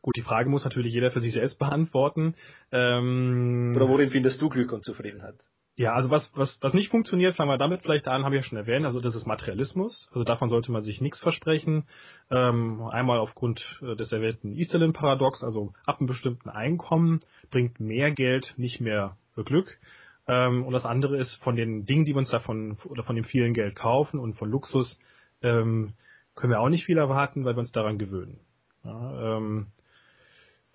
Gut, 0.01 0.15
die 0.15 0.21
Frage 0.21 0.49
muss 0.49 0.63
natürlich 0.63 0.93
jeder 0.93 1.11
für 1.11 1.19
sich 1.19 1.33
selbst 1.33 1.59
beantworten. 1.59 2.35
Ähm, 2.71 3.73
Oder 3.75 3.89
worin 3.89 4.09
findest 4.09 4.41
du 4.41 4.47
Glück 4.47 4.71
und 4.71 4.85
Zufriedenheit? 4.85 5.35
Ja, 5.75 5.93
also 5.93 6.11
was, 6.11 6.31
was, 6.35 6.59
was 6.61 6.75
nicht 6.75 6.91
funktioniert, 6.91 7.35
fangen 7.35 7.49
wir 7.49 7.57
damit 7.57 7.81
vielleicht 7.81 8.07
an, 8.07 8.23
habe 8.25 8.35
ich 8.35 8.43
ja 8.43 8.47
schon 8.47 8.59
erwähnt, 8.59 8.85
also 8.85 8.99
das 8.99 9.15
ist 9.15 9.25
Materialismus. 9.25 10.07
Also 10.11 10.23
davon 10.23 10.49
sollte 10.49 10.71
man 10.71 10.83
sich 10.83 11.01
nichts 11.01 11.19
versprechen. 11.19 11.87
Ähm, 12.29 12.83
einmal 12.91 13.17
aufgrund 13.17 13.81
äh, 13.81 13.95
des 13.95 14.11
erwähnten 14.11 14.53
Easterlin-Paradox, 14.53 15.43
also 15.43 15.73
ab 15.85 15.99
einem 15.99 16.07
bestimmten 16.07 16.49
Einkommen 16.49 17.21
bringt 17.49 17.79
mehr 17.79 18.11
Geld 18.11 18.53
nicht 18.57 18.81
mehr 18.81 19.17
Glück. 19.35 19.79
Ähm, 20.27 20.63
und 20.63 20.73
das 20.73 20.85
andere 20.85 21.17
ist 21.17 21.35
von 21.43 21.55
den 21.55 21.85
Dingen, 21.85 22.05
die 22.05 22.13
wir 22.13 22.19
uns 22.19 22.29
davon 22.29 22.77
oder 22.85 23.03
von 23.03 23.15
dem 23.15 23.25
vielen 23.25 23.55
Geld 23.55 23.75
kaufen 23.75 24.19
und 24.19 24.35
von 24.35 24.51
Luxus, 24.51 24.99
ähm, 25.41 25.93
können 26.35 26.51
wir 26.51 26.59
auch 26.59 26.69
nicht 26.69 26.85
viel 26.85 26.99
erwarten, 26.99 27.45
weil 27.45 27.55
wir 27.55 27.61
uns 27.61 27.71
daran 27.71 27.97
gewöhnen. 27.97 28.39
Ja, 28.83 29.37
ähm, 29.37 29.67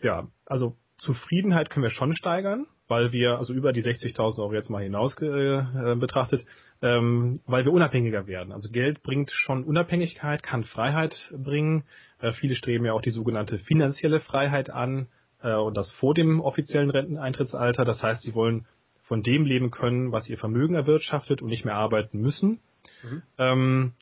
ja 0.02 0.26
also 0.44 0.76
Zufriedenheit 0.96 1.70
können 1.70 1.84
wir 1.84 1.90
schon 1.90 2.16
steigern 2.16 2.66
weil 2.88 3.12
wir, 3.12 3.38
also 3.38 3.52
über 3.52 3.72
die 3.72 3.82
60.000 3.82 4.38
Euro 4.38 4.54
jetzt 4.54 4.70
mal 4.70 4.82
hinaus 4.82 5.14
äh, 5.20 5.94
betrachtet, 5.96 6.44
ähm, 6.82 7.40
weil 7.46 7.64
wir 7.64 7.72
unabhängiger 7.72 8.26
werden. 8.26 8.52
Also 8.52 8.70
Geld 8.70 9.02
bringt 9.02 9.30
schon 9.30 9.64
Unabhängigkeit, 9.64 10.42
kann 10.42 10.64
Freiheit 10.64 11.32
bringen. 11.36 11.84
Äh, 12.20 12.32
viele 12.32 12.54
streben 12.54 12.84
ja 12.84 12.92
auch 12.92 13.02
die 13.02 13.10
sogenannte 13.10 13.58
finanzielle 13.58 14.20
Freiheit 14.20 14.70
an 14.70 15.08
äh, 15.42 15.54
und 15.54 15.76
das 15.76 15.90
vor 15.92 16.14
dem 16.14 16.40
offiziellen 16.40 16.90
Renteneintrittsalter. 16.90 17.84
Das 17.84 18.02
heißt, 18.02 18.22
sie 18.22 18.34
wollen 18.34 18.66
von 19.02 19.22
dem 19.22 19.44
leben 19.44 19.70
können, 19.70 20.12
was 20.12 20.28
ihr 20.28 20.38
Vermögen 20.38 20.74
erwirtschaftet 20.74 21.42
und 21.42 21.48
nicht 21.48 21.64
mehr 21.64 21.76
arbeiten 21.76 22.20
müssen. 22.20 22.60
Mhm. 23.02 23.22
Ähm, 23.38 23.92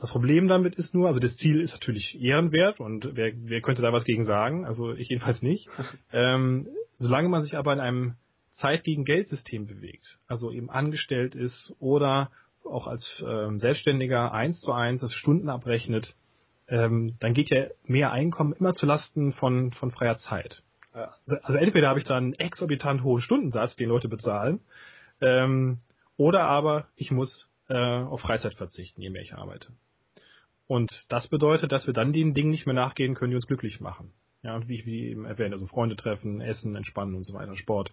das 0.00 0.10
Problem 0.10 0.48
damit 0.48 0.74
ist 0.74 0.94
nur, 0.94 1.08
also 1.08 1.20
das 1.20 1.36
Ziel 1.36 1.60
ist 1.60 1.72
natürlich 1.72 2.20
ehrenwert 2.20 2.80
und 2.80 3.14
wer, 3.14 3.32
wer 3.34 3.60
könnte 3.60 3.82
da 3.82 3.92
was 3.92 4.04
gegen 4.04 4.24
sagen? 4.24 4.64
Also 4.64 4.92
ich 4.92 5.08
jedenfalls 5.08 5.42
nicht. 5.42 5.68
ähm, 6.12 6.68
solange 6.96 7.28
man 7.28 7.42
sich 7.42 7.56
aber 7.56 7.72
in 7.72 7.80
einem 7.80 8.14
Zeit 8.52 8.84
gegen 8.84 9.04
Geldsystem 9.04 9.66
bewegt, 9.66 10.18
also 10.26 10.52
eben 10.52 10.70
angestellt 10.70 11.34
ist 11.34 11.74
oder 11.80 12.30
auch 12.64 12.86
als 12.86 13.24
ähm, 13.26 13.58
Selbstständiger 13.58 14.32
eins 14.32 14.60
zu 14.60 14.72
eins 14.72 15.00
das 15.00 15.12
Stunden 15.12 15.48
abrechnet, 15.48 16.14
ähm, 16.68 17.16
dann 17.20 17.34
geht 17.34 17.50
ja 17.50 17.66
mehr 17.84 18.12
Einkommen 18.12 18.52
immer 18.52 18.72
zu 18.72 18.86
Lasten 18.86 19.32
von, 19.32 19.72
von 19.72 19.90
freier 19.90 20.16
Zeit. 20.16 20.62
Ja. 20.94 21.14
Also, 21.26 21.42
also, 21.42 21.58
entweder 21.58 21.88
habe 21.88 21.98
ich 21.98 22.04
dann 22.04 22.24
einen 22.24 22.34
exorbitant 22.34 23.02
hohen 23.02 23.20
Stundensatz, 23.20 23.76
den 23.76 23.88
Leute 23.88 24.08
bezahlen, 24.08 24.60
ähm, 25.20 25.78
oder 26.16 26.42
aber 26.44 26.86
ich 26.96 27.10
muss 27.10 27.48
äh, 27.68 27.74
auf 27.74 28.20
Freizeit 28.20 28.54
verzichten, 28.54 29.00
je 29.00 29.10
mehr 29.10 29.22
ich 29.22 29.34
arbeite. 29.34 29.68
Und 30.70 31.06
das 31.08 31.26
bedeutet, 31.26 31.72
dass 31.72 31.88
wir 31.88 31.94
dann 31.94 32.12
den 32.12 32.32
Dingen 32.32 32.50
nicht 32.50 32.64
mehr 32.64 32.76
nachgehen 32.76 33.16
können, 33.16 33.30
die 33.30 33.34
uns 33.34 33.48
glücklich 33.48 33.80
machen. 33.80 34.12
Ja, 34.44 34.54
und 34.54 34.68
wie, 34.68 34.86
wie 34.86 35.08
eben 35.08 35.24
erwähnt, 35.24 35.52
also 35.52 35.66
Freunde 35.66 35.96
treffen, 35.96 36.40
Essen, 36.40 36.76
Entspannen 36.76 37.16
und 37.16 37.24
so 37.24 37.34
weiter, 37.34 37.56
Sport. 37.56 37.90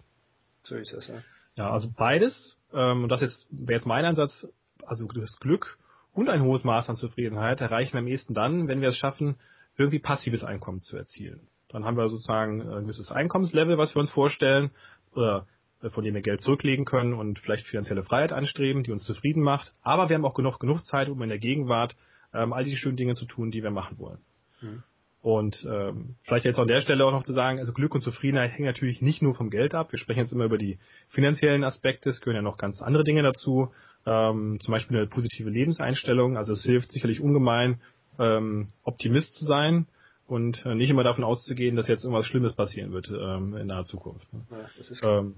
So 0.62 0.76
ist 0.76 0.92
das, 0.92 1.08
ja. 1.08 1.16
Ja, 1.56 1.72
also 1.72 1.90
beides, 1.90 2.56
ähm, 2.72 3.02
und 3.02 3.08
das 3.08 3.20
jetzt 3.20 3.48
wäre 3.50 3.80
jetzt 3.80 3.86
mein 3.86 4.04
Ansatz, 4.04 4.46
also 4.86 5.08
das 5.08 5.40
Glück 5.40 5.76
und 6.12 6.28
ein 6.28 6.44
hohes 6.44 6.62
Maß 6.62 6.88
an 6.88 6.94
Zufriedenheit 6.94 7.60
erreichen 7.60 7.94
wir 7.94 7.98
am 7.98 8.06
ehesten 8.06 8.32
dann, 8.32 8.68
wenn 8.68 8.80
wir 8.80 8.90
es 8.90 8.96
schaffen, 8.96 9.34
irgendwie 9.76 9.98
passives 9.98 10.44
Einkommen 10.44 10.78
zu 10.78 10.96
erzielen. 10.96 11.48
Dann 11.70 11.84
haben 11.84 11.96
wir 11.96 12.08
sozusagen 12.08 12.62
ein 12.62 12.82
gewisses 12.82 13.10
Einkommenslevel, 13.10 13.76
was 13.76 13.96
wir 13.96 14.00
uns 14.00 14.12
vorstellen, 14.12 14.70
oder 15.16 15.48
äh, 15.82 15.90
von 15.90 16.04
dem 16.04 16.14
wir 16.14 16.22
Geld 16.22 16.42
zurücklegen 16.42 16.84
können 16.84 17.14
und 17.14 17.40
vielleicht 17.40 17.66
finanzielle 17.66 18.04
Freiheit 18.04 18.32
anstreben, 18.32 18.84
die 18.84 18.92
uns 18.92 19.02
zufrieden 19.02 19.42
macht. 19.42 19.74
Aber 19.82 20.08
wir 20.08 20.14
haben 20.14 20.24
auch 20.24 20.34
genug, 20.34 20.60
genug 20.60 20.84
Zeit, 20.84 21.08
um 21.08 21.20
in 21.22 21.28
der 21.28 21.40
Gegenwart 21.40 21.96
ähm, 22.34 22.52
all 22.52 22.64
die 22.64 22.76
schönen 22.76 22.96
Dinge 22.96 23.14
zu 23.14 23.26
tun, 23.26 23.50
die 23.50 23.62
wir 23.62 23.70
machen 23.70 23.98
wollen. 23.98 24.18
Mhm. 24.60 24.82
Und 25.20 25.66
ähm, 25.68 26.14
vielleicht 26.22 26.44
jetzt 26.44 26.58
an 26.58 26.68
der 26.68 26.80
Stelle 26.80 27.04
auch 27.04 27.12
noch 27.12 27.24
zu 27.24 27.32
sagen, 27.32 27.58
also 27.58 27.72
Glück 27.72 27.94
und 27.94 28.00
Zufriedenheit 28.00 28.52
hängen 28.52 28.66
natürlich 28.66 29.02
nicht 29.02 29.20
nur 29.20 29.34
vom 29.34 29.50
Geld 29.50 29.74
ab. 29.74 29.90
Wir 29.90 29.98
sprechen 29.98 30.20
jetzt 30.20 30.32
immer 30.32 30.44
über 30.44 30.58
die 30.58 30.78
finanziellen 31.08 31.64
Aspekte, 31.64 32.10
es 32.10 32.20
gehören 32.20 32.36
ja 32.36 32.42
noch 32.42 32.56
ganz 32.56 32.80
andere 32.82 33.02
Dinge 33.02 33.22
dazu, 33.22 33.72
ähm, 34.06 34.58
zum 34.60 34.72
Beispiel 34.72 34.96
eine 34.96 35.06
positive 35.08 35.50
Lebenseinstellung. 35.50 36.36
Also 36.36 36.52
es 36.52 36.62
hilft 36.62 36.92
sicherlich 36.92 37.20
ungemein, 37.20 37.80
ähm, 38.18 38.68
Optimist 38.84 39.34
zu 39.34 39.44
sein 39.44 39.86
und 40.28 40.64
äh, 40.64 40.74
nicht 40.74 40.90
immer 40.90 41.04
davon 41.04 41.24
auszugehen, 41.24 41.74
dass 41.74 41.88
jetzt 41.88 42.04
irgendwas 42.04 42.26
Schlimmes 42.26 42.54
passieren 42.54 42.92
wird 42.92 43.10
ähm, 43.10 43.56
in 43.56 43.66
naher 43.66 43.84
Zukunft. 43.84 44.32
Ne? 44.32 44.44
Ja, 45.02 45.18
ähm, 45.18 45.34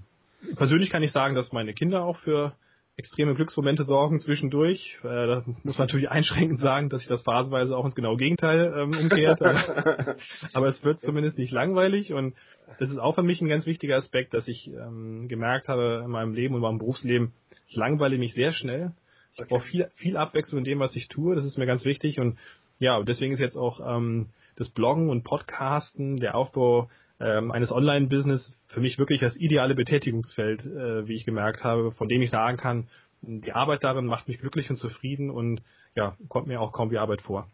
persönlich 0.55 0.91
kann 0.91 1.01
ich 1.01 1.11
sagen, 1.11 1.33
dass 1.33 1.51
meine 1.51 1.73
Kinder 1.73 2.03
auch 2.03 2.17
für 2.17 2.53
extreme 2.97 3.33
Glücksmomente 3.35 3.83
sorgen 3.83 4.19
zwischendurch. 4.19 4.99
Äh, 5.03 5.07
da 5.07 5.43
muss 5.63 5.77
man 5.77 5.87
natürlich 5.87 6.09
einschränkend 6.11 6.59
sagen, 6.59 6.89
dass 6.89 7.01
sich 7.01 7.09
das 7.09 7.23
phasenweise 7.23 7.75
auch 7.75 7.85
ins 7.85 7.95
genaue 7.95 8.17
Gegenteil 8.17 8.73
ähm, 8.77 8.97
umkehrt. 8.97 9.41
aber, 9.41 10.15
aber, 10.53 10.67
es 10.67 10.83
wird 10.83 10.99
zumindest 10.99 11.37
nicht 11.37 11.51
langweilig 11.51 12.13
und 12.13 12.35
das 12.79 12.89
ist 12.89 12.99
auch 12.99 13.15
für 13.15 13.23
mich 13.23 13.41
ein 13.41 13.49
ganz 13.49 13.65
wichtiger 13.65 13.95
Aspekt, 13.95 14.33
dass 14.33 14.47
ich 14.47 14.67
ähm, 14.67 15.27
gemerkt 15.27 15.67
habe 15.67 16.01
in 16.05 16.11
meinem 16.11 16.33
Leben 16.33 16.55
und 16.55 16.61
meinem 16.61 16.77
Berufsleben, 16.77 17.33
ich 17.67 17.75
langweile 17.75 18.17
mich 18.17 18.33
sehr 18.33 18.51
schnell. 18.51 18.91
Ich 19.33 19.39
okay. 19.39 19.47
brauche 19.49 19.63
viel, 19.63 19.91
viel 19.95 20.17
Abwechslung 20.17 20.59
in 20.59 20.65
dem, 20.65 20.79
was 20.79 20.95
ich 20.95 21.07
tue. 21.07 21.35
Das 21.35 21.45
ist 21.45 21.57
mir 21.57 21.65
ganz 21.65 21.85
wichtig 21.85 22.19
und 22.19 22.37
ja, 22.79 23.01
deswegen 23.03 23.33
ist 23.33 23.39
jetzt 23.39 23.57
auch 23.57 23.79
ähm, 23.79 24.27
das 24.55 24.71
Bloggen 24.71 25.09
und 25.09 25.23
Podcasten, 25.23 26.17
der 26.17 26.35
Aufbau 26.35 26.89
ähm, 27.21 27.51
eines 27.51 27.71
Online-Business 27.71 28.55
für 28.67 28.79
mich 28.79 28.97
wirklich 28.97 29.19
das 29.19 29.37
ideale 29.37 29.75
Betätigungsfeld, 29.75 30.65
äh, 30.65 31.07
wie 31.07 31.15
ich 31.15 31.25
gemerkt 31.25 31.63
habe, 31.63 31.91
von 31.91 32.09
dem 32.09 32.21
ich 32.21 32.29
sagen 32.29 32.57
kann, 32.57 32.87
die 33.21 33.53
Arbeit 33.53 33.83
darin 33.83 34.05
macht 34.05 34.27
mich 34.27 34.39
glücklich 34.39 34.69
und 34.69 34.77
zufrieden 34.77 35.29
und 35.29 35.61
ja, 35.95 36.17
kommt 36.27 36.47
mir 36.47 36.59
auch 36.59 36.71
kaum 36.71 36.89
wie 36.89 36.97
Arbeit 36.97 37.21
vor. 37.21 37.47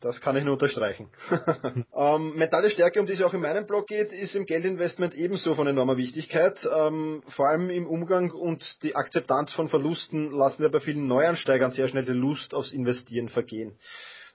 Das 0.00 0.20
kann 0.20 0.36
ich 0.36 0.44
nur 0.44 0.52
unterstreichen. 0.52 1.08
ähm, 1.94 2.36
mentale 2.36 2.70
Stärke, 2.70 3.00
um 3.00 3.06
die 3.06 3.14
es 3.14 3.22
auch 3.22 3.34
in 3.34 3.40
meinem 3.40 3.66
Blog 3.66 3.88
geht, 3.88 4.12
ist 4.12 4.36
im 4.36 4.46
Geldinvestment 4.46 5.14
ebenso 5.14 5.56
von 5.56 5.66
enormer 5.66 5.96
Wichtigkeit. 5.96 6.66
Ähm, 6.72 7.22
vor 7.26 7.48
allem 7.48 7.68
im 7.68 7.86
Umgang 7.86 8.30
und 8.30 8.62
die 8.84 8.94
Akzeptanz 8.94 9.52
von 9.52 9.68
Verlusten 9.68 10.30
lassen 10.30 10.62
wir 10.62 10.70
bei 10.70 10.78
vielen 10.78 11.08
Neuansteigern 11.08 11.72
sehr 11.72 11.88
schnell 11.88 12.04
die 12.04 12.12
Lust 12.12 12.54
aufs 12.54 12.72
Investieren 12.72 13.28
vergehen. 13.28 13.76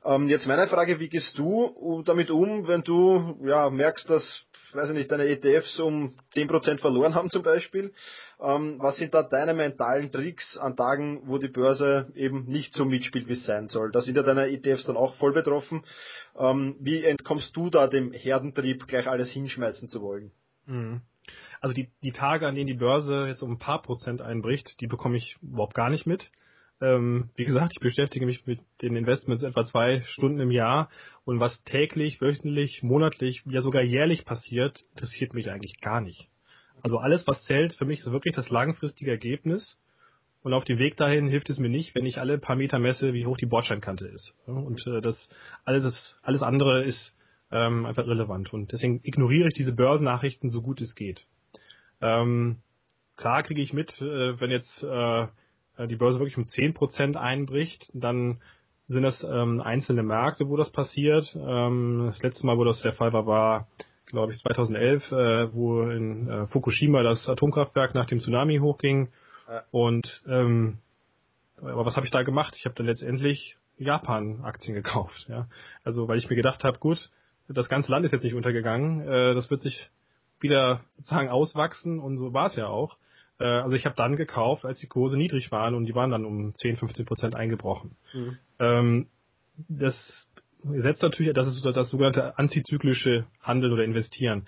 Ähm, 0.05 0.27
jetzt 0.27 0.47
meine 0.47 0.67
Frage, 0.67 0.99
wie 0.99 1.09
gehst 1.09 1.37
du 1.37 2.03
damit 2.05 2.31
um, 2.31 2.67
wenn 2.67 2.83
du 2.83 3.37
ja, 3.43 3.69
merkst, 3.69 4.09
dass 4.09 4.45
weiß 4.75 4.89
ich 4.89 4.95
nicht, 4.95 5.11
deine 5.11 5.27
ETFs 5.27 5.79
um 5.79 6.15
10% 6.33 6.79
verloren 6.79 7.15
haben 7.15 7.29
zum 7.29 7.43
Beispiel. 7.43 7.93
Ähm, 8.39 8.77
was 8.79 8.97
sind 8.97 9.13
da 9.13 9.23
deine 9.23 9.53
mentalen 9.53 10.11
Tricks 10.11 10.57
an 10.57 10.75
Tagen, 10.75 11.21
wo 11.25 11.37
die 11.37 11.47
Börse 11.47 12.11
eben 12.15 12.45
nicht 12.45 12.73
so 12.73 12.85
mitspielt, 12.85 13.27
wie 13.27 13.33
es 13.33 13.45
sein 13.45 13.67
soll? 13.67 13.91
Da 13.91 14.01
sind 14.01 14.15
ja 14.15 14.23
deine 14.23 14.49
ETFs 14.49 14.85
dann 14.85 14.97
auch 14.97 15.15
voll 15.15 15.33
betroffen. 15.33 15.83
Ähm, 16.37 16.75
wie 16.79 17.03
entkommst 17.03 17.55
du 17.55 17.69
da 17.69 17.87
dem 17.87 18.11
Herdentrieb, 18.11 18.87
gleich 18.87 19.07
alles 19.07 19.31
hinschmeißen 19.31 19.89
zu 19.89 20.01
wollen? 20.01 20.31
Mhm. 20.65 21.01
Also 21.61 21.73
die, 21.73 21.89
die 22.03 22.11
Tage, 22.11 22.47
an 22.47 22.55
denen 22.55 22.67
die 22.67 22.73
Börse 22.73 23.27
jetzt 23.27 23.41
um 23.41 23.51
ein 23.51 23.59
paar 23.59 23.81
Prozent 23.81 24.21
einbricht, 24.21 24.81
die 24.81 24.87
bekomme 24.87 25.17
ich 25.17 25.37
überhaupt 25.41 25.73
gar 25.73 25.89
nicht 25.89 26.05
mit. 26.05 26.29
Ähm, 26.83 27.29
wie 27.35 27.45
gesagt, 27.45 27.71
ich 27.75 27.79
beschäftige 27.79 28.25
mich 28.25 28.45
mit 28.45 28.59
den 28.81 28.97
Investments 28.97 29.43
etwa 29.43 29.63
zwei 29.63 30.01
Stunden 30.01 30.41
im 30.41 30.51
Jahr 30.51 30.89
und 31.23 31.39
was 31.39 31.63
täglich, 31.63 32.19
wöchentlich, 32.19 32.83
monatlich, 32.83 33.41
ja 33.45 33.61
sogar 33.61 33.83
jährlich 33.83 34.25
passiert, 34.25 34.83
interessiert 34.91 35.33
mich 35.33 35.49
eigentlich 35.49 35.79
gar 35.79 36.01
nicht. 36.01 36.27
Also 36.81 36.97
alles, 36.97 37.25
was 37.25 37.41
zählt 37.43 37.73
für 37.73 37.85
mich, 37.85 38.01
ist 38.01 38.11
wirklich 38.11 38.35
das 38.35 38.49
langfristige 38.49 39.11
Ergebnis. 39.11 39.79
Und 40.41 40.51
auf 40.51 40.65
dem 40.65 40.77
Weg 40.77 40.97
dahin 40.97 41.29
hilft 41.29 41.49
es 41.49 41.57
mir 41.57 41.69
nicht, 41.69 41.95
wenn 41.95 42.05
ich 42.05 42.19
alle 42.19 42.37
paar 42.37 42.57
Meter 42.57 42.79
messe, 42.79 43.13
wie 43.13 43.25
hoch 43.25 43.37
die 43.37 43.45
Bordsteinkante 43.45 44.05
ist. 44.07 44.35
Und 44.45 44.85
äh, 44.85 44.99
das 44.99 45.29
alles, 45.63 46.17
alles 46.21 46.41
andere 46.41 46.83
ist 46.83 47.15
ähm, 47.49 47.85
einfach 47.85 48.05
relevant. 48.05 48.51
Und 48.51 48.73
deswegen 48.73 48.99
ignoriere 49.03 49.47
ich 49.47 49.53
diese 49.53 49.73
Börsennachrichten 49.73 50.49
so 50.49 50.61
gut 50.61 50.81
es 50.81 50.95
geht. 50.95 51.25
Ähm, 52.01 52.57
klar 53.15 53.43
kriege 53.43 53.61
ich 53.61 53.71
mit, 53.71 54.01
äh, 54.01 54.37
wenn 54.41 54.51
jetzt 54.51 54.83
äh, 54.83 55.27
die 55.87 55.95
Börse 55.95 56.19
wirklich 56.19 56.37
um 56.37 56.45
10% 56.45 57.15
einbricht, 57.15 57.89
dann 57.93 58.41
sind 58.87 59.03
das 59.03 59.23
ähm, 59.23 59.61
einzelne 59.61 60.03
Märkte, 60.03 60.49
wo 60.49 60.57
das 60.57 60.71
passiert. 60.71 61.35
Ähm, 61.35 62.03
das 62.05 62.21
letzte 62.21 62.45
Mal, 62.45 62.57
wo 62.57 62.63
das 62.63 62.81
der 62.81 62.93
Fall 62.93 63.13
war, 63.13 63.25
war, 63.25 63.67
glaube 64.05 64.33
ich, 64.33 64.39
2011, 64.39 65.11
äh, 65.11 65.53
wo 65.53 65.83
in 65.83 66.29
äh, 66.29 66.47
Fukushima 66.47 67.01
das 67.01 67.27
Atomkraftwerk 67.27 67.95
nach 67.95 68.05
dem 68.05 68.19
Tsunami 68.19 68.57
hochging. 68.57 69.09
Ja. 69.47 69.63
Und 69.71 70.23
ähm, 70.27 70.79
aber 71.61 71.85
was 71.85 71.95
habe 71.95 72.05
ich 72.05 72.11
da 72.11 72.23
gemacht? 72.23 72.55
Ich 72.57 72.65
habe 72.65 72.75
dann 72.75 72.85
letztendlich 72.85 73.57
Japan-Aktien 73.77 74.75
gekauft. 74.75 75.25
Ja? 75.29 75.47
Also 75.83 76.07
weil 76.07 76.17
ich 76.17 76.29
mir 76.29 76.35
gedacht 76.35 76.63
habe, 76.63 76.79
gut, 76.79 77.09
das 77.47 77.69
ganze 77.69 77.91
Land 77.91 78.05
ist 78.05 78.11
jetzt 78.11 78.23
nicht 78.23 78.35
untergegangen, 78.35 79.01
äh, 79.07 79.33
das 79.33 79.49
wird 79.49 79.61
sich 79.61 79.89
wieder 80.39 80.81
sozusagen 80.91 81.29
auswachsen 81.29 81.99
und 81.99 82.17
so 82.17 82.33
war 82.33 82.47
es 82.47 82.55
ja 82.55 82.67
auch. 82.67 82.97
Äh, 83.39 83.45
also 83.45 83.75
ich 83.75 83.85
habe 83.85 83.95
dann 83.95 84.15
gekauft, 84.15 84.65
als 84.65 84.79
die 84.79 84.87
Kurse 84.87 85.17
niedrig 85.17 85.51
waren 85.51 85.75
und 85.75 85.85
die 85.85 85.95
waren 85.95 86.11
dann 86.11 86.25
um 86.25 86.55
10, 86.55 86.77
15 86.77 87.05
Prozent 87.05 87.35
eingebrochen. 87.35 87.95
Mhm. 88.13 88.37
Ähm, 88.59 89.07
das 89.67 90.29
setzt 90.63 91.01
natürlich, 91.01 91.33
das 91.33 91.47
ist 91.47 91.65
das 91.65 91.89
sogenannte 91.89 92.37
antizyklische 92.37 93.25
Handeln 93.41 93.73
oder 93.73 93.83
Investieren. 93.83 94.47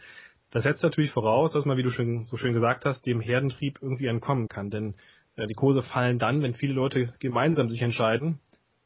Das 0.52 0.64
setzt 0.64 0.84
natürlich 0.84 1.12
voraus, 1.12 1.54
dass 1.54 1.66
man, 1.66 1.78
wie 1.78 1.84
du 1.84 1.90
schon 1.90 2.24
so 2.24 2.38
schön 2.38 2.54
gesagt 2.54 2.86
hast, 2.86 3.06
dem 3.06 3.20
Herdentrieb 3.20 3.80
irgendwie 3.82 4.08
entkommen 4.08 4.48
kann. 4.48 4.70
Denn 4.70 4.96
äh, 5.36 5.48
die 5.48 5.54
Kurse 5.54 5.84
fallen 5.84 6.20
dann, 6.20 6.42
wenn 6.42 6.54
viele 6.54 6.74
Leute 6.74 7.14
gemeinsam 7.20 7.70
sich 7.70 7.82
entscheiden, 7.82 8.40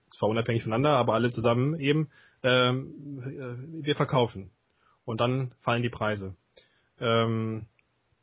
zwar 0.10 0.30
unabhängig 0.30 0.64
voneinander, 0.64 0.98
aber 0.98 1.14
alle 1.14 1.30
zusammen 1.30 1.80
eben, 1.80 2.10
ähm, 2.42 3.22
äh, 3.24 3.86
wir 3.86 3.96
verkaufen. 3.96 4.50
Und 5.06 5.22
dann 5.22 5.52
fallen 5.62 5.84
die 5.84 5.90
Preise. 5.90 6.36
Ähm, 7.00 7.66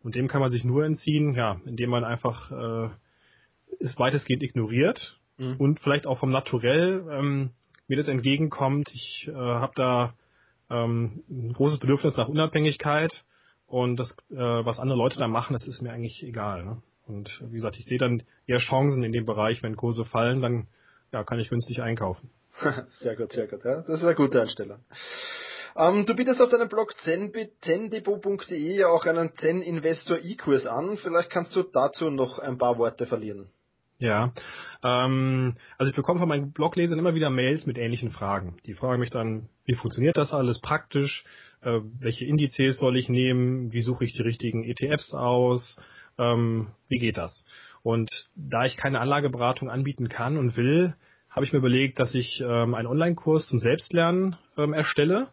und 0.07 0.15
dem 0.15 0.29
kann 0.29 0.41
man 0.41 0.53
sich 0.53 0.63
nur 0.63 0.85
entziehen, 0.85 1.35
ja, 1.35 1.61
indem 1.65 1.91
man 1.91 2.05
einfach 2.05 2.53
äh, 2.53 2.91
es 3.81 3.99
weitestgehend 3.99 4.41
ignoriert 4.41 5.19
mhm. 5.37 5.57
und 5.57 5.81
vielleicht 5.81 6.07
auch 6.07 6.21
vom 6.21 6.31
Naturell 6.31 7.05
ähm, 7.11 7.51
mir 7.89 7.97
das 7.97 8.07
entgegenkommt. 8.07 8.89
Ich 8.95 9.27
äh, 9.27 9.33
habe 9.35 9.73
da 9.75 10.15
ähm, 10.71 11.25
ein 11.29 11.53
großes 11.53 11.81
Bedürfnis 11.81 12.17
nach 12.17 12.29
Unabhängigkeit 12.29 13.25
und 13.67 13.97
das, 13.97 14.17
äh, 14.31 14.37
was 14.37 14.79
andere 14.79 14.97
Leute 14.97 15.19
da 15.19 15.27
machen, 15.27 15.55
das 15.55 15.67
ist 15.67 15.83
mir 15.83 15.91
eigentlich 15.91 16.23
egal. 16.23 16.65
Ne? 16.65 16.83
Und 17.09 17.43
wie 17.49 17.57
gesagt, 17.57 17.77
ich 17.77 17.87
sehe 17.87 17.99
dann 17.99 18.23
eher 18.47 18.59
Chancen 18.59 19.03
in 19.03 19.11
dem 19.11 19.27
Bereich, 19.27 19.65
wenn 19.65 19.75
Kurse 19.75 20.05
fallen, 20.05 20.41
dann 20.41 20.69
ja, 21.13 21.25
kann 21.25 21.41
ich 21.41 21.51
günstig 21.51 21.83
einkaufen. 21.83 22.31
sehr 23.01 23.17
gut, 23.17 23.33
sehr 23.33 23.49
gut. 23.49 23.65
Ja. 23.65 23.83
Das 23.83 23.99
ist 23.99 24.05
eine 24.05 24.15
gute 24.15 24.41
Einstellung. 24.41 24.79
Ähm, 25.79 26.07
du 26.07 26.15
bietest 26.15 26.41
auf 26.41 26.49
deinem 26.49 26.69
Blog 26.69 26.95
zendepot.de 27.61 28.79
ja 28.79 28.89
auch 28.89 29.05
einen 29.05 29.35
Zen 29.37 29.61
Investor 29.61 30.19
E-Kurs 30.23 30.67
an. 30.67 30.97
Vielleicht 30.97 31.29
kannst 31.31 31.55
du 31.55 31.63
dazu 31.65 32.09
noch 32.09 32.39
ein 32.39 32.57
paar 32.57 32.79
Worte 32.79 33.07
verlieren. 33.07 33.49
Ja, 33.99 34.33
ähm, 34.83 35.57
also 35.79 35.91
ich 35.91 35.97
bekomme 35.97 36.21
von 36.21 36.29
meinen 36.29 36.53
Bloglesern 36.53 36.99
immer 36.99 37.15
wieder 37.15 37.31
Mails 37.31 37.67
mit 37.67 37.79
ähnlichen 37.79 38.11
Fragen. 38.11 38.57
Die 38.67 38.75
fragen 38.75 39.01
mich 39.01 39.11
dann, 39.11 39.49
wie 39.65 39.75
funktioniert 39.75 40.17
das 40.17 40.33
alles 40.33 40.61
praktisch? 40.61 41.25
Äh, 41.63 41.81
welche 41.99 42.27
Indizes 42.27 42.79
soll 42.79 42.97
ich 42.97 43.09
nehmen? 43.09 43.73
Wie 43.73 43.81
suche 43.81 44.05
ich 44.05 44.13
die 44.13 44.23
richtigen 44.23 44.65
ETFs 44.65 45.15
aus? 45.15 45.77
Ähm, 46.19 46.69
wie 46.89 46.99
geht 46.99 47.17
das? 47.17 47.45
Und 47.83 48.29
da 48.35 48.65
ich 48.65 48.77
keine 48.77 49.01
Anlageberatung 49.01 49.71
anbieten 49.71 50.09
kann 50.09 50.37
und 50.37 50.57
will, 50.57 50.95
habe 51.31 51.45
ich 51.45 51.53
mir 51.53 51.59
überlegt, 51.59 51.99
dass 51.99 52.15
ich 52.15 52.41
ähm, 52.41 52.75
einen 52.75 52.89
Online-Kurs 52.89 53.49
zum 53.49 53.59
Selbstlernen 53.59 54.37
ähm, 54.57 54.73
erstelle. 54.73 55.29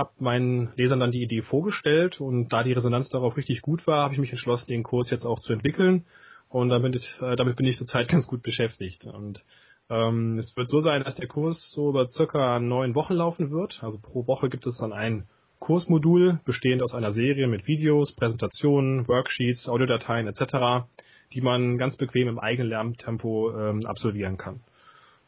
Habe 0.00 0.12
meinen 0.18 0.72
Lesern 0.76 0.98
dann 0.98 1.12
die 1.12 1.22
Idee 1.22 1.42
vorgestellt 1.42 2.22
und 2.22 2.48
da 2.48 2.62
die 2.62 2.72
Resonanz 2.72 3.10
darauf 3.10 3.36
richtig 3.36 3.60
gut 3.60 3.86
war, 3.86 4.04
habe 4.04 4.14
ich 4.14 4.20
mich 4.20 4.30
entschlossen, 4.30 4.68
den 4.68 4.82
Kurs 4.82 5.10
jetzt 5.10 5.26
auch 5.26 5.40
zu 5.40 5.52
entwickeln. 5.52 6.06
Und 6.48 6.70
damit, 6.70 6.96
äh, 7.20 7.36
damit 7.36 7.56
bin 7.56 7.66
ich 7.66 7.76
zurzeit 7.76 8.08
ganz 8.08 8.26
gut 8.26 8.42
beschäftigt. 8.42 9.04
Und 9.04 9.44
ähm, 9.90 10.38
es 10.38 10.56
wird 10.56 10.70
so 10.70 10.80
sein, 10.80 11.04
dass 11.04 11.16
der 11.16 11.28
Kurs 11.28 11.70
so 11.72 11.90
über 11.90 12.08
circa 12.08 12.60
neun 12.60 12.94
Wochen 12.94 13.12
laufen 13.12 13.50
wird. 13.50 13.82
Also 13.82 13.98
pro 14.00 14.26
Woche 14.26 14.48
gibt 14.48 14.66
es 14.66 14.78
dann 14.78 14.94
ein 14.94 15.26
Kursmodul, 15.58 16.40
bestehend 16.46 16.82
aus 16.82 16.94
einer 16.94 17.10
Serie 17.10 17.46
mit 17.46 17.66
Videos, 17.66 18.12
Präsentationen, 18.12 19.06
Worksheets, 19.06 19.68
Audiodateien 19.68 20.28
etc., 20.28 20.86
die 21.34 21.42
man 21.42 21.76
ganz 21.76 21.98
bequem 21.98 22.26
im 22.26 22.38
eigenen 22.38 22.70
Lerntempo 22.70 23.52
ähm, 23.54 23.84
absolvieren 23.84 24.38
kann. 24.38 24.60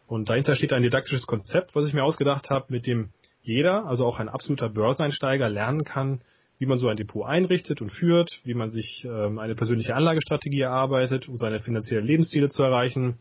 Und 0.06 0.30
dahinter 0.30 0.56
steht 0.56 0.72
ein 0.72 0.82
didaktisches 0.82 1.26
Konzept, 1.26 1.74
was 1.74 1.86
ich 1.86 1.92
mir 1.92 2.04
ausgedacht 2.04 2.48
habe, 2.48 2.64
mit 2.70 2.86
dem 2.86 3.10
jeder, 3.42 3.86
also 3.86 4.06
auch 4.06 4.20
ein 4.20 4.28
absoluter 4.28 4.68
Börseneinsteiger, 4.68 5.48
lernen 5.48 5.84
kann, 5.84 6.20
wie 6.58 6.66
man 6.66 6.78
so 6.78 6.88
ein 6.88 6.96
Depot 6.96 7.26
einrichtet 7.26 7.80
und 7.80 7.90
führt, 7.90 8.40
wie 8.44 8.54
man 8.54 8.70
sich 8.70 9.04
ähm, 9.04 9.38
eine 9.38 9.56
persönliche 9.56 9.96
Anlagestrategie 9.96 10.60
erarbeitet, 10.60 11.28
um 11.28 11.38
seine 11.38 11.60
finanziellen 11.60 12.06
Lebensziele 12.06 12.50
zu 12.50 12.62
erreichen, 12.62 13.18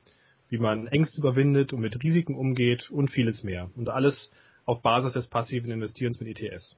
wie 0.50 0.60
man 0.60 0.86
Ängste 0.88 1.20
überwindet 1.20 1.74
und 1.74 1.82
mit 1.82 2.04
Risiken 2.04 2.36
umgeht 2.36 2.92
und 2.92 3.10
vieles 3.10 3.44
mehr. 3.44 3.72
Und 3.76 3.90
alles 3.90 4.32
auf 4.66 4.82
Basis 4.84 5.14
des 5.14 5.28
passiven 5.28 5.72
Investierens 5.72 6.20
mit 6.20 6.40
ETS. 6.40 6.78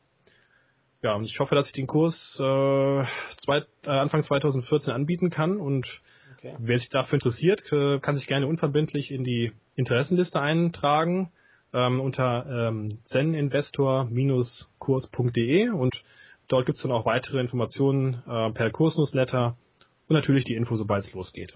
Ja, 1.01 1.15
und 1.15 1.25
ich 1.25 1.37
hoffe, 1.39 1.53
dass 1.53 1.67
ich 1.67 1.73
den 1.73 1.87
Kurs 1.87 2.15
äh, 2.39 3.03
zwei, 3.43 3.65
äh, 3.83 3.89
Anfang 3.89 4.23
2014 4.23 4.93
anbieten 4.93 5.29
kann 5.29 5.57
und 5.57 5.85
okay. 6.37 6.55
wer 6.59 6.77
sich 6.77 6.89
dafür 6.89 7.15
interessiert, 7.15 7.61
äh, 7.73 7.99
kann 7.99 8.15
sich 8.15 8.25
gerne 8.25 8.47
unverbindlich 8.47 9.11
in 9.11 9.25
die 9.25 9.51
Interessenliste 9.75 10.39
eintragen 10.39 11.29
ähm, 11.73 11.99
unter 11.99 12.69
ähm, 12.69 12.99
zeninvestor-kurs.de 13.05 15.69
und 15.69 16.03
dort 16.47 16.65
gibt 16.65 16.77
es 16.77 16.83
dann 16.83 16.91
auch 16.91 17.05
weitere 17.05 17.39
Informationen 17.39 18.23
äh, 18.27 18.49
per 18.51 18.71
Kursnewsletter 18.71 19.55
und 20.07 20.15
natürlich 20.15 20.45
die 20.45 20.55
Info, 20.55 20.75
sobald 20.75 21.05
es 21.05 21.13
losgeht. 21.13 21.55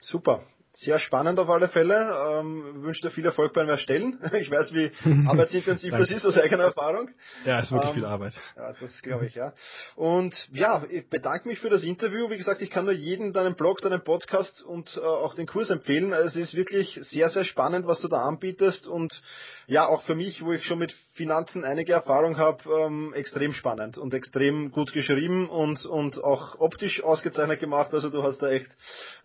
Super 0.00 0.42
sehr 0.80 1.00
spannend 1.00 1.40
auf 1.40 1.50
alle 1.50 1.66
Fälle. 1.66 2.38
Ähm, 2.38 2.82
wünsche 2.82 3.02
dir 3.02 3.10
viel 3.10 3.24
Erfolg 3.24 3.52
beim 3.52 3.68
Erstellen. 3.68 4.18
Ich 4.38 4.50
weiß, 4.50 4.72
wie 4.72 4.92
arbeitsintensiv 5.28 5.90
das 5.90 6.10
ist 6.10 6.24
aus 6.24 6.38
eigener 6.38 6.64
Erfahrung. 6.64 7.10
Ja, 7.44 7.58
es 7.58 7.66
ist 7.66 7.72
wirklich 7.72 7.90
ähm, 7.90 7.94
viel 7.94 8.04
Arbeit. 8.04 8.34
Ja, 8.56 8.72
das 8.80 9.02
glaube 9.02 9.26
ich, 9.26 9.34
ja. 9.34 9.52
Und 9.96 10.34
ja, 10.52 10.84
ich 10.88 11.08
bedanke 11.08 11.48
mich 11.48 11.58
für 11.58 11.70
das 11.70 11.82
Interview. 11.82 12.30
Wie 12.30 12.36
gesagt, 12.36 12.62
ich 12.62 12.70
kann 12.70 12.84
nur 12.84 12.94
jeden 12.94 13.32
deinen 13.32 13.56
Blog, 13.56 13.80
deinen 13.80 14.04
Podcast 14.04 14.62
und 14.62 14.96
äh, 14.96 15.00
auch 15.00 15.34
den 15.34 15.46
Kurs 15.46 15.70
empfehlen. 15.70 16.12
Also 16.12 16.38
es 16.38 16.50
ist 16.50 16.54
wirklich 16.54 16.98
sehr, 17.02 17.28
sehr 17.30 17.44
spannend, 17.44 17.86
was 17.86 18.00
du 18.00 18.08
da 18.08 18.22
anbietest 18.22 18.86
und 18.86 19.20
ja, 19.66 19.86
auch 19.86 20.02
für 20.02 20.14
mich, 20.14 20.44
wo 20.44 20.52
ich 20.52 20.64
schon 20.64 20.78
mit 20.78 20.94
Finanzen 21.18 21.64
einige 21.64 21.92
Erfahrung 21.92 22.38
habe, 22.38 22.62
ähm, 22.80 23.12
extrem 23.12 23.52
spannend 23.52 23.98
und 23.98 24.14
extrem 24.14 24.70
gut 24.70 24.92
geschrieben 24.92 25.48
und, 25.50 25.84
und 25.84 26.22
auch 26.22 26.58
optisch 26.60 27.02
ausgezeichnet 27.02 27.60
gemacht. 27.60 27.92
Also 27.92 28.08
du 28.08 28.22
hast 28.22 28.38
da 28.38 28.48
echt 28.48 28.70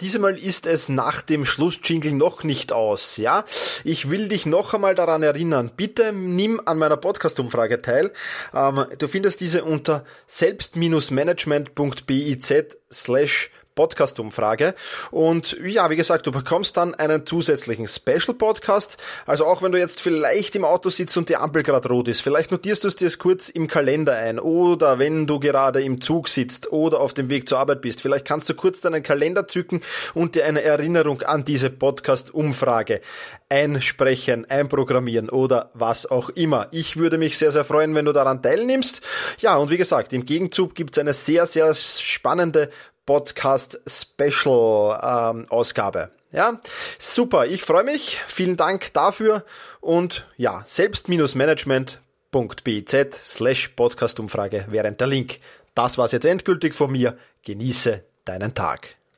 Diesmal 0.09 0.39
ist 0.39 0.67
es 0.67 0.89
nach 0.89 1.21
dem 1.21 1.45
Schlussjingle 1.45 2.15
noch 2.15 2.43
nicht 2.43 2.73
aus, 2.73 3.19
ja. 3.19 3.45
Ich 3.85 4.09
will 4.09 4.31
dich 4.31 4.47
noch 4.47 4.73
einmal 4.73 4.95
daran 4.95 5.23
erinnern, 5.23 5.71
bitte 5.77 6.15
nimm 6.15 6.63
an 6.65 6.79
meiner 6.79 6.97
Podcast-Umfrage 6.97 7.83
teil. 7.83 8.11
Ähm, 8.55 8.87
du 8.97 9.07
findest 9.07 9.43
diese 9.43 9.65
unter 9.65 10.07
selbst-management.biz 10.27 12.55
slash 12.91 13.51
Podcast-Umfrage. 13.79 14.75
Und 15.13 15.57
ja, 15.65 15.89
wie 15.89 15.95
gesagt, 15.95 16.27
du 16.27 16.33
bekommst 16.33 16.77
dann 16.77 16.97
einen 16.97 17.25
zusätzlichen 17.25 17.87
Special-Podcast. 17.87 18.97
Also 19.25 19.47
auch 19.47 19.63
wenn 19.63 19.71
du 19.71 19.79
jetzt 19.79 20.01
vielleicht 20.01 20.57
im 20.57 20.65
Auto 20.65 20.91
sitzt 20.91 21.17
und 21.17 21.29
die 21.29 21.37
Ampel 21.37 21.63
gerade 21.63 21.89
rot 21.89 22.09
ist, 22.09 22.21
vielleicht 22.21 22.51
notierst 22.51 22.83
du 22.83 22.89
es 22.89 22.97
dir 22.97 23.09
kurz 23.17 23.49
im 23.49 23.69
Kalender 23.69 24.17
ein 24.17 24.41
oder 24.41 24.99
wenn 24.99 25.29
du 25.29 25.39
gerade 25.39 25.81
im 25.81 26.01
Zug 26.01 26.29
sitzt 26.29 26.73
oder 26.73 26.99
auf 26.99 27.15
dem 27.15 27.31
Weg 27.31 27.49
zur 27.49 27.61
Arbeit 27.61 27.81
bist, 27.81 28.01
vielleicht 28.01 28.25
kannst 28.25 28.49
du 28.51 28.55
kurz 28.55 28.81
deinen 28.81 29.05
Kalender 29.05 29.47
zücken 29.47 29.81
und 30.13 30.35
dir 30.35 30.45
eine 30.45 30.63
Erinnerung 30.63 31.23
an 31.23 31.45
diese 31.45 31.71
Podcast-Umfrage 31.71 33.01
einsprechen, 33.49 34.45
einprogrammieren 34.51 35.31
oder 35.31 35.71
was 35.75 36.11
auch 36.11 36.31
immer. 36.31 36.67
Ich 36.73 36.97
würde 36.97 37.17
mich 37.17 37.39
sehr, 37.39 37.53
sehr 37.53 37.65
freuen, 37.65 37.95
wenn 37.95 38.07
du 38.07 38.13
daran 38.13 38.43
teilnimmst. 38.43 39.03
Ja, 39.39 39.57
und 39.57 39.71
wie 39.71 39.77
gesagt, 39.77 40.13
im 40.13 40.27
Gegenzug 40.27 40.75
gibt 40.75 40.97
es 40.97 40.99
eine 40.99 41.13
sehr, 41.13 41.47
sehr 41.47 41.73
spannende 41.75 42.71
Podcast 43.09 43.81
Special 43.87 45.01
ähm, 45.03 45.47
Ausgabe. 45.49 46.11
Ja, 46.31 46.61
super. 46.99 47.47
Ich 47.47 47.63
freue 47.63 47.85
mich. 47.85 48.21
Vielen 48.27 48.59
Dank 48.59 48.93
dafür 48.93 49.47
und 49.81 50.27
ja, 50.37 50.63
selbst-management.biz 50.67 52.97
slash 53.25 53.69
Podcastumfrage 53.69 54.67
während 54.69 55.01
der 55.01 55.07
Link. 55.07 55.39
Das 55.75 55.97
war's 55.97 56.13
jetzt 56.13 56.27
endgültig 56.27 56.75
von 56.75 56.93
mir. 56.93 57.17
Genieße 57.45 58.05
deinen 58.27 58.55
Tag. 58.55 58.98